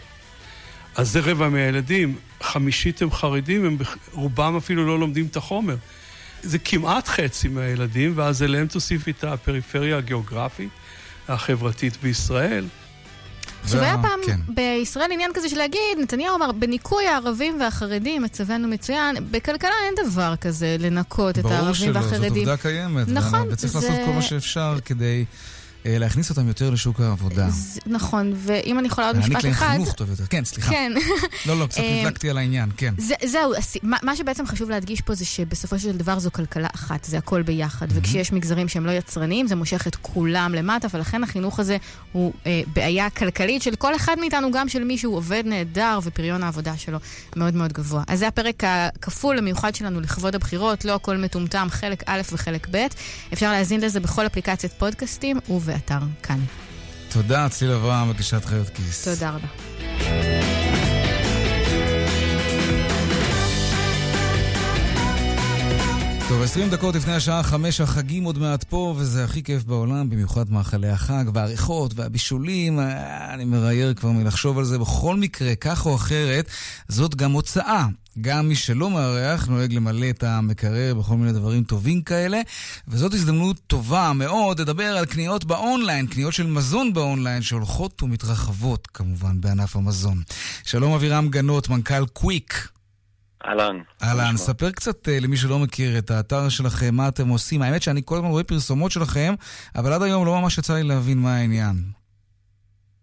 אז 0.97 1.11
זה 1.13 1.21
רבע 1.21 1.49
מהילדים, 1.49 2.17
חמישית 2.43 3.03
הם 3.03 3.11
חרדים, 3.11 3.65
הם 3.65 3.77
רובם 4.13 4.57
אפילו 4.57 4.87
לא 4.87 4.99
לומדים 4.99 5.27
את 5.31 5.37
החומר. 5.37 5.77
זה 6.43 6.59
כמעט 6.59 7.09
חצי 7.09 7.49
מהילדים, 7.49 8.13
ואז 8.17 8.43
אליהם 8.43 8.67
תוסיף 8.67 9.09
את 9.09 9.25
הפריפריה 9.25 9.97
הגיאוגרפית, 9.99 10.69
החברתית 11.29 11.97
בישראל. 12.03 12.67
עכשיו 13.65 13.81
היה 13.81 13.97
פעם 14.03 14.21
כן. 14.27 14.41
בישראל 14.55 15.13
עניין 15.13 15.31
כזה 15.35 15.49
של 15.49 15.59
להגיד, 15.59 15.81
נתניהו 16.03 16.37
אמר, 16.37 16.53
בניקוי 16.53 17.07
הערבים 17.07 17.61
והחרדים 17.61 18.23
מצבנו 18.23 18.69
מצוין. 18.69 19.17
בכלכלה 19.31 19.71
אין 19.87 20.09
דבר 20.11 20.35
כזה 20.37 20.77
לנקות 20.79 21.39
את 21.39 21.43
ברור 21.43 21.55
הערבים 21.55 21.75
שלא, 21.75 21.93
זאת 22.03 22.13
והחרדים. 22.13 22.33
עובדה 22.49 22.57
קיימת. 22.57 23.09
נכון, 23.09 23.49
וצריך 23.51 23.73
זה- 23.73 23.79
לעשות 23.89 24.01
כל 24.07 24.13
מה 24.13 24.23
שאפשר 24.23 24.79
כדי 24.85 25.25
להכניס 25.85 26.31
אותם 26.31 26.49
יותר 26.49 26.71
לשוק 26.71 27.01
העבודה. 27.01 27.51
זה- 27.51 27.81
נכון, 27.87 28.33
ואם 28.37 28.79
אני 28.79 28.87
יכולה 28.89 29.07
עוד 29.07 29.17
להעניק 29.17 29.33
משפט 29.37 29.45
להם 29.45 29.53
אחד... 29.53 29.69
חינוך 29.73 29.93
טוב 29.93 30.11
יותר. 30.11 30.25
כן, 30.31 30.45
סליחה. 30.45 30.71
כן. 30.71 30.93
לא, 31.47 31.61
לא, 31.61 31.67
קצת 31.67 31.79
אה, 31.81 32.01
נדלקתי 32.03 32.31
על 32.31 32.39
העניין, 32.39 32.71
כן. 32.77 32.95
זה, 32.99 33.15
זהו, 33.25 33.53
מה, 33.83 34.17
שבעצם 34.17 34.47
חשוב 34.47 34.71
להדגיש 34.71 35.01
פה 35.01 35.15
זה 35.15 35.25
שבסופו 35.25 35.79
של 35.79 35.97
דבר 35.97 36.19
זו 36.19 36.33
כלכלה 36.33 36.69
אחת, 36.75 37.05
זה 37.05 37.19
הכל 37.19 37.43
ביחד. 37.43 37.87
וכשיש 37.91 38.33
מגזרים 38.33 38.69
שהם 38.69 38.87
לא 38.87 38.91
יצרניים, 38.91 39.47
זה 39.47 39.57
מושך 39.57 39.87
את 39.87 39.97
כולם 39.97 40.55
למטה, 40.55 40.89
ולכן 40.95 41.23
החינוך 41.25 41.61
הזה 41.61 41.77
הוא 42.13 42.33
אה, 42.47 42.63
בעיה 42.75 43.11
כלכלית 43.11 43.63
של 43.63 43.75
כל 43.77 43.97
אחד 43.97 44.17
מאיתנו, 44.21 44.51
גם 44.53 44.69
של 44.69 44.85
מי 44.85 44.99
שהוא 44.99 45.17
עובד 45.17 45.43
נהדר 45.47 45.99
ופריון 46.03 46.43
העבודה 46.43 46.77
שלו 46.77 46.99
מאוד 47.37 47.55
מאוד 47.55 47.73
גבוה. 47.73 48.03
אז 48.09 48.19
זה 48.19 48.29
הפרק 48.29 48.63
הכפול 48.65 49.39
המיוחד 49.39 49.75
שלנו 49.75 50.01
לכבוד 50.01 50.35
הבחירות, 50.35 50.85
לא 50.85 50.95
הכל 50.95 51.17
מטומטם, 51.17 51.67
חלק 51.71 52.03
א' 52.07 52.21
וחלק 52.33 52.67
ב'. 52.71 52.87
אפשר 53.33 53.53
להאזין 53.53 53.81
לזה 53.81 54.01
בכל 54.01 54.27
אפליקציית 54.27 54.73
פודקאסטים 54.73 55.39
ובאתר 55.71 55.99
כאן. 56.23 56.39
תודה, 57.13 57.49
צליל 57.49 57.71
אברהם, 57.73 58.11
מגישת 58.11 58.45
חיות 58.45 58.69
כיס. 58.69 59.09
תודה 59.09 59.31
רבה. 59.31 60.30
טוב, 66.31 66.43
20 66.43 66.71
דקות 66.71 66.95
לפני 66.95 67.13
השעה 67.13 67.43
חמש, 67.43 67.81
החגים 67.81 68.25
עוד 68.25 68.39
מעט 68.39 68.65
פה, 68.65 68.95
וזה 68.99 69.25
הכי 69.25 69.43
כיף 69.43 69.65
בעולם, 69.65 70.11
במיוחד 70.11 70.51
מאכלי 70.51 70.89
החג, 70.89 71.25
והריחות 71.35 71.93
והבישולים, 71.95 72.81
אה, 72.81 73.35
אני 73.35 73.45
מראייר 73.45 73.95
כבר 73.95 74.11
מלחשוב 74.11 74.59
על 74.59 74.65
זה. 74.65 74.79
בכל 74.79 75.17
מקרה, 75.17 75.55
כך 75.55 75.87
או 75.87 75.95
אחרת, 75.95 76.51
זאת 76.89 77.15
גם 77.15 77.33
הוצאה. 77.33 77.87
גם 78.21 78.49
מי 78.49 78.55
שלא 78.55 78.91
מארח 78.91 79.47
נוהג 79.47 79.73
למלא 79.73 80.11
את 80.11 80.23
המקרר 80.23 80.95
בכל 80.95 81.15
מיני 81.15 81.33
דברים 81.33 81.65
טובים 81.65 82.03
כאלה, 82.03 82.41
וזאת 82.89 83.15
הזדמנות 83.15 83.57
טובה 83.67 84.13
מאוד 84.15 84.61
לדבר 84.61 84.97
על 84.97 85.07
קניות 85.07 85.45
באונליין, 85.45 86.07
קניות 86.07 86.33
של 86.33 86.47
מזון 86.47 86.93
באונליין, 86.93 87.43
שהולכות 87.43 88.03
ומתרחבות 88.03 88.89
כמובן 88.95 89.41
בענף 89.41 89.77
המזון. 89.77 90.23
שלום 90.65 90.93
אבירם 90.93 91.29
גנות, 91.29 91.69
מנכ"ל 91.69 92.07
קוויק. 92.07 92.69
אהלן. 93.51 93.81
אהלן, 94.03 94.37
ספר 94.37 94.71
קצת 94.71 95.09
אה, 95.09 95.19
למי 95.21 95.37
שלא 95.37 95.59
מכיר 95.59 95.99
את 95.99 96.11
האתר 96.11 96.49
שלכם, 96.49 96.95
מה 96.95 97.09
אתם 97.09 97.29
עושים. 97.29 97.63
האמת 97.63 97.83
שאני 97.83 98.03
כל 98.05 98.15
הזמן 98.15 98.29
רואה 98.29 98.45
פרסומות 98.45 98.91
שלכם, 98.91 99.35
אבל 99.77 99.93
עד 99.93 100.03
היום 100.03 100.27
לא 100.27 100.41
ממש 100.41 100.59
יצא 100.59 100.75
לי 100.75 100.83
להבין 100.83 101.19
מה 101.19 101.37
העניין. 101.37 101.77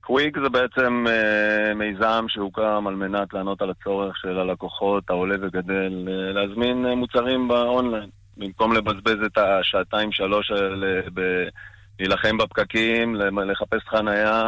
קוויק 0.08 0.38
זה 0.44 0.50
בעצם 0.50 1.06
אה, 1.08 1.74
מיזם 1.74 2.26
שהוקם 2.28 2.88
על 2.88 2.96
מנת 2.96 3.34
לענות 3.34 3.62
על 3.62 3.70
הצורך 3.70 4.18
של 4.18 4.40
הלקוחות 4.40 5.10
העולה 5.10 5.36
וגדל, 5.42 6.08
אה, 6.08 6.32
להזמין 6.34 6.86
אה, 6.86 6.96
מוצרים 6.96 7.48
באונליין. 7.48 8.10
במקום 8.38 8.74
לבזבז 8.74 9.18
את 9.26 9.38
השעתיים-שלוש 9.38 10.52
האלה 10.52 11.02
ב... 11.14 11.22
להילחם 12.00 12.38
בפקקים, 12.38 13.16
לחפש 13.16 13.82
חנייה, 13.90 14.44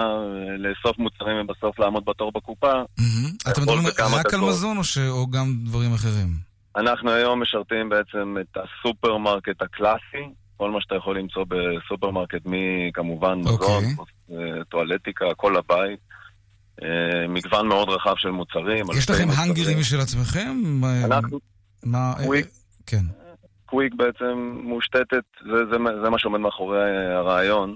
לאסוף 0.58 0.98
מוצרים 0.98 1.38
ובסוף 1.38 1.80
לעמוד 1.80 2.06
בתור 2.06 2.32
בקופה. 2.32 2.72
אתם 3.52 3.62
מדברים 3.62 3.84
רק 3.88 4.34
על. 4.34 4.40
מזון 4.40 4.78
או, 5.10 5.28
גם 5.28 5.54
דברים 5.66 5.94
אחרים? 5.94 6.28
אנחנו 6.76 7.12
היום 7.12 7.42
משרתים 7.42 7.90
בעצם 7.90 8.36
את 8.42 8.58
הסופרמרקט 8.58 9.62
הקלאסי, 9.62 10.34
כל 10.58 10.72
מה 10.72 10.82
שאתה 10.82 10.96
יכול 10.96 11.18
למצוא 11.18 11.46
בסופרמרקט, 11.48 12.42
מכמובן 12.46 13.40
מזון, 13.40 13.54
אוקיי. 13.54 13.96
אה, 14.32 14.64
טואלטיקה, 14.70 15.26
כל 15.38 15.58
הבית. 15.58 16.00
אה, 16.84 17.28
מגוון 17.30 17.68
מאוד 17.68 17.90
רחב 17.90 18.14
של 18.18 18.30
מוצרים. 18.30 18.86
יש 18.98 19.10
לכם. 19.10 19.28
האנגרים 19.38 19.80
משל 19.80 20.00
עצמכם? 20.00 20.82
אנחנו, 21.06 21.40
מה... 21.84 22.14
כן. 22.86 23.06
קוויק 23.70 23.94
בעצם 23.94 24.60
מושתתת, 24.64 25.24
זה, 25.46 25.66
זה, 25.72 25.78
זה 26.04 26.10
מה 26.10 26.20
שעומד 26.20 26.40
מאחורי 26.40 27.08
הרעיון. 27.16 27.76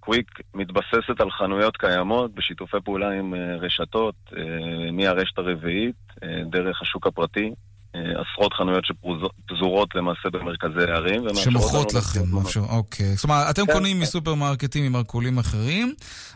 קוויק 0.00 0.26
מתבססת 0.54 1.20
על 1.20 1.30
חנויות 1.30 1.76
קיימות 1.76 2.34
בשיתופי 2.34 2.76
פעולה 2.84 3.10
עם 3.10 3.34
אה, 3.34 3.56
רשתות, 3.56 4.14
אה, 4.36 4.92
מהרשת 4.92 5.38
הרביעית, 5.38 5.96
אה, 6.22 6.28
דרך 6.50 6.82
השוק 6.82 7.06
הפרטי, 7.06 7.50
עשרות 7.94 8.52
חנויות 8.52 8.84
שפזורות 8.84 9.94
למעשה 9.94 10.30
במרכזי 10.32 10.90
הערים. 10.90 11.22
שמוכרות 11.34 11.94
לכם, 11.94 12.20
מאפשר, 12.32 12.60
אוקיי. 12.60 13.14
זאת 13.14 13.24
אומרת, 13.24 13.50
אתם 13.50 13.66
כן, 13.66 13.72
קונים 13.72 14.00
מסופרמרקטים 14.00 14.84
ממרכולים 14.86 15.38
אחרים, 15.38 15.94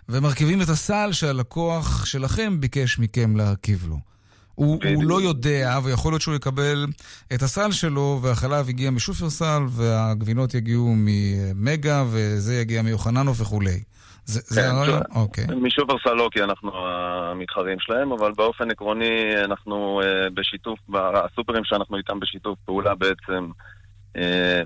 ומרכיבים 0.08 0.62
את 0.62 0.68
הסל 0.68 1.12
שהלקוח 1.12 2.06
שלכם 2.06 2.60
ביקש 2.60 2.98
מכם 2.98 3.36
להרכיב 3.36 3.86
לו. 3.88 4.15
הוא, 4.56 4.78
הוא 4.94 5.04
לא 5.04 5.20
יודע, 5.20 5.78
ויכול 5.84 6.12
להיות 6.12 6.22
שהוא 6.22 6.34
יקבל 6.34 6.86
את 7.34 7.42
הסל 7.42 7.72
שלו, 7.72 8.18
והחלב 8.22 8.68
הגיע 8.68 8.90
משופרסל, 8.90 9.62
והגבינות 9.70 10.54
יגיעו 10.54 10.94
ממגה, 10.96 12.04
וזה 12.10 12.54
יגיע 12.54 12.82
מיוחננוף 12.82 13.40
וכולי. 13.40 13.80
זה, 14.24 14.40
זה 14.46 14.60
כן, 14.60 14.68
הרעיון? 14.68 14.98
שוב, 14.98 15.16
אוקיי. 15.16 15.44
משופרסל 15.62 16.12
לא, 16.12 16.28
כי 16.32 16.42
אנחנו 16.42 16.70
המתחרים 16.76 17.78
שלהם, 17.80 18.12
אבל 18.12 18.32
באופן 18.32 18.70
עקרוני 18.70 19.44
אנחנו 19.44 20.00
אה, 20.04 20.30
בשיתוף, 20.34 20.78
הסופרים 20.94 21.64
שאנחנו 21.64 21.96
איתם 21.96 22.20
בשיתוף 22.20 22.58
פעולה 22.64 22.94
בעצם 22.94 23.50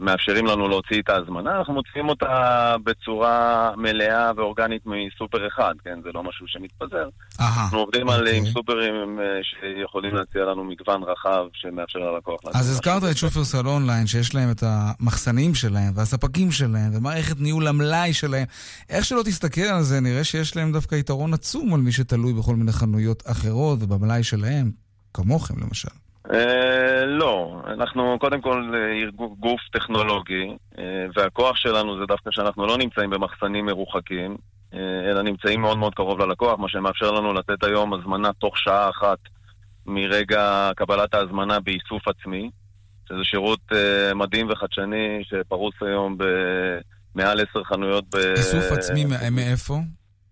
מאפשרים 0.00 0.46
לנו 0.46 0.68
להוציא 0.68 1.00
את 1.00 1.08
ההזמנה, 1.08 1.58
אנחנו 1.58 1.74
מוציאים 1.74 2.08
אותה 2.08 2.76
בצורה 2.84 3.70
מלאה 3.76 4.30
ואורגנית 4.36 4.82
מסופר 4.86 5.48
אחד, 5.48 5.74
כן? 5.84 5.98
זה 6.02 6.08
לא 6.14 6.22
משהו 6.22 6.48
שמתפזר. 6.48 7.08
אנחנו 7.40 7.78
עובדים 7.78 8.08
על, 8.08 8.26
עם 8.28 8.44
סופרים 8.46 9.20
אה, 9.20 9.24
שיכולים 9.42 10.14
להציע 10.14 10.44
לנו 10.44 10.64
מגוון 10.64 11.02
רחב 11.02 11.46
שמאפשר 11.52 11.98
ללקוח 11.98 12.40
לעשות. 12.44 12.60
אז 12.60 12.70
הזכרת 12.70 13.02
את 13.10 13.16
שופרסל 13.16 13.66
אונליין, 13.66 14.06
שיש 14.06 14.34
להם 14.34 14.50
את 14.50 14.62
המחסנים 14.66 15.54
שלהם, 15.54 15.92
והספקים 15.94 16.50
שלהם, 16.50 16.90
ומערכת 16.94 17.40
ניהול 17.40 17.66
המלאי 17.66 18.12
שלהם. 18.12 18.44
איך 18.90 19.04
שלא 19.04 19.22
תסתכל 19.24 19.60
על 19.60 19.82
זה, 19.82 20.00
נראה 20.00 20.24
שיש 20.24 20.56
להם 20.56 20.72
דווקא 20.72 20.94
יתרון 20.94 21.34
עצום 21.34 21.74
על 21.74 21.80
מי 21.80 21.92
שתלוי 21.92 22.32
בכל 22.32 22.54
מיני 22.54 22.72
חנויות 22.72 23.22
אחרות 23.26 23.78
ובמלאי 23.82 24.22
שלהם, 24.22 24.70
כמוכם 25.14 25.54
למשל. 25.60 25.88
אה, 26.32 27.06
לא, 27.06 27.62
אנחנו 27.66 28.16
קודם 28.20 28.40
כל 28.40 28.72
אה, 28.74 29.10
גוף 29.40 29.60
טכנולוגי, 29.72 30.56
אה, 30.78 30.84
והכוח 31.16 31.56
שלנו 31.56 31.98
זה 32.00 32.06
דווקא 32.08 32.30
שאנחנו 32.30 32.66
לא 32.66 32.78
נמצאים 32.78 33.10
במחסנים 33.10 33.66
מרוחקים, 33.66 34.36
אלא 35.10 35.22
נמצאים 35.22 35.60
מאוד 35.60 35.78
מאוד 35.78 35.94
קרוב 35.94 36.20
ללקוח, 36.20 36.58
מה 36.58 36.68
שמאפשר 36.68 37.10
לנו 37.10 37.32
לתת 37.32 37.64
היום 37.64 37.94
הזמנה 37.94 38.32
תוך 38.32 38.58
שעה 38.58 38.90
אחת 38.90 39.18
מרגע 39.86 40.70
קבלת 40.76 41.14
ההזמנה 41.14 41.60
באיסוף 41.60 42.08
עצמי, 42.08 42.50
שזה 43.08 43.24
שירות 43.24 43.60
מדהים 44.14 44.48
וחדשני 44.50 45.22
שפרוס 45.22 45.74
היום 45.80 46.16
במעל 47.14 47.40
עשר 47.40 47.64
חנויות. 47.64 48.04
ב- 48.14 48.16
איסוף 48.16 48.72
עצמי 48.72 49.04
מא- 49.04 49.30
מאיפה? 49.30 49.74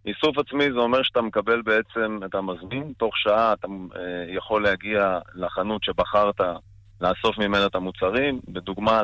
איסוף 0.08 0.38
עצמי 0.38 0.72
זה 0.72 0.78
אומר 0.78 1.02
שאתה 1.02 1.22
מקבל 1.22 1.62
בעצם, 1.62 2.18
אתה 2.24 2.40
מזמין, 2.40 2.92
תוך 2.96 3.16
שעה 3.16 3.52
אתה 3.52 3.68
אה, 3.68 4.24
יכול 4.28 4.62
להגיע 4.62 5.18
לחנות 5.34 5.84
שבחרת 5.84 6.40
לאסוף 7.00 7.38
ממנה 7.38 7.66
את 7.66 7.74
המוצרים. 7.74 8.40
בדוגמה, 8.48 9.00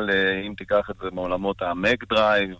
אם 0.47 0.55
תיקח 0.57 0.91
את 0.91 0.97
זה 1.03 1.09
מעולמות 1.13 1.63
המק 1.63 2.05
דרייב, 2.13 2.57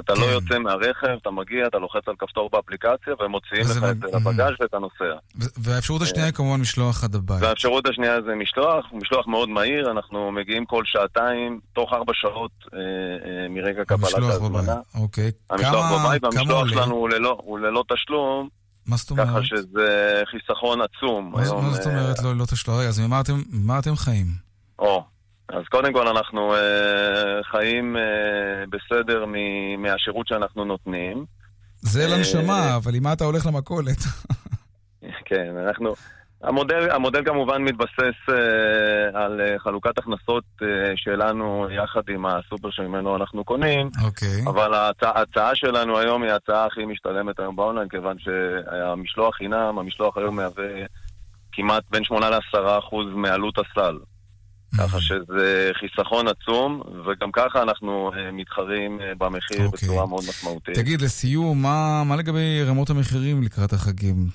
אתה 0.00 0.14
כן. 0.14 0.20
לא 0.20 0.26
יוצא 0.26 0.58
מהרכב, 0.58 1.08
אתה 1.22 1.30
מגיע, 1.30 1.66
אתה 1.66 1.78
לוחץ 1.78 2.02
על 2.08 2.14
כפתור 2.18 2.50
באפליקציה 2.52 3.14
והם 3.20 3.30
מוציאים 3.30 3.62
לך 3.70 3.82
לא- 3.82 3.90
את 3.90 3.96
זה 4.00 4.06
לבגאז' 4.16 4.52
ואתה 4.60 4.78
נוסע. 4.78 5.04
ו- 5.40 5.44
והאפשרות 5.56 6.02
השנייה 6.02 6.24
היא 6.26 6.34
כמובן 6.34 6.60
משלוח 6.60 7.04
עד 7.04 7.14
הבית. 7.14 7.42
והאפשרות 7.42 7.86
השנייה 7.86 8.22
זה 8.22 8.34
משלוח, 8.34 8.86
משלוח 8.92 9.26
מאוד 9.26 9.48
מהיר, 9.48 9.90
אנחנו 9.90 10.32
מגיעים 10.32 10.64
כל 10.66 10.82
שעתיים, 10.86 11.60
תוך 11.72 11.92
ארבע 11.92 12.12
שעות 12.14 12.50
אה, 12.74 12.78
אה, 12.78 13.48
מרגע 13.48 13.84
קבלת 13.84 14.14
ההזמנה. 14.14 14.76
אוקיי. 14.94 15.30
המשלוח 15.50 15.72
כמה- 15.88 16.04
בבית, 16.06 16.24
והמשלוח? 16.24 16.68
שלנו 16.68 16.94
הוא 16.94 17.08
ללא, 17.08 17.38
הוא 17.44 17.58
ללא 17.58 17.84
תשלום. 17.94 18.48
מה 18.86 18.96
זאת 18.96 19.10
אומרת? 19.10 19.26
ככה 19.28 19.38
שזה 19.44 19.88
חיסכון 20.30 20.78
עצום. 20.80 21.32
מה, 21.34 21.42
היום, 21.42 21.64
מה 21.64 21.70
זאת 21.70 21.86
אה, 21.86 21.92
אומרת 21.92 22.22
לא, 22.22 22.36
לא 22.36 22.44
תשלום? 22.44 22.76
רגע, 22.78 22.88
אז 22.88 23.00
ממה 23.00 23.20
אתם, 23.20 23.34
אתם 23.78 23.96
חיים? 23.96 24.26
או, 24.78 25.04
אז 25.48 25.64
קודם 25.70 25.92
כל 25.92 26.08
אנחנו 26.08 26.54
אה, 26.54 27.42
חיים 27.50 27.96
אה, 27.96 28.02
בסדר 28.70 29.24
מ- 29.26 29.82
מהשירות 29.82 30.28
שאנחנו 30.28 30.64
נותנים. 30.64 31.24
זה 31.80 32.02
אה, 32.04 32.16
לנשמה, 32.16 32.76
אבל 32.76 32.94
עם 32.94 33.02
מה 33.02 33.12
אתה 33.12 33.24
הולך 33.24 33.46
למכולת? 33.46 33.98
כן, 35.28 35.54
אנחנו... 35.66 35.94
המודל, 36.42 36.90
המודל 36.90 37.24
כמובן 37.24 37.62
מתבסס 37.62 38.28
אה, 38.28 39.22
על 39.24 39.40
אה, 39.40 39.58
חלוקת 39.58 39.98
הכנסות 39.98 40.44
אה, 40.62 40.66
שלנו 40.96 41.66
יחד 41.70 42.00
עם 42.08 42.26
הסופר 42.26 42.70
שממנו 42.70 43.16
אנחנו 43.16 43.44
קונים, 43.44 43.90
אוקיי. 44.04 44.42
אבל 44.46 44.74
ההצעה, 44.74 45.12
ההצעה 45.14 45.54
שלנו 45.54 45.98
היום 45.98 46.22
היא 46.22 46.32
ההצעה 46.32 46.66
הכי 46.66 46.84
משתלמת 46.84 47.40
היום 47.40 47.56
באונליין, 47.56 47.88
כיוון 47.88 48.16
שהמשלוח 48.18 49.36
חינם, 49.36 49.78
המשלוח 49.78 50.16
היום 50.18 50.36
מהווה 50.36 50.64
כמעט 51.52 51.82
בין 51.90 52.04
8 52.04 52.30
ל-10 52.30 52.78
אחוז 52.78 53.06
מעלות 53.14 53.54
הסל. 53.58 53.98
ככה 54.76 55.00
שזה 55.00 55.70
חיסכון 55.80 56.26
עצום, 56.28 56.82
וגם 57.06 57.32
ככה 57.32 57.62
אנחנו 57.62 58.10
אה, 58.16 58.32
מתחרים 58.32 59.00
אה, 59.00 59.14
במחיר 59.18 59.66
אוקיי. 59.66 59.88
בצורה 59.88 60.06
מאוד 60.06 60.24
משמעותית. 60.28 60.74
תגיד, 60.74 61.00
לסיום, 61.00 61.62
מה, 61.62 62.04
מה 62.04 62.16
לגבי 62.16 62.62
רמות 62.62 62.90
המחירים 62.90 63.42
לקראת 63.42 63.72
החגים? 63.72 64.26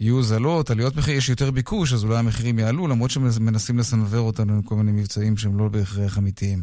יהיו 0.00 0.14
הוזלות, 0.14 0.70
עליות 0.70 0.96
מחיר, 0.96 1.16
יש 1.16 1.28
יותר 1.28 1.50
ביקוש, 1.50 1.92
אז 1.92 2.04
אולי 2.04 2.18
המחירים 2.18 2.58
יעלו, 2.58 2.88
למרות 2.88 3.10
שמנסים 3.10 3.78
לסנוור 3.78 4.26
אותנו 4.26 4.52
עם 4.52 4.62
כל 4.62 4.74
מיני 4.74 4.92
מבצעים 4.92 5.36
שהם 5.36 5.58
לא 5.58 5.68
בהכרח 5.68 6.18
אמיתיים. 6.18 6.62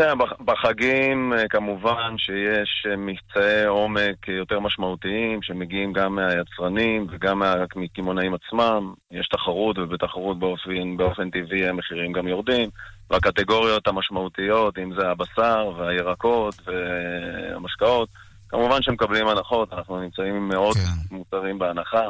תראה, 0.00 0.14
בח- 0.14 0.40
בחגים 0.44 1.32
אה, 1.32 1.48
כמובן 1.48 2.14
שיש 2.18 2.86
אה, 2.90 2.96
מבצעי 2.96 3.64
עומק 3.64 4.28
אה, 4.28 4.34
יותר 4.34 4.60
משמעותיים 4.60 5.42
שמגיעים 5.42 5.92
גם 5.92 6.14
מהיצרנים 6.14 7.06
וגם 7.10 7.38
מהקמעונאים 7.38 8.34
עצמם. 8.34 8.94
יש 9.10 9.28
תחרות 9.28 9.78
ובתחרות 9.78 10.38
באופן, 10.38 10.96
באופן 10.96 11.30
טבעי 11.30 11.68
המחירים 11.68 12.12
גם 12.12 12.28
יורדים. 12.28 12.68
והקטגוריות 13.10 13.88
המשמעותיות, 13.88 14.78
אם 14.78 14.94
זה 14.94 15.08
הבשר 15.08 15.72
והירקות 15.78 16.54
והמשקאות, 16.66 18.08
כמובן 18.48 18.82
שמקבלים 18.82 19.28
הנחות, 19.28 19.72
אנחנו 19.72 20.00
נמצאים 20.00 20.34
עם 20.34 20.48
מאות 20.48 20.76
מוצרים 21.10 21.58
בהנחה. 21.58 22.04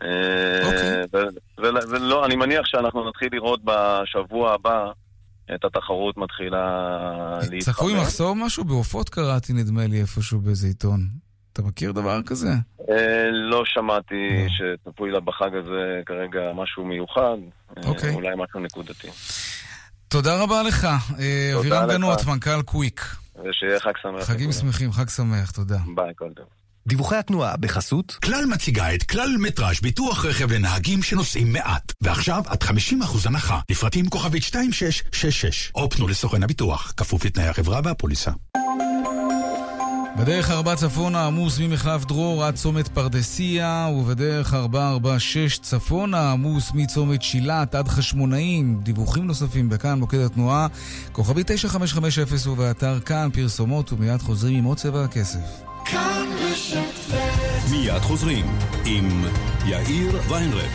ו- 0.00 1.18
ו- 1.62 1.68
ולא, 1.88 2.26
אני 2.26 2.36
מניח 2.36 2.66
שאנחנו 2.66 3.08
נתחיל 3.08 3.28
לראות 3.32 3.60
בשבוע 3.64 4.52
הבא 4.52 4.90
את 5.54 5.64
התחרות 5.64 6.16
מתחילה 6.16 6.88
להתחמם. 7.50 7.74
צפוי 7.74 7.94
מחסור 8.00 8.36
משהו? 8.36 8.64
בעופות 8.64 9.08
קראתי, 9.08 9.52
נדמה 9.52 9.86
לי, 9.86 10.00
איפשהו 10.00 10.40
באיזה 10.40 10.66
עיתון. 10.66 11.00
אתה 11.52 11.62
מכיר 11.62 11.92
דבר 11.92 12.22
כזה? 12.26 12.48
אה, 12.90 13.30
לא 13.30 13.62
שמעתי 13.64 14.46
שצפוי 14.48 15.10
לה 15.10 15.20
בחג 15.20 15.50
הזה 15.54 16.00
כרגע 16.06 16.40
משהו 16.54 16.84
מיוחד, 16.84 17.36
אה, 17.76 17.82
אוקיי. 17.88 18.14
אולי 18.14 18.34
משהו 18.36 18.60
נקודתי. 18.60 19.08
תודה 20.08 20.42
רבה 20.42 20.62
לך. 20.62 20.84
אה, 21.18 21.52
אבירם. 21.58 21.88
גנות, 21.88 22.18
מנכ"ל 22.26 22.62
קוויק. 22.62 23.00
ושיהיה 23.44 23.80
חג 23.80 23.92
שמח. 24.02 24.22
חגים. 24.22 24.52
שמחים, 24.52 24.92
חג 24.92 25.08
שמח, 25.08 25.50
תודה. 25.50 25.78
ביי, 25.94 26.12
כל 26.16 26.30
טוב. 26.36 26.46
דיווחי 26.86 27.16
התנועה 27.16 27.56
בחסות 27.56 28.12
כלל 28.12 28.44
מציגה 28.46 28.94
את 28.94 29.02
כלל 29.02 29.36
מטראז' 29.38 29.80
ביטוח 29.82 30.24
רכב 30.24 30.52
לנהגים 30.52 31.02
שנוסעים 31.02 31.52
מעט. 31.52 31.92
ועכשיו 32.00 32.42
עד 32.46 32.62
50% 32.62 32.66
הנחה, 33.24 33.60
לפרטים 33.70 34.08
כוכבית 34.08 34.42
2666. 34.42 35.72
או 35.74 35.90
פנו 35.90 36.08
לסוכן 36.08 36.42
הביטוח, 36.42 36.92
כפוף 36.96 37.24
לתנאי 37.24 37.48
החברה 37.48 37.80
והפוליסה. 37.84 38.30
בדרך 40.18 40.50
4 40.50 40.76
צפונה 40.76 41.26
עמוס 41.26 41.58
ממחלף 41.58 42.04
דרור 42.04 42.44
עד 42.44 42.54
צומת 42.54 42.88
פרדסיה, 42.88 43.88
ובדרך 43.96 44.54
446 44.54 45.58
צפונה 45.58 46.32
עמוס 46.32 46.72
מצומת 46.74 47.22
שילת 47.22 47.74
עד 47.74 47.88
חשמונאים. 47.88 48.80
דיווחים 48.82 49.26
נוספים 49.26 49.68
בכאן 49.68 49.98
מוקד 49.98 50.18
התנועה, 50.18 50.66
כוכבי 51.12 51.42
9550 51.46 52.52
ובאתר 52.52 53.00
כאן 53.00 53.28
פרסומות 53.32 53.92
ומיד 53.92 54.22
חוזרים 54.22 54.58
עם 54.58 54.64
עוד 54.64 54.78
צבע 54.78 55.04
הכסף. 55.04 55.73
כאן 55.84 56.32
רשת 56.40 57.12
ב' 57.14 57.70
מיד 57.70 58.02
חוזרים 58.02 58.58
עם 58.84 59.24
יאיר 59.66 60.20
ויינרב. 60.28 60.70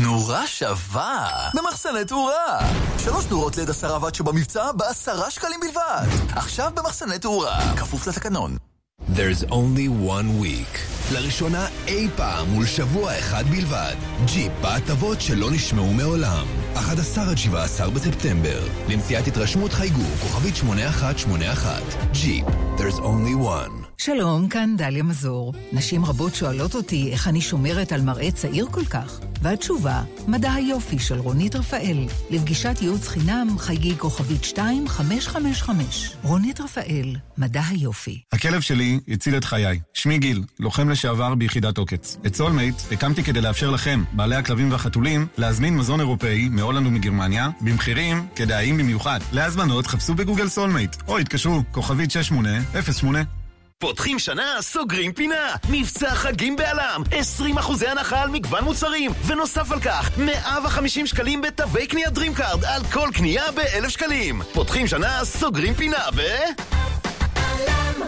נורה 0.00 0.46
שווה 0.46 1.50
במחסני 1.54 2.04
תאורה. 2.04 2.58
שלוש 2.98 3.26
נורות 3.30 3.56
ליד 3.56 3.70
עשרה 3.70 4.04
ואט 4.04 4.14
שבמבצע 4.14 4.72
בעשרה 4.72 5.30
שקלים 5.30 5.60
בלבד. 5.60 6.06
עכשיו 6.36 6.72
במחסני 6.74 7.18
תאורה, 7.18 7.60
כפוף 7.76 8.06
לתקנון. 8.06 8.56
There's 9.00 9.44
only 9.50 9.88
one 9.88 10.42
week. 10.42 10.93
לראשונה 11.12 11.66
אי 11.88 12.08
פעם 12.16 12.48
מול 12.48 12.66
שבוע 12.66 13.18
אחד 13.18 13.44
בלבד. 13.50 13.94
ג'יפ 14.24 14.52
בהטבות 14.60 15.20
שלא 15.20 15.50
נשמעו 15.50 15.92
מעולם. 15.92 16.46
11 16.74 17.30
עד 17.30 17.38
17 17.38 17.90
בספטמבר. 17.90 18.62
לנסיעת 18.88 19.26
התרשמות 19.26 19.72
חייגו, 19.72 20.04
כוכבית 20.20 20.56
8181. 20.56 21.82
ג'יפ, 22.12 22.44
there's 22.78 22.98
only 22.98 23.34
one. 23.46 23.83
שלום, 24.04 24.48
כאן 24.48 24.76
דליה 24.76 25.02
מזור. 25.02 25.52
נשים 25.72 26.04
רבות 26.04 26.34
שואלות 26.34 26.74
אותי 26.74 27.12
איך 27.12 27.28
אני 27.28 27.40
שומרת 27.40 27.92
על 27.92 28.00
מראה 28.00 28.30
צעיר 28.30 28.66
כל 28.70 28.84
כך. 28.84 29.20
והתשובה, 29.42 30.02
מדע 30.28 30.52
היופי 30.52 30.98
של 30.98 31.18
רונית 31.18 31.56
רפאל. 31.56 32.06
לפגישת 32.30 32.76
ייעוץ 32.80 33.08
חינם, 33.08 33.46
חייגי 33.58 33.94
כוכבית 33.98 34.42
2555. 34.44 36.16
רונית 36.22 36.60
רפאל, 36.60 37.16
מדע 37.38 37.62
היופי. 37.68 38.20
הכלב 38.32 38.60
שלי 38.60 39.00
הציל 39.08 39.36
את 39.36 39.44
חיי. 39.44 39.80
שמי 39.94 40.18
גיל, 40.18 40.42
לוחם 40.60 40.88
לשעבר 40.88 41.34
ביחידת 41.34 41.78
עוקץ. 41.78 42.16
את 42.26 42.34
סולמייט 42.34 42.74
הקמתי 42.92 43.22
כדי 43.22 43.40
לאפשר 43.40 43.70
לכם, 43.70 44.04
בעלי 44.12 44.36
הכלבים 44.36 44.72
והחתולים, 44.72 45.26
להזמין 45.38 45.76
מזון 45.76 46.00
אירופאי 46.00 46.48
מהולנד 46.48 46.86
ומגרמניה, 46.86 47.48
במחירים 47.60 48.26
כדאיים 48.36 48.76
במיוחד. 48.76 49.20
להזמנות 49.32 49.86
חפשו 49.86 50.14
בגוגל 50.14 50.48
סולמייט, 50.48 50.96
או 51.08 51.18
התקשרו, 51.18 51.62
כוכבית 51.72 52.10
6808. 52.10 53.43
פותחים 53.78 54.18
שנה, 54.18 54.56
סוגרים 54.60 55.12
פינה. 55.12 55.54
מבצע 55.70 56.14
חגים 56.14 56.56
בעלם. 56.56 57.02
20 57.12 57.58
אחוזי 57.58 57.86
הנחה 57.86 58.22
על 58.22 58.30
מגוון 58.30 58.64
מוצרים. 58.64 59.10
ונוסף 59.26 59.72
על 59.72 59.80
כך, 59.80 60.10
150 60.18 61.06
שקלים 61.06 61.42
בתווי 61.42 61.86
קנייה 61.86 62.08
DreamCard 62.08 62.66
על 62.66 62.82
כל 62.92 63.08
קנייה 63.14 63.52
ב-1,000 63.52 63.88
שקלים. 63.88 64.42
פותחים 64.52 64.86
שנה, 64.86 65.24
סוגרים 65.24 65.74
פינה 65.74 66.10
ב... 66.16 66.20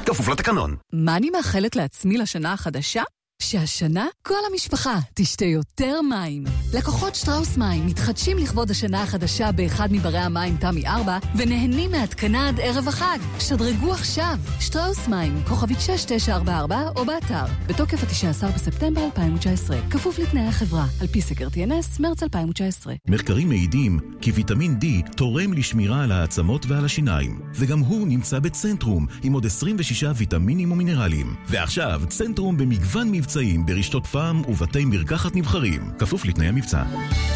כפוף 0.07 0.29
לתקנון. 0.29 0.77
מה 0.93 1.17
אני 1.17 1.31
מאחלת 1.31 1.77
לעצמי 1.77 2.19
לשנה 2.19 2.53
החדשה? 2.53 3.03
שהשנה 3.43 4.07
כל 4.23 4.39
המשפחה 4.51 4.99
תשתה 5.15 5.45
יותר 5.45 6.01
מים. 6.03 6.45
לקוחות 6.75 7.15
שטראוס 7.15 7.57
מים 7.57 7.87
מתחדשים 7.87 8.39
לכבוד 8.39 8.71
השנה 8.71 9.03
החדשה 9.03 9.53
באחד 9.53 9.89
מברי 9.93 10.19
המים 10.19 10.57
תמי 10.57 10.87
4 10.87 11.19
ונהנים 11.37 11.91
מהתקנה 11.91 12.49
עד 12.49 12.61
ערב 12.61 12.89
החג. 12.89 13.19
שדרגו 13.41 13.93
עכשיו. 13.93 14.39
שטראוס 14.61 15.09
מים, 15.09 15.43
כוכבית 15.49 15.81
6944 15.81 16.91
או 16.97 17.05
באתר. 17.05 17.45
בתוקף 17.67 18.03
ה-19 18.03 18.55
בספטמבר 18.55 19.05
2019. 19.05 19.79
כפוף 19.91 20.19
לתנאי 20.19 20.47
החברה. 20.47 20.87
על 21.01 21.07
פי 21.07 21.21
סקר 21.21 21.49
TNS, 21.49 22.01
מרץ 22.03 22.23
2019. 22.23 22.95
מחקרים 23.09 23.49
מעידים 23.49 24.01
כי 24.21 24.31
ויטמין 24.33 24.79
D 24.83 25.11
תורם 25.17 25.53
לשמירה 25.53 26.05
על 26.05 26.13
העצמות 26.13 26.67
ועל 26.67 26.85
השיניים, 26.85 27.41
וגם 27.55 27.79
הוא 27.79 28.09
נמצא 28.09 28.39
בצנטרום 28.39 29.07
עם 29.23 29.33
עוד 29.33 29.47
26 29.47 30.05
ויטמינים 30.17 30.73
ומינרלים. 30.73 31.35
ועכשיו, 31.49 32.03
צנטרום 32.09 32.57
במגוון 32.57 33.13
מבצעים 33.27 33.67
ברשתות 33.67 34.07
פעם 34.07 34.43
ובתי 34.49 34.85
מרקחת 34.85 35.37
נבחרים, 35.37 35.91
כפוף 35.99 36.25
לתנאי 36.25 36.47
המבצע. 36.47 36.83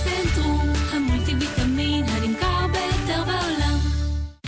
צנטרום 0.05 0.73
המולטי 0.91 1.35
ויטמין 1.35 2.05
הנמכר 2.05 2.67
ביותר 2.67 3.25
בעולם 3.25 3.79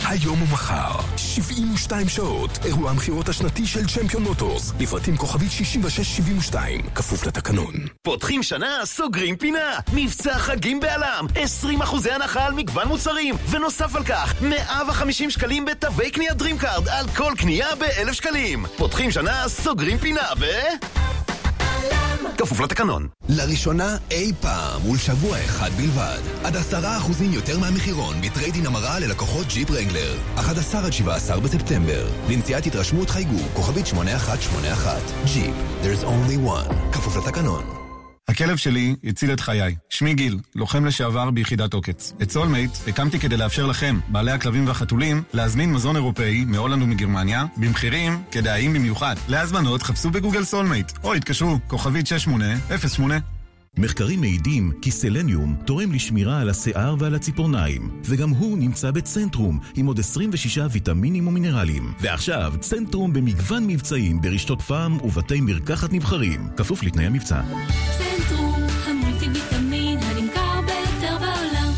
היום 0.07 0.41
ומחר, 0.41 0.99
72 1.17 2.09
שעות, 2.09 2.59
אירוע 2.65 2.91
המכירות 2.91 3.29
השנתי 3.29 3.65
של 3.65 3.87
צ'מפיון 3.87 4.23
מוטורס, 4.23 4.73
לפרטים 4.79 5.17
כוכבית 5.17 5.51
6672, 5.51 6.81
כפוף 6.95 7.25
לתקנון. 7.27 7.73
פותחים 8.01 8.43
שנה, 8.43 8.79
סוגרים 8.85 9.37
פינה. 9.37 9.79
מבצע 9.93 10.37
חגים 10.37 10.79
בעלם. 10.79 11.25
20 11.35 11.81
אחוזי 11.81 12.11
הנחה 12.11 12.45
על 12.45 12.53
מגוון 12.53 12.87
מוצרים. 12.87 13.35
ונוסף 13.49 13.95
על 13.95 14.03
כך, 14.03 14.33
150 14.41 15.29
שקלים 15.29 15.65
בתווי 15.65 16.11
קנייה 16.11 16.33
DreamCard 16.33 16.89
על 16.91 17.07
כל 17.15 17.33
קנייה 17.37 17.75
ב-1,000 17.75 18.13
שקלים. 18.13 18.65
פותחים 18.77 19.11
שנה, 19.11 19.43
סוגרים 19.47 19.97
פינה 19.97 20.21
ב... 20.39 20.45
כפוף 22.37 22.59
לתקנון. 22.59 23.07
לראשונה 23.29 23.97
אי 24.11 24.31
פעם 24.41 24.81
ולשבוע 24.81 25.37
אחד 25.37 25.69
בלבד. 25.77 26.19
עד 26.43 26.55
עשרה 26.55 26.97
אחוזים 26.97 27.33
יותר 27.33 27.59
מהמחירון 27.59 28.21
ב 28.21 28.26
trade-in 28.26 28.65
המרה 28.65 28.99
ללקוחות 28.99 29.47
ג'יפ 29.47 29.71
רנגלר. 29.71 30.17
11 30.35 30.85
עד 30.85 30.93
17 30.93 31.39
בספטמבר. 31.39 32.07
לנסיעת 32.29 32.65
התרשמות 32.65 33.09
חייגו, 33.09 33.39
כוכבית 33.53 33.87
8181. 33.87 35.01
ג'יפ, 35.25 35.55
there's 35.83 36.03
only 36.03 36.49
one. 36.49 36.91
כפוף 36.91 37.17
לתקנון. 37.17 37.82
הכלב 38.27 38.57
שלי 38.57 38.95
הציל 39.03 39.33
את 39.33 39.39
חיי. 39.39 39.75
שמי 39.89 40.13
גיל, 40.13 40.39
לוחם 40.55 40.85
לשעבר 40.85 41.31
ביחידת 41.31 41.73
עוקץ. 41.73 42.13
את 42.21 42.31
סולמייט 42.31 42.71
הקמתי 42.87 43.19
כדי 43.19 43.37
לאפשר 43.37 43.65
לכם, 43.65 43.99
בעלי 44.07 44.31
הכלבים 44.31 44.67
והחתולים, 44.67 45.23
להזמין 45.33 45.73
מזון 45.73 45.95
אירופאי 45.95 46.45
מהולנד 46.45 46.81
ומגרמניה, 46.81 47.45
במחירים 47.57 48.23
כדאיים 48.31 48.73
במיוחד. 48.73 49.15
להזמנות 49.27 49.83
חפשו 49.83 50.09
בגוגל 50.09 50.43
סולמייט, 50.43 50.91
או 51.03 51.13
התקשרו, 51.13 51.59
כוכבית 51.67 52.07
6808. 52.07 53.32
מחקרים 53.77 54.21
מעידים 54.21 54.71
כי 54.81 54.91
סלניום 54.91 55.55
תורם 55.65 55.91
לשמירה 55.91 56.41
על 56.41 56.49
השיער 56.49 56.95
ועל 56.99 57.15
הציפורניים, 57.15 58.01
וגם 58.05 58.29
הוא 58.29 58.57
נמצא 58.57 58.91
בצנטרום, 58.91 59.59
עם 59.75 59.85
עוד 59.85 59.99
26 59.99 60.59
ויטמינים 60.71 61.27
ומינרלים. 61.27 61.93
ועכשיו, 61.99 62.53
צנטרום 62.59 63.13
במגוון 63.13 63.67
מבצעים 63.67 64.21
ברשתות 64.21 64.61
פארם 64.61 64.97
ובתי 65.01 65.41
מרקחת 65.41 65.93
נבחרים, 65.93 66.47
כפוף 66.57 66.83
לתנאי 66.83 67.05
המבצע. 67.05 67.41
צנטרום, 67.97 68.63
המולטי 68.85 69.25
ויטמין 69.29 69.99
הנמכר 69.99 70.61
ביותר 70.61 71.17
בעולם. 71.19 71.71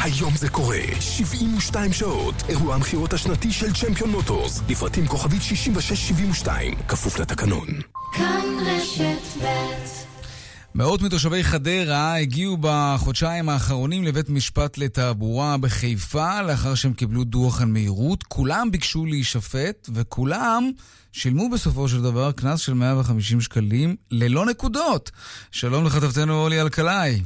היום 0.00 0.32
זה 0.36 0.48
קורה, 0.48 0.80
72 1.00 1.92
שעות, 1.92 2.34
אירוע 2.48 2.74
המכירות 2.74 3.12
השנתי 3.12 3.52
של 3.52 3.72
צ'מפיון 3.72 4.10
מוטורס, 4.10 4.62
לפרטים 4.68 5.06
כוכבית 5.06 5.42
6672, 5.42 6.74
כפוף 6.88 7.18
לתקנון. 7.18 7.66
כאן 8.12 8.44
רשת 8.66 9.42
ב' 9.42 9.95
מאות 10.76 11.02
מתושבי 11.02 11.44
חדרה 11.44 12.18
הגיעו 12.18 12.56
בחודשיים 12.60 13.48
האחרונים 13.48 14.04
לבית 14.04 14.30
משפט 14.30 14.78
לתעבורה 14.78 15.56
בחיפה 15.56 16.42
לאחר 16.42 16.74
שהם 16.74 16.92
קיבלו 16.92 17.24
דוח 17.24 17.60
על 17.60 17.68
מהירות. 17.68 18.22
כולם 18.22 18.70
ביקשו 18.70 19.06
להישפט 19.06 19.88
וכולם 19.94 20.70
שילמו 21.12 21.50
בסופו 21.50 21.88
של 21.88 22.02
דבר 22.02 22.32
קנס 22.32 22.60
של 22.60 22.74
150 22.74 23.40
שקלים 23.40 23.96
ללא 24.10 24.46
נקודות. 24.46 25.10
שלום 25.50 25.84
לכתבתנו 25.84 26.32
אורלי 26.32 26.60
אלקלעי. 26.60 27.22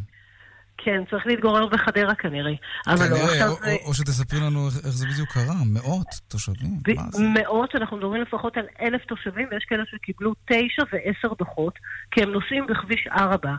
כן, 0.85 1.03
צריך 1.11 1.27
להתגורר 1.27 1.67
בחדרה 1.67 2.15
כנראה. 2.15 2.53
אבל 2.87 3.05
לא, 3.05 3.17
כנראה, 3.17 3.25
עכשיו 3.33 3.49
או, 3.51 3.55
זה- 3.65 3.77
או, 3.85 3.95
שתספרי 3.95 4.41
לנו 4.41 4.67
איך, 4.67 4.75
זה 4.89 5.07
בדיוק 5.07 5.29
קרה, 5.33 5.55
מאות 5.67 6.07
תושבים. 6.29 6.71
ב-? 6.83 7.21
מאות, 7.39 7.75
אנחנו 7.77 7.97
מדברים 7.97 8.23
לפחות 8.23 8.57
על 8.57 8.67
אלף 8.81 9.05
תושבים, 9.05 9.49
ויש 9.51 9.65
כאלה 9.69 9.83
שקיבלו 9.87 10.33
תשע 10.45 10.83
ועשר 10.93 11.29
דוחות, 11.39 11.75
כי 12.11 12.23
הם 12.23 12.31
נוסעים 12.31 12.67
בכביש 12.67 13.07
ארבע. 13.13 13.55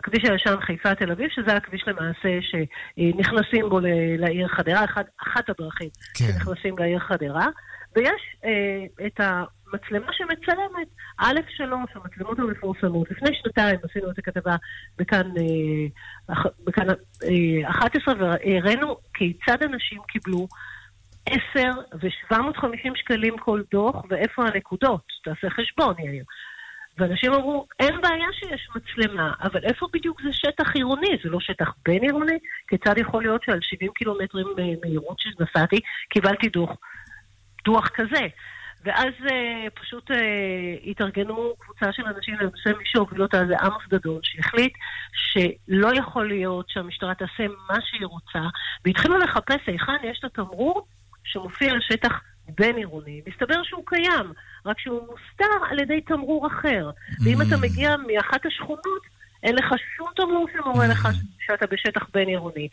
הכביש 0.00 0.24
הישן 0.24 0.60
חיפה 0.60 0.94
תל 0.94 1.10
אביב, 1.12 1.28
שזה 1.34 1.56
הכביש 1.56 1.84
למעשה 1.86 2.38
שנכנסים 2.50 3.68
בו 3.68 3.80
לעיר 4.18 4.48
חדרה, 4.48 4.84
אחד, 4.84 5.04
אחת 5.22 5.50
הדרכים 5.50 5.88
כן. 6.14 6.24
שנכנסים 6.24 6.78
לעיר 6.78 6.98
חדרה, 6.98 7.46
ויש 7.96 8.22
אה, 8.44 9.06
את 9.06 9.20
המצלמה 9.72 10.12
שמצלמת, 10.12 10.88
א' 11.18 11.40
שלוש, 11.56 11.90
המצלמות 11.94 12.38
המפורסמות. 12.38 13.10
לפני 13.10 13.30
שנתיים 13.42 13.78
עשינו 13.90 14.10
את 14.10 14.18
הכתבה 14.18 14.56
בכאן, 14.98 15.30
אה, 15.36 16.36
בכאן 16.64 16.88
אה, 16.90 17.70
11, 17.70 18.14
והראינו 18.18 18.96
כיצד 19.14 19.62
אנשים 19.62 20.00
קיבלו 20.08 20.48
10 21.26 21.36
ו-750 21.92 22.92
שקלים 22.94 23.38
כל 23.38 23.62
דוח, 23.70 24.04
ואיפה 24.10 24.46
הנקודות? 24.46 25.02
תעשה 25.24 25.50
חשבון, 25.50 25.94
יאיר. 25.98 26.24
ואנשים 26.98 27.32
אמרו, 27.32 27.66
אין 27.80 28.00
בעיה 28.00 28.26
שיש 28.32 28.68
מצלמה, 28.76 29.32
אבל 29.42 29.60
איפה 29.64 29.86
בדיוק 29.92 30.22
זה 30.22 30.28
שטח 30.32 30.74
עירוני? 30.74 31.16
זה 31.24 31.30
לא 31.30 31.40
שטח 31.40 31.74
בין 31.84 32.02
עירוני? 32.02 32.38
כיצד 32.68 32.98
יכול 32.98 33.22
להיות 33.22 33.42
שעל 33.42 33.58
70 33.62 33.90
קילומטרים 33.94 34.46
אה, 34.58 34.64
מהירות 34.84 35.18
שנסעתי, 35.20 35.76
קיבלתי 36.08 36.48
דוח, 36.48 36.70
דוח 37.64 37.88
כזה? 37.88 38.26
ואז 38.84 39.12
אה, 39.30 39.70
פשוט 39.74 40.10
אה, 40.10 40.16
התארגנו 40.86 41.54
קבוצה 41.58 41.92
של 41.92 42.02
אנשים, 42.06 42.34
למעשה 42.34 42.78
מי 42.78 42.84
שהוביל 42.84 43.22
אותה 43.22 43.46
זה 43.46 43.56
עמוס 43.56 43.82
דדון, 43.88 44.20
שהחליט 44.22 44.72
שלא 45.12 45.88
יכול 45.98 46.28
להיות 46.28 46.68
שהמשטרה 46.68 47.14
תעשה 47.14 47.46
מה 47.68 47.76
שהיא 47.84 48.06
רוצה, 48.06 48.40
והתחילו 48.84 49.18
לחפש 49.18 49.60
היכן 49.66 49.96
יש 50.02 50.18
את 50.18 50.24
התמרור 50.24 50.86
שמופיע 51.24 51.72
על 51.72 51.80
שטח 51.80 52.20
בין 52.48 52.76
עירוני. 52.76 53.20
מסתבר 53.26 53.62
שהוא 53.62 53.82
קיים, 53.86 54.32
רק 54.66 54.78
שהוא 54.78 55.00
מוסתר 55.00 55.64
על 55.70 55.78
ידי 55.78 56.00
תמרור 56.00 56.46
אחר. 56.46 56.90
ואם 57.24 57.42
אתה 57.42 57.56
מגיע 57.56 57.96
מאחת 57.96 58.46
השכונות, 58.46 59.02
אין 59.42 59.54
לך 59.56 59.66
שום 59.96 60.08
תמרור 60.16 60.46
שמורה 60.52 60.86
לך 60.86 61.08
שאתה 61.46 61.66
בשטח 61.66 62.06
בין 62.14 62.28
עירוני. 62.28 62.68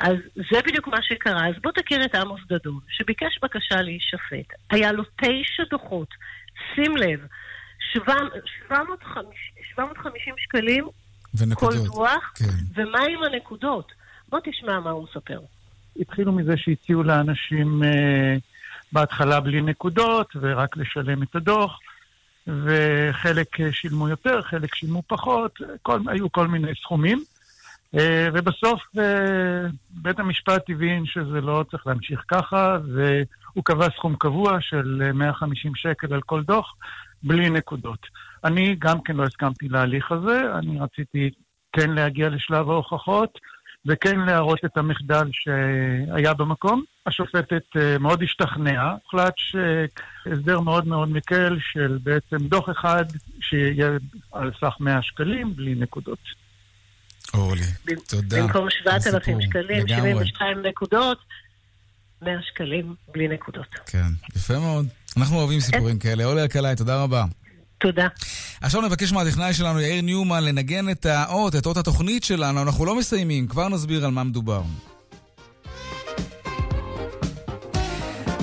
אז 0.00 0.16
זה 0.34 0.60
בדיוק 0.66 0.88
מה 0.88 1.02
שקרה. 1.02 1.48
אז 1.48 1.54
בוא 1.62 1.72
תכיר 1.72 2.04
את 2.04 2.14
עמוס 2.14 2.40
דדון, 2.48 2.80
שביקש 2.88 3.38
בקשה 3.42 3.76
להישפט. 3.82 4.52
היה 4.70 4.92
לו 4.92 5.02
תשע 5.16 5.64
דוחות. 5.70 6.08
שים 6.74 6.96
לב, 6.96 7.26
750, 7.92 9.30
750 9.74 10.34
שקלים 10.38 10.88
כל. 11.54 11.72
דוח, 11.84 12.32
כן. 12.34 12.44
ומה 12.74 13.00
עם 13.10 13.22
הנקודות? 13.22 13.92
בוא 14.28 14.38
תשמע 14.44 14.80
מה 14.80 14.90
הוא 14.90 15.06
מספר. 15.10 15.40
התחילו 16.00 16.32
מזה 16.32 16.56
שהציעו 16.56 17.02
לאנשים 17.02 17.82
אה, 17.84 18.36
בהתחלה 18.92 19.40
בלי 19.40 19.62
נקודות 19.62 20.36
ורק 20.40 20.76
לשלם 20.76 21.22
את 21.22 21.36
הדוח, 21.36 21.78
וחלק 22.46 23.60
אה, 23.60 23.72
שילמו 23.72 24.08
יותר, 24.08 24.42
חלק 24.42 24.74
שילמו 24.74 25.02
פחות, 25.06 25.58
כל, 25.82 26.00
היו 26.06 26.32
כל 26.32 26.48
מיני 26.48 26.72
סכומים. 26.82 27.24
אה, 27.94 28.28
ובסוף 28.34 28.80
אה, 28.98 29.68
בית 29.90 30.18
המשפט 30.18 30.70
הבין 30.70 31.06
שזה 31.06 31.40
לא 31.40 31.64
צריך 31.70 31.86
להמשיך 31.86 32.24
ככה, 32.28 32.78
והוא 32.94 33.64
קבע 33.64 33.86
סכום 33.96 34.16
קבוע 34.18 34.60
של 34.60 35.02
אה, 35.06 35.12
150 35.12 35.72
שקל 35.74 36.14
על 36.14 36.22
כל 36.22 36.42
דוח, 36.42 36.74
בלי 37.22 37.50
נקודות. 37.50 38.06
אני 38.44 38.76
גם 38.78 39.00
כן 39.00 39.16
לא 39.16 39.24
הסכמתי 39.24 39.68
להליך 39.68 40.12
הזה, 40.12 40.42
אני 40.58 40.80
רציתי 40.80 41.30
כן 41.72 41.90
להגיע 41.90 42.28
לשלב 42.28 42.70
ההוכחות, 42.70 43.38
וכן 43.86 44.20
להראות 44.20 44.64
את 44.64 44.76
המחדל 44.76 45.28
שהיה 45.32 46.34
במקום. 46.34 46.84
השופטת 47.06 47.62
אה, 47.76 47.98
מאוד 47.98 48.22
השתכנעה, 48.22 48.94
הוחלט 49.04 49.34
שהסדר 49.36 50.60
מאוד 50.60 50.86
מאוד 50.86 51.08
מקל 51.08 51.58
של 51.72 51.98
בעצם 52.02 52.36
דוח 52.36 52.70
אחד 52.70 53.04
שיהיה 53.40 53.90
על 54.32 54.50
סך 54.60 54.74
100 54.80 55.02
שקלים 55.02 55.56
בלי 55.56 55.74
נקודות. 55.74 56.18
אורלי, 57.34 57.62
תודה. 58.08 58.42
במקום 58.42 58.70
7,000 58.70 59.22
סיפור. 59.24 59.42
שקלים, 59.42 59.86
לגמרי. 59.86 60.10
72 60.12 60.58
נקודות, 60.66 61.18
100 62.22 62.42
שקלים 62.42 62.94
בלי 63.12 63.28
נקודות. 63.28 63.74
כן, 63.86 64.08
יפה 64.36 64.58
מאוד. 64.58 64.86
אנחנו 65.16 65.36
אוהבים 65.36 65.60
סיפורים 65.60 65.98
כאלה. 65.98 66.24
אורלי 66.24 66.42
אלקלעי, 66.42 66.76
תודה 66.76 67.02
רבה. 67.02 67.24
תודה. 67.78 68.06
עכשיו 68.60 68.80
נבקש 68.80 69.12
מהטכנאי 69.12 69.54
שלנו, 69.54 69.80
יאיר 69.80 70.02
ניומן, 70.02 70.44
לנגן 70.44 70.90
את 70.90 71.06
האות, 71.06 71.56
את 71.56 71.66
אות 71.66 71.76
התוכנית 71.76 72.24
שלנו. 72.24 72.62
אנחנו 72.62 72.84
לא 72.84 72.94
מסיימים, 72.94 73.46
כבר 73.46 73.68
נסביר 73.68 74.04
על 74.04 74.10
מה 74.10 74.24
מדובר. 74.24 74.62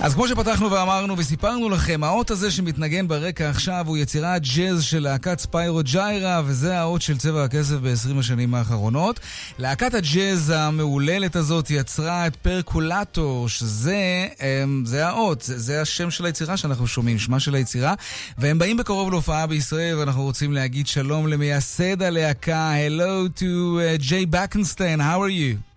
אז 0.03 0.13
כמו 0.13 0.27
שפתחנו 0.27 0.71
ואמרנו 0.71 1.17
וסיפרנו 1.17 1.69
לכם, 1.69 2.03
האות 2.03 2.31
הזה 2.31 2.51
שמתנגן 2.51 3.07
ברקע 3.07 3.49
עכשיו 3.49 3.85
הוא 3.87 3.97
יצירת 3.97 4.41
ג'אז 4.55 4.83
של 4.83 4.99
להקת 4.99 5.39
ספיירו 5.39 5.81
ג'יירה, 5.83 6.41
וזה 6.45 6.79
האות 6.79 7.01
של 7.01 7.17
צבע 7.17 7.43
הכסף 7.43 7.75
ב-20 7.75 8.19
השנים 8.19 8.55
האחרונות. 8.55 9.19
להקת 9.59 9.93
הג'אז 9.93 10.53
המהוללת 10.55 11.35
הזאת 11.35 11.69
יצרה 11.69 12.27
את 12.27 12.35
פרקולטור, 12.35 13.49
שזה 13.49 14.27
אמ, 14.41 14.83
זה 14.85 15.07
האות, 15.07 15.41
זה, 15.41 15.59
זה 15.59 15.81
השם 15.81 16.11
של 16.11 16.25
היצירה 16.25 16.57
שאנחנו 16.57 16.87
שומעים, 16.87 17.19
שמה 17.19 17.39
של 17.39 17.55
היצירה. 17.55 17.93
והם 18.37 18.59
באים 18.59 18.77
בקרוב 18.77 19.11
להופעה 19.11 19.47
בישראל, 19.47 19.97
ואנחנו 19.97 20.23
רוצים 20.23 20.53
להגיד 20.53 20.87
שלום 20.87 21.27
למייסד 21.27 22.01
הלהקה. 22.01 22.73
Hello 22.87 23.39
to 23.39 23.41
uh, 23.41 24.01
Jay 24.01 24.35
Backenstein, 24.35 24.99
how 24.99 25.21
are 25.21 25.33
you? 25.33 25.72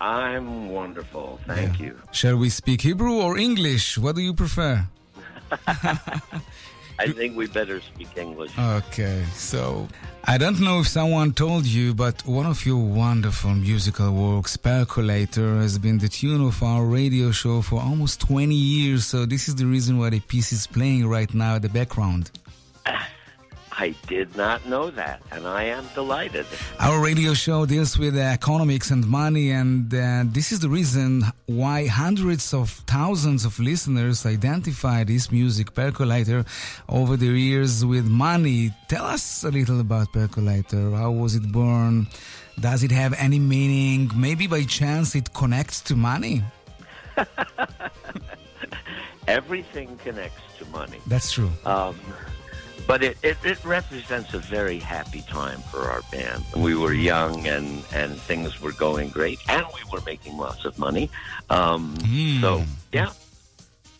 I'm 0.00 0.70
wonderful. 0.70 1.38
Thank 1.46 1.78
you. 1.78 1.98
Shall 2.12 2.36
we 2.36 2.48
speak 2.48 2.80
Hebrew 2.80 3.20
or 3.20 3.36
English? 3.36 3.98
What 3.98 4.16
do 4.16 4.22
you 4.22 4.32
prefer? 4.32 4.86
I 7.00 7.12
think 7.12 7.34
we 7.36 7.46
better 7.46 7.80
speak 7.80 8.08
English. 8.16 8.52
Okay, 8.58 9.24
so 9.34 9.88
I 10.24 10.36
don't 10.36 10.60
know 10.60 10.80
if 10.80 10.88
someone 10.88 11.32
told 11.32 11.64
you, 11.64 11.94
but 11.94 12.26
one 12.26 12.44
of 12.44 12.66
your 12.66 12.76
wonderful 12.76 13.54
musical 13.54 14.12
works, 14.12 14.56
Percolator, 14.58 15.56
has 15.56 15.78
been 15.78 15.98
the 15.98 16.08
tune 16.08 16.46
of 16.46 16.62
our 16.62 16.84
radio 16.84 17.30
show 17.30 17.62
for 17.62 17.80
almost 17.80 18.20
20 18.20 18.54
years. 18.54 19.06
So 19.06 19.24
this 19.24 19.48
is 19.48 19.56
the 19.56 19.64
reason 19.64 19.98
why 19.98 20.10
the 20.10 20.20
piece 20.20 20.52
is 20.52 20.66
playing 20.66 21.06
right 21.06 21.32
now 21.32 21.54
at 21.56 21.62
the 21.62 21.70
background. 21.70 22.30
I 23.80 23.94
did 24.08 24.36
not 24.36 24.66
know 24.66 24.90
that, 24.90 25.22
and 25.32 25.46
I 25.46 25.62
am 25.62 25.88
delighted. 25.94 26.44
Our 26.78 27.00
radio 27.02 27.32
show 27.32 27.64
deals 27.64 27.98
with 27.98 28.14
economics 28.14 28.90
and 28.90 29.06
money, 29.06 29.52
and 29.52 29.92
uh, 29.94 30.24
this 30.26 30.52
is 30.52 30.60
the 30.60 30.68
reason 30.68 31.24
why 31.46 31.86
hundreds 31.86 32.52
of 32.52 32.68
thousands 32.86 33.46
of 33.46 33.58
listeners 33.58 34.26
identify 34.26 35.04
this 35.04 35.32
music, 35.32 35.72
Percolator, 35.72 36.44
over 36.90 37.16
the 37.16 37.28
years 37.28 37.82
with 37.82 38.04
money. 38.04 38.70
Tell 38.88 39.06
us 39.06 39.44
a 39.44 39.50
little 39.50 39.80
about 39.80 40.12
Percolator. 40.12 40.90
How 40.90 41.10
was 41.10 41.34
it 41.34 41.50
born? 41.50 42.06
Does 42.60 42.82
it 42.82 42.90
have 42.90 43.14
any 43.14 43.38
meaning? 43.38 44.10
Maybe 44.14 44.46
by 44.46 44.64
chance 44.64 45.14
it 45.14 45.32
connects 45.32 45.80
to 45.88 45.96
money? 45.96 46.44
Everything 49.26 49.96
connects 50.04 50.42
to 50.58 50.66
money. 50.66 50.98
That's 51.06 51.32
true. 51.32 51.50
Um, 51.64 51.98
but 52.90 53.04
it, 53.04 53.16
it, 53.22 53.36
it 53.44 53.64
represents 53.64 54.34
a 54.34 54.40
very 54.40 54.80
happy 54.80 55.22
time 55.22 55.60
for 55.70 55.82
our 55.92 56.02
band. 56.10 56.42
We 56.56 56.74
were 56.74 56.92
young 56.92 57.46
and, 57.46 57.84
and 57.94 58.10
things 58.30 58.60
were 58.60 58.72
going 58.72 59.10
great, 59.10 59.38
and 59.48 59.64
we 59.76 59.82
were 59.92 60.02
making 60.04 60.36
lots 60.36 60.64
of 60.64 60.76
money. 60.76 61.08
Um, 61.50 61.94
So, 62.40 62.64
yeah, 62.92 63.12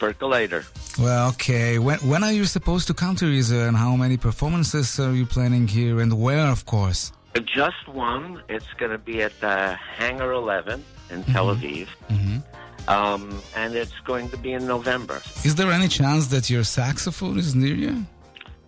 percolator. 0.00 0.64
Well, 0.98 1.28
okay. 1.28 1.78
When, 1.78 2.00
when 2.00 2.24
are 2.24 2.32
you 2.32 2.46
supposed 2.46 2.88
to 2.88 2.94
come 3.02 3.14
to 3.22 3.26
Israel 3.26 3.68
and 3.68 3.76
how 3.76 3.94
many 3.94 4.16
performances 4.16 4.98
are 4.98 5.14
you 5.14 5.24
planning 5.24 5.68
here 5.68 6.00
and 6.00 6.12
where, 6.20 6.48
of 6.48 6.66
course? 6.66 7.12
Just 7.44 7.86
one. 7.86 8.42
It's 8.48 8.72
going 8.76 8.90
to 8.90 8.98
be 8.98 9.22
at 9.22 9.38
the 9.40 9.78
Hangar 9.98 10.32
11 10.32 10.84
in 11.10 11.22
Tel 11.32 11.54
Aviv. 11.54 11.86
Um, 12.88 13.40
and 13.54 13.76
it's 13.76 14.00
going 14.00 14.30
to 14.30 14.36
be 14.36 14.52
in 14.52 14.66
November. 14.66 15.22
Is 15.44 15.54
there 15.54 15.70
any 15.70 15.86
chance 15.86 16.26
that 16.34 16.50
your 16.50 16.64
saxophone 16.64 17.38
is 17.38 17.54
near 17.54 17.76
you? 17.76 18.04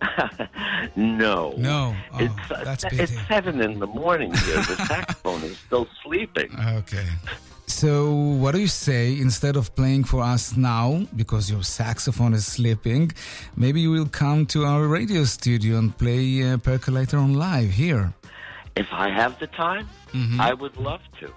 No. 0.95 1.53
No. 1.57 1.95
Oh, 2.13 2.19
it's, 2.19 2.51
uh, 2.51 2.63
that's 2.63 2.83
it's 2.85 3.13
seven 3.27 3.61
in 3.61 3.79
the 3.79 3.87
morning 3.87 4.31
here. 4.45 4.57
The 4.57 4.75
saxophone 4.87 5.41
is 5.43 5.57
still 5.57 5.87
sleeping. 6.03 6.49
Okay. 6.79 7.05
So, 7.65 8.11
what 8.41 8.51
do 8.53 8.59
you 8.59 8.67
say 8.67 9.17
instead 9.19 9.55
of 9.55 9.73
playing 9.75 10.03
for 10.03 10.21
us 10.21 10.55
now 10.57 11.05
because 11.15 11.49
your 11.49 11.63
saxophone 11.63 12.33
is 12.33 12.45
sleeping? 12.45 13.11
Maybe 13.55 13.79
you 13.81 13.91
will 13.91 14.09
come 14.09 14.45
to 14.47 14.65
our 14.65 14.85
radio 14.87 15.23
studio 15.23 15.77
and 15.77 15.97
play 15.97 16.43
uh, 16.43 16.57
Percolator 16.57 17.17
on 17.17 17.33
live 17.35 17.71
here. 17.71 18.13
If 18.75 18.87
I 18.91 19.09
have 19.09 19.39
the 19.39 19.47
time, 19.47 19.87
Mhm. 20.13 20.39
I 20.39 20.53
would 20.53 20.75
love 20.77 21.01
to. 21.19 21.31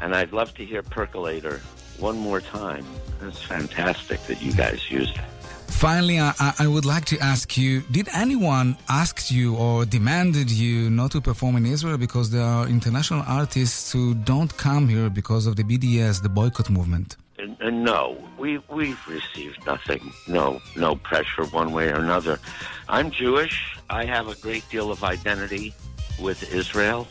And 0.00 0.14
I'd 0.16 0.32
love 0.32 0.54
to 0.54 0.64
hear 0.64 0.82
Percolator 0.82 1.60
one 1.98 2.16
more 2.18 2.40
time. 2.40 2.84
It's 3.22 3.42
fantastic 3.42 4.18
that 4.28 4.40
you 4.42 4.52
guys 4.52 4.90
used 4.90 5.16
it. 5.16 5.27
Finally, 5.68 6.18
I, 6.18 6.32
I- 6.58 6.66
would 6.66 6.84
like 6.84 7.04
to 7.06 7.18
ask 7.20 7.56
you 7.56 7.82
Did 7.90 8.08
anyone 8.14 8.76
ask 8.88 9.30
you 9.30 9.54
or 9.56 9.84
demanded 9.84 10.50
you 10.50 10.90
not 10.90 11.12
to 11.12 11.20
perform 11.20 11.56
in 11.56 11.66
Israel 11.66 11.98
because 11.98 12.30
there 12.30 12.42
are 12.42 12.66
international 12.66 13.22
artists 13.26 13.92
who 13.92 14.14
don't 14.14 14.54
come 14.56 14.88
here 14.88 15.08
because 15.08 15.46
of 15.46 15.54
the 15.56 15.62
BDS, 15.62 16.22
the 16.22 16.28
boycott 16.28 16.68
movement? 16.70 17.16
And, 17.38 17.56
and 17.60 17.84
no, 17.84 18.16
we 18.36 18.58
we've 18.68 18.98
received 19.06 19.64
nothing. 19.66 20.12
No, 20.26 20.60
no 20.74 20.96
pressure 20.96 21.44
one 21.46 21.70
way 21.72 21.88
or 21.88 21.96
another. 22.00 22.40
I'm 22.88 23.10
Jewish. 23.12 23.76
I 23.88 24.04
have 24.06 24.26
a 24.28 24.34
great 24.36 24.68
deal 24.70 24.90
of 24.90 25.04
identity 25.04 25.72
with 26.20 26.52
Israel. 26.52 27.06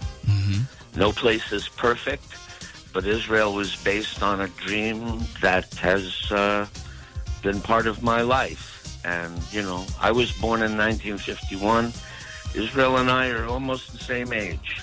No 0.95 1.11
place 1.11 1.51
is 1.53 1.69
perfect, 1.69 2.25
but 2.91 3.05
Israel 3.05 3.53
was 3.53 3.75
based 3.77 4.21
on 4.23 4.41
a 4.41 4.47
dream 4.65 5.21
that 5.41 5.71
has 5.75 6.03
uh, 6.31 6.65
been 7.41 7.61
part 7.61 7.87
of 7.87 8.03
my 8.03 8.21
life. 8.21 8.73
And 9.05 9.41
you 9.51 9.61
know, 9.61 9.85
I 9.99 10.11
was 10.11 10.31
born 10.31 10.61
in 10.61 10.77
1951. 10.77 11.93
Israel 12.55 12.97
and 12.97 13.09
I 13.09 13.29
are 13.29 13.45
almost 13.45 13.91
the 13.91 13.99
same 13.99 14.33
age. 14.33 14.81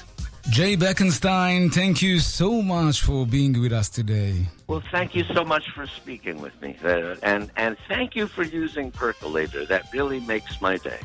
Jay 0.51 0.77
Beckenstein, 0.77 1.73
thank 1.73 2.03
you 2.03 2.19
so 2.19 2.61
much 2.61 3.01
for 3.01 3.27
being 3.27 3.59
with 3.59 3.73
us 3.73 3.89
today. 3.89 4.47
Well, 4.67 4.83
thank 4.91 5.15
you 5.15 5.25
so 5.25 5.43
much 5.43 5.71
for 5.71 5.87
speaking 5.87 6.41
with 6.41 6.61
me, 6.61 6.77
and 7.23 7.51
and 7.57 7.77
thank 7.89 8.15
you 8.15 8.27
for 8.27 8.43
using 8.43 8.91
Percolator. 8.91 9.65
That 9.65 9.91
really 9.93 10.21
makes 10.21 10.61
my 10.61 10.77
day. 10.77 11.01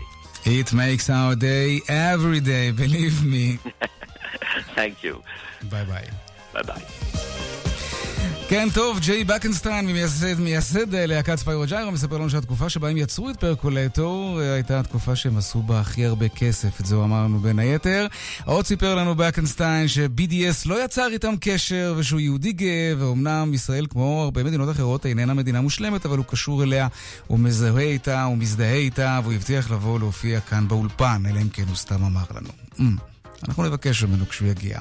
It 0.45 0.73
makes 0.73 1.09
our 1.09 1.35
day 1.35 1.81
every 1.87 2.39
day, 2.39 2.71
believe 2.71 3.25
me. 3.25 3.59
Thank 4.75 5.03
you. 5.03 5.21
Bye 5.69 5.83
bye. 5.83 6.07
Bye 6.53 6.63
bye. 6.63 7.35
כן, 8.49 8.67
טוב, 8.73 8.99
ג'יי 8.99 9.23
בקנסטיין, 9.23 9.85
מייסד, 9.85 10.39
מייסד 10.39 10.95
אה, 10.95 11.05
להקת 11.05 11.35
ספיירו 11.35 11.63
ג'יירו, 11.67 11.91
מספר 11.91 12.17
לנו 12.17 12.29
שהתקופה 12.29 12.69
שבה 12.69 12.89
הם 12.89 12.97
יצרו 12.97 13.29
את 13.29 13.37
פרקולטור 13.37 14.41
אה, 14.41 14.53
הייתה 14.53 14.79
התקופה 14.79 15.15
שהם 15.15 15.37
עשו 15.37 15.61
בה 15.61 15.79
הכי 15.79 16.05
הרבה 16.05 16.29
כסף, 16.29 16.81
את 16.81 16.85
זה 16.85 16.95
אמרנו 16.95 17.39
בין 17.39 17.59
היתר. 17.59 18.07
עוד 18.45 18.65
סיפר 18.65 18.95
לנו 18.95 19.15
בקנסטיין 19.15 19.87
ש-BDS 19.87 20.69
לא 20.69 20.83
יצר 20.85 21.07
איתם 21.11 21.33
קשר 21.41 21.95
ושהוא 21.97 22.19
יהודי 22.19 22.51
גאה, 22.51 22.93
ואומנם 22.97 23.53
ישראל, 23.53 23.85
כמו 23.89 24.21
הרבה 24.23 24.43
מדינות 24.43 24.69
אחרות, 24.71 25.05
איננה 25.05 25.33
מדינה 25.33 25.61
מושלמת, 25.61 26.05
אבל 26.05 26.17
הוא 26.17 26.25
קשור 26.25 26.63
אליה, 26.63 26.87
הוא 27.27 27.39
מזהה 27.39 27.83
איתה, 27.83 28.23
הוא 28.23 28.37
מזדהה 28.37 28.73
איתה, 28.73 29.19
והוא 29.23 29.33
הבטיח 29.33 29.71
לבוא 29.71 29.99
להופיע 29.99 30.39
כאן 30.39 30.67
באולפן, 30.67 31.23
אלא 31.29 31.41
אם 31.41 31.49
כן 31.49 31.63
הוא 31.67 31.75
סתם 31.75 32.03
אמר 32.03 32.25
לנו. 32.35 32.49
Mm, 32.77 33.01
אנחנו 33.47 33.63
נבקש 33.63 34.03
ממנו 34.03 34.29
כשהוא 34.29 34.47
יגיע. 34.47 34.79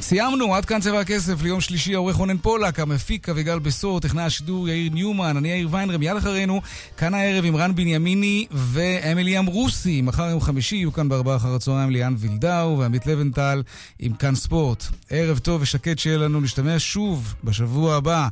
סיימנו, 0.00 0.54
עד 0.54 0.64
כאן 0.64 0.80
צבע 0.80 1.00
הכסף 1.00 1.42
ליום 1.42 1.60
שלישי, 1.60 1.94
העורך 1.94 2.16
רונן 2.16 2.38
פולק, 2.38 2.80
המפיק 2.80 3.28
אביגל 3.28 3.58
בשור, 3.58 4.00
טכנאי 4.00 4.24
השידור 4.24 4.68
יאיר 4.68 4.92
ניומן, 4.92 5.36
אני 5.36 5.48
יאיר 5.48 5.68
ויינרם, 5.70 6.00
מיד 6.00 6.16
אחרינו, 6.16 6.60
כאן 6.96 7.14
הערב 7.14 7.44
עם 7.44 7.56
רן 7.56 7.74
בנימיני 7.74 8.46
ואמילי 8.50 9.38
אמרוסי. 9.38 10.02
מחר 10.02 10.30
יום 10.30 10.40
חמישי 10.40 10.76
יהיו 10.76 10.92
כאן 10.92 11.08
בארבעה 11.08 11.36
אחר 11.36 11.54
הצהריים 11.54 11.90
ליאן 11.90 12.14
וילדאו 12.18 12.78
ועמית 12.78 13.06
לבנטל 13.06 13.62
עם 13.98 14.12
כאן 14.12 14.34
ספורט. 14.34 14.84
ערב 15.10 15.38
טוב 15.38 15.62
ושקט 15.62 15.98
שיהיה 15.98 16.18
לנו, 16.18 16.40
נשתמע 16.40 16.74
שוב 16.78 17.34
בשבוע 17.44 17.94
הבא. 17.94 18.28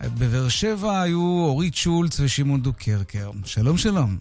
בבאר 0.00 0.48
שבע 0.48 1.02
היו 1.02 1.20
אורית 1.20 1.74
שולץ 1.74 2.20
ושמעון 2.20 2.62
דוקרקר. 2.62 3.30
שלום 3.44 3.78
שלום. 3.78 4.16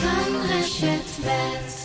כאן 0.00 0.32
רשת 0.48 1.26
ב' 1.26 1.77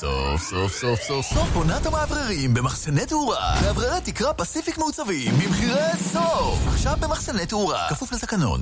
סוף 0.00 0.42
סוף 0.42 0.72
סוף 0.72 1.00
סוף 1.02 1.26
סוף 1.26 1.54
עונת 1.54 1.86
המאווררים 1.86 2.54
במחסני 2.54 3.06
תאורה. 3.06 3.60
מאווררי 3.62 4.00
תקרה 4.00 4.34
פסיפיק 4.34 4.78
מעוצבים 4.78 5.34
במחירי 5.34 5.96
סוף. 6.12 6.58
עכשיו 6.66 6.96
במחסני 7.00 7.46
תאורה. 7.46 7.86
כפוף 7.90 8.12
לתקנון. 8.12 8.60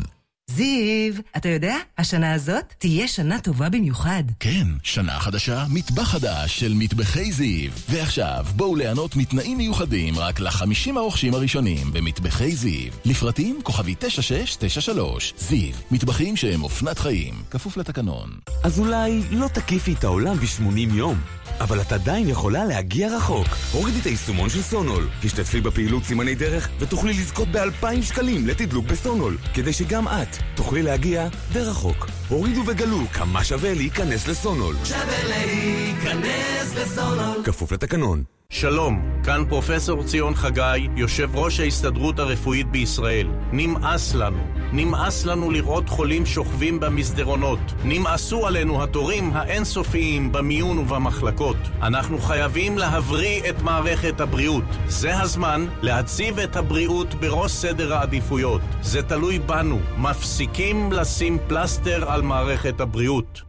זיו, 0.50 1.14
אתה 1.36 1.48
יודע, 1.48 1.76
השנה 1.98 2.32
הזאת 2.32 2.74
תהיה 2.78 3.08
שנה 3.08 3.40
טובה 3.40 3.68
במיוחד. 3.68 4.22
כן, 4.40 4.66
שנה 4.82 5.18
חדשה, 5.18 5.64
מטבח 5.70 6.02
חדש 6.02 6.60
של 6.60 6.72
מטבחי 6.76 7.32
זיו. 7.32 7.70
ועכשיו, 7.88 8.46
בואו 8.56 8.76
ליהנות 8.76 9.16
מתנאים 9.16 9.58
מיוחדים 9.58 10.18
רק 10.18 10.40
לחמישים 10.40 10.96
הרוכשים 10.96 11.34
הראשונים 11.34 11.92
במטבחי 11.92 12.56
זיו. 12.56 12.92
לפרטים 13.04 13.60
כוכבי 13.62 13.94
9693. 13.98 15.34
זיו, 15.38 15.74
מטבחים 15.90 16.36
שהם 16.36 16.62
אופנת 16.62 16.98
חיים. 16.98 17.34
כפוף 17.50 17.76
לתקנון. 17.76 18.30
אז 18.62 18.78
אולי 18.78 19.22
לא 19.30 19.48
תקיפי 19.48 19.92
את 19.92 20.04
העולם 20.04 20.36
ב-80 20.36 20.94
יום, 20.94 21.20
אבל 21.60 21.80
את 21.80 21.92
עדיין 21.92 22.28
יכולה 22.28 22.64
להגיע 22.64 23.16
רחוק. 23.16 23.46
הורידי 23.72 24.00
את 24.00 24.06
היישומון 24.06 24.48
של 24.48 24.62
סונול, 24.62 25.08
השתתפי 25.24 25.60
בפעילות 25.60 26.04
סימני 26.04 26.34
דרך 26.34 26.68
ותוכלי 26.78 27.12
לזכות 27.12 27.48
ב-2,000 27.48 28.02
שקלים 28.02 28.46
לתדלוק 28.46 28.86
בסונול, 28.86 29.36
כדי 29.54 29.72
שגם 29.72 30.08
את 30.08 30.37
תוכלי 30.54 30.82
להגיע 30.82 31.28
די 31.52 31.60
רחוק. 31.60 32.06
הורידו 32.28 32.62
וגלו 32.66 32.98
כמה 33.12 33.44
שווה 33.44 33.74
להיכנס 33.74 34.28
לסונול. 34.28 34.74
שווה 34.84 35.24
להיכנס 35.28 36.74
לסונול. 36.76 37.42
כפוף 37.44 37.72
לתקנון. 37.72 38.37
שלום, 38.52 39.02
כאן 39.24 39.44
פרופסור 39.48 40.04
ציון 40.04 40.34
חגי, 40.34 40.88
יושב 40.96 41.36
ראש 41.36 41.60
ההסתדרות 41.60 42.18
הרפואית 42.18 42.66
בישראל. 42.70 43.28
נמאס 43.52 44.14
לנו. 44.14 44.46
נמאס 44.72 45.26
לנו 45.26 45.50
לראות 45.50 45.88
חולים 45.88 46.26
שוכבים 46.26 46.80
במסדרונות. 46.80 47.58
נמאסו 47.84 48.46
עלינו 48.46 48.82
התורים 48.82 49.30
האינסופיים 49.32 50.32
במיון 50.32 50.78
ובמחלקות. 50.78 51.56
אנחנו 51.82 52.18
חייבים 52.18 52.78
להבריא 52.78 53.42
את 53.50 53.62
מערכת 53.62 54.20
הבריאות. 54.20 54.64
זה 54.86 55.20
הזמן 55.20 55.66
להציב 55.82 56.38
את 56.38 56.56
הבריאות 56.56 57.14
בראש 57.14 57.52
סדר 57.52 57.94
העדיפויות. 57.94 58.62
זה 58.82 59.02
תלוי 59.02 59.38
בנו. 59.38 59.78
מפסיקים 59.98 60.92
לשים 60.92 61.38
פלסטר 61.48 62.10
על 62.10 62.22
מערכת 62.22 62.80
הבריאות. 62.80 63.40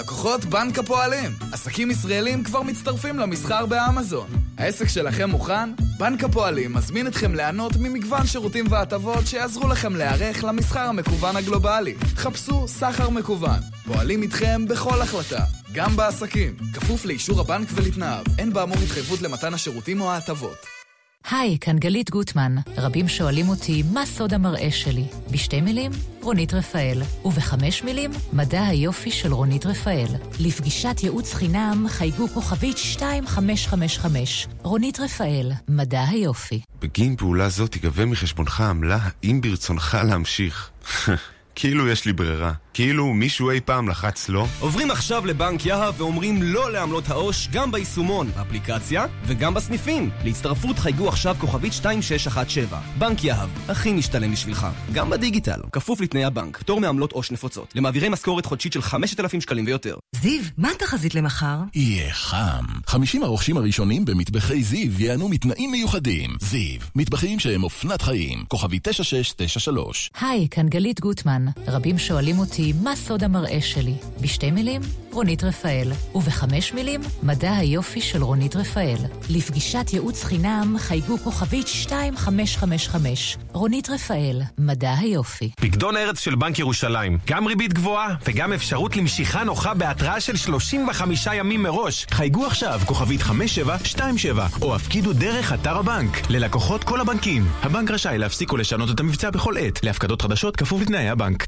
לקוחות 0.00 0.44
בנק 0.44 0.78
הפועלים. 0.78 1.30
עסקים 1.52 1.90
ישראלים 1.90 2.44
כבר 2.44 2.62
מצטרפים 2.62 3.18
למסחר 3.18 3.66
באמזון. 3.66 4.28
העסק 4.58 4.88
שלכם 4.88 5.30
מוכן? 5.30 5.70
בנק 5.98 6.24
הפועלים 6.24 6.74
מזמין 6.74 7.06
אתכם 7.06 7.34
ליהנות 7.34 7.72
ממגוון 7.76 8.26
שירותים 8.26 8.64
והטבות 8.70 9.26
שיעזרו 9.26 9.68
לכם 9.68 9.96
להיערך 9.96 10.44
למסחר 10.44 10.80
המקוון 10.80 11.36
הגלובלי. 11.36 11.94
חפשו 12.16 12.68
סחר 12.68 13.10
מקוון. 13.10 13.60
פועלים 13.86 14.22
איתכם 14.22 14.66
בכל 14.68 15.02
החלטה, 15.02 15.44
גם 15.72 15.96
בעסקים. 15.96 16.56
כפוף 16.74 17.04
לאישור 17.04 17.40
הבנק 17.40 17.68
ולתנאיו. 17.74 18.22
אין 18.38 18.52
באמור 18.52 18.78
התחייבות 18.78 19.22
למתן 19.22 19.54
השירותים 19.54 20.00
או 20.00 20.10
ההטבות. 20.10 20.79
היי, 21.28 21.58
כאן 21.60 21.78
גלית 21.78 22.10
גוטמן. 22.10 22.54
רבים 22.76 23.08
שואלים 23.08 23.48
אותי, 23.48 23.82
מה 23.92 24.06
סוד 24.06 24.34
המראה 24.34 24.70
שלי? 24.70 25.04
בשתי 25.30 25.60
מילים, 25.60 25.90
רונית 26.22 26.54
רפאל. 26.54 27.02
ובחמש 27.24 27.82
מילים, 27.84 28.10
מדע 28.32 28.66
היופי 28.66 29.10
של 29.10 29.32
רונית 29.32 29.66
רפאל. 29.66 30.06
לפגישת 30.40 30.96
ייעוץ 31.02 31.34
חינם, 31.34 31.86
חייגו 31.88 32.28
כוכבית 32.28 32.76
2555. 32.76 34.48
רונית 34.62 35.00
רפאל, 35.00 35.52
מדע 35.68 36.04
היופי. 36.08 36.60
בגין 36.80 37.16
פעולה 37.16 37.48
זו 37.48 37.66
תיגבה 37.66 38.06
מחשבונך 38.06 38.60
עמלה, 38.60 38.98
האם 39.22 39.40
ברצונך 39.40 39.98
להמשיך. 40.04 40.70
כאילו 41.60 41.88
יש 41.88 42.04
לי 42.04 42.12
ברירה. 42.12 42.52
כאילו 42.74 43.14
מישהו 43.14 43.50
אי 43.50 43.60
פעם 43.60 43.88
לחץ 43.88 44.28
לא? 44.28 44.46
עוברים 44.60 44.90
עכשיו 44.90 45.26
לבנק 45.26 45.66
יהב 45.66 46.00
ואומרים 46.00 46.42
לא 46.42 46.72
לעמלות 46.72 47.08
העו"ש 47.08 47.48
גם 47.52 47.72
ביישומון, 47.72 48.30
אפליקציה 48.40 49.06
וגם 49.24 49.54
בסניפים. 49.54 50.10
להצטרפות 50.24 50.78
חייגו 50.78 51.08
עכשיו 51.08 51.36
כוכבית 51.40 51.72
2617. 51.72 52.80
בנק 52.98 53.24
יהב, 53.24 53.48
הכי 53.68 53.92
משתלם 53.92 54.32
בשבילך. 54.32 54.66
גם 54.92 55.10
בדיגיטל, 55.10 55.60
כפוף 55.72 56.00
לתנאי 56.00 56.24
הבנק, 56.24 56.58
פטור 56.58 56.80
מעמלות 56.80 57.12
עו"ש 57.12 57.30
נפוצות. 57.30 57.72
למעבירי 57.74 58.08
משכורת 58.08 58.46
חודשית 58.46 58.72
של 58.72 58.82
5,000 58.82 59.40
שקלים 59.40 59.66
ויותר. 59.66 59.96
זיו, 60.16 60.42
מה 60.58 60.70
התחזית 60.70 61.14
למחר? 61.14 61.56
יהיה 61.74 62.12
חם. 62.12 62.64
50 62.86 63.22
הרוכשים 63.22 63.56
הראשונים 63.56 64.04
במטבחי 64.04 64.62
זיו 64.62 65.00
ייהנו 65.00 65.28
מתנאים 65.28 65.70
מיוחדים. 65.70 66.30
זיו, 66.40 66.80
מטבחים 66.96 67.38
שהם 67.38 67.64
אופנת 67.64 68.02
חיים. 68.02 68.44
כוכבי 68.48 68.78
9693. 68.82 70.10
היי, 70.20 70.48
כאן 70.50 70.68
גלית 70.68 71.00
גוטמן. 71.00 71.49
רבים 71.66 71.98
שואלים 71.98 72.38
אותי, 72.38 72.72
מה 72.82 72.96
סוד 72.96 73.24
המראה 73.24 73.60
שלי? 73.60 73.94
בשתי 74.20 74.50
מילים, 74.50 74.80
רונית 75.12 75.44
רפאל. 75.44 75.92
ובחמש 76.14 76.72
מילים, 76.72 77.00
מדע 77.22 77.52
היופי 77.56 78.00
של 78.00 78.22
רונית 78.22 78.56
רפאל. 78.56 78.96
לפגישת 79.30 79.86
ייעוץ 79.92 80.24
חינם, 80.24 80.76
חייגו 80.78 81.18
כוכבית 81.18 81.66
2555. 81.66 83.36
רונית 83.52 83.90
רפאל, 83.90 84.40
מדע 84.58 84.94
היופי. 84.98 85.50
פקדון 85.56 85.96
ארץ 85.96 86.18
של 86.18 86.34
בנק 86.34 86.58
ירושלים. 86.58 87.18
גם 87.26 87.46
ריבית 87.46 87.72
גבוהה 87.72 88.14
וגם 88.26 88.52
אפשרות 88.52 88.96
למשיכה 88.96 89.44
נוחה 89.44 89.74
בהתראה 89.74 90.20
של 90.20 90.36
35 90.36 91.28
ימים 91.34 91.62
מראש. 91.62 92.06
חייגו 92.10 92.46
עכשיו, 92.46 92.80
כוכבית 92.86 93.22
5727, 93.22 94.46
או 94.62 94.74
הפקידו 94.74 95.12
דרך 95.12 95.52
אתר 95.52 95.78
הבנק. 95.78 96.30
ללקוחות 96.30 96.84
כל 96.84 97.00
הבנקים. 97.00 97.46
הבנק 97.62 97.90
רשאי 97.90 98.18
להפסיק 98.18 98.52
ולשנות 98.52 98.90
את 98.90 99.00
המבצע 99.00 99.30
בכל 99.30 99.54
עת. 99.58 99.84
להפקדות 99.84 100.22
חדשות 100.22 100.56
כפוף 100.56 100.82
לתנאי 100.82 101.08
הבנק. 101.08 101.39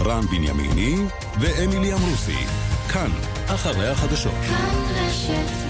רן 0.00 0.26
בנימיני 0.26 0.96
ואמילי 1.40 1.92
אמרוסי. 1.92 2.46
כאן, 2.92 3.10
אחרי 3.46 3.88
החדשות. 3.88 4.32
כאן 4.48 5.06
רשת 5.06 5.67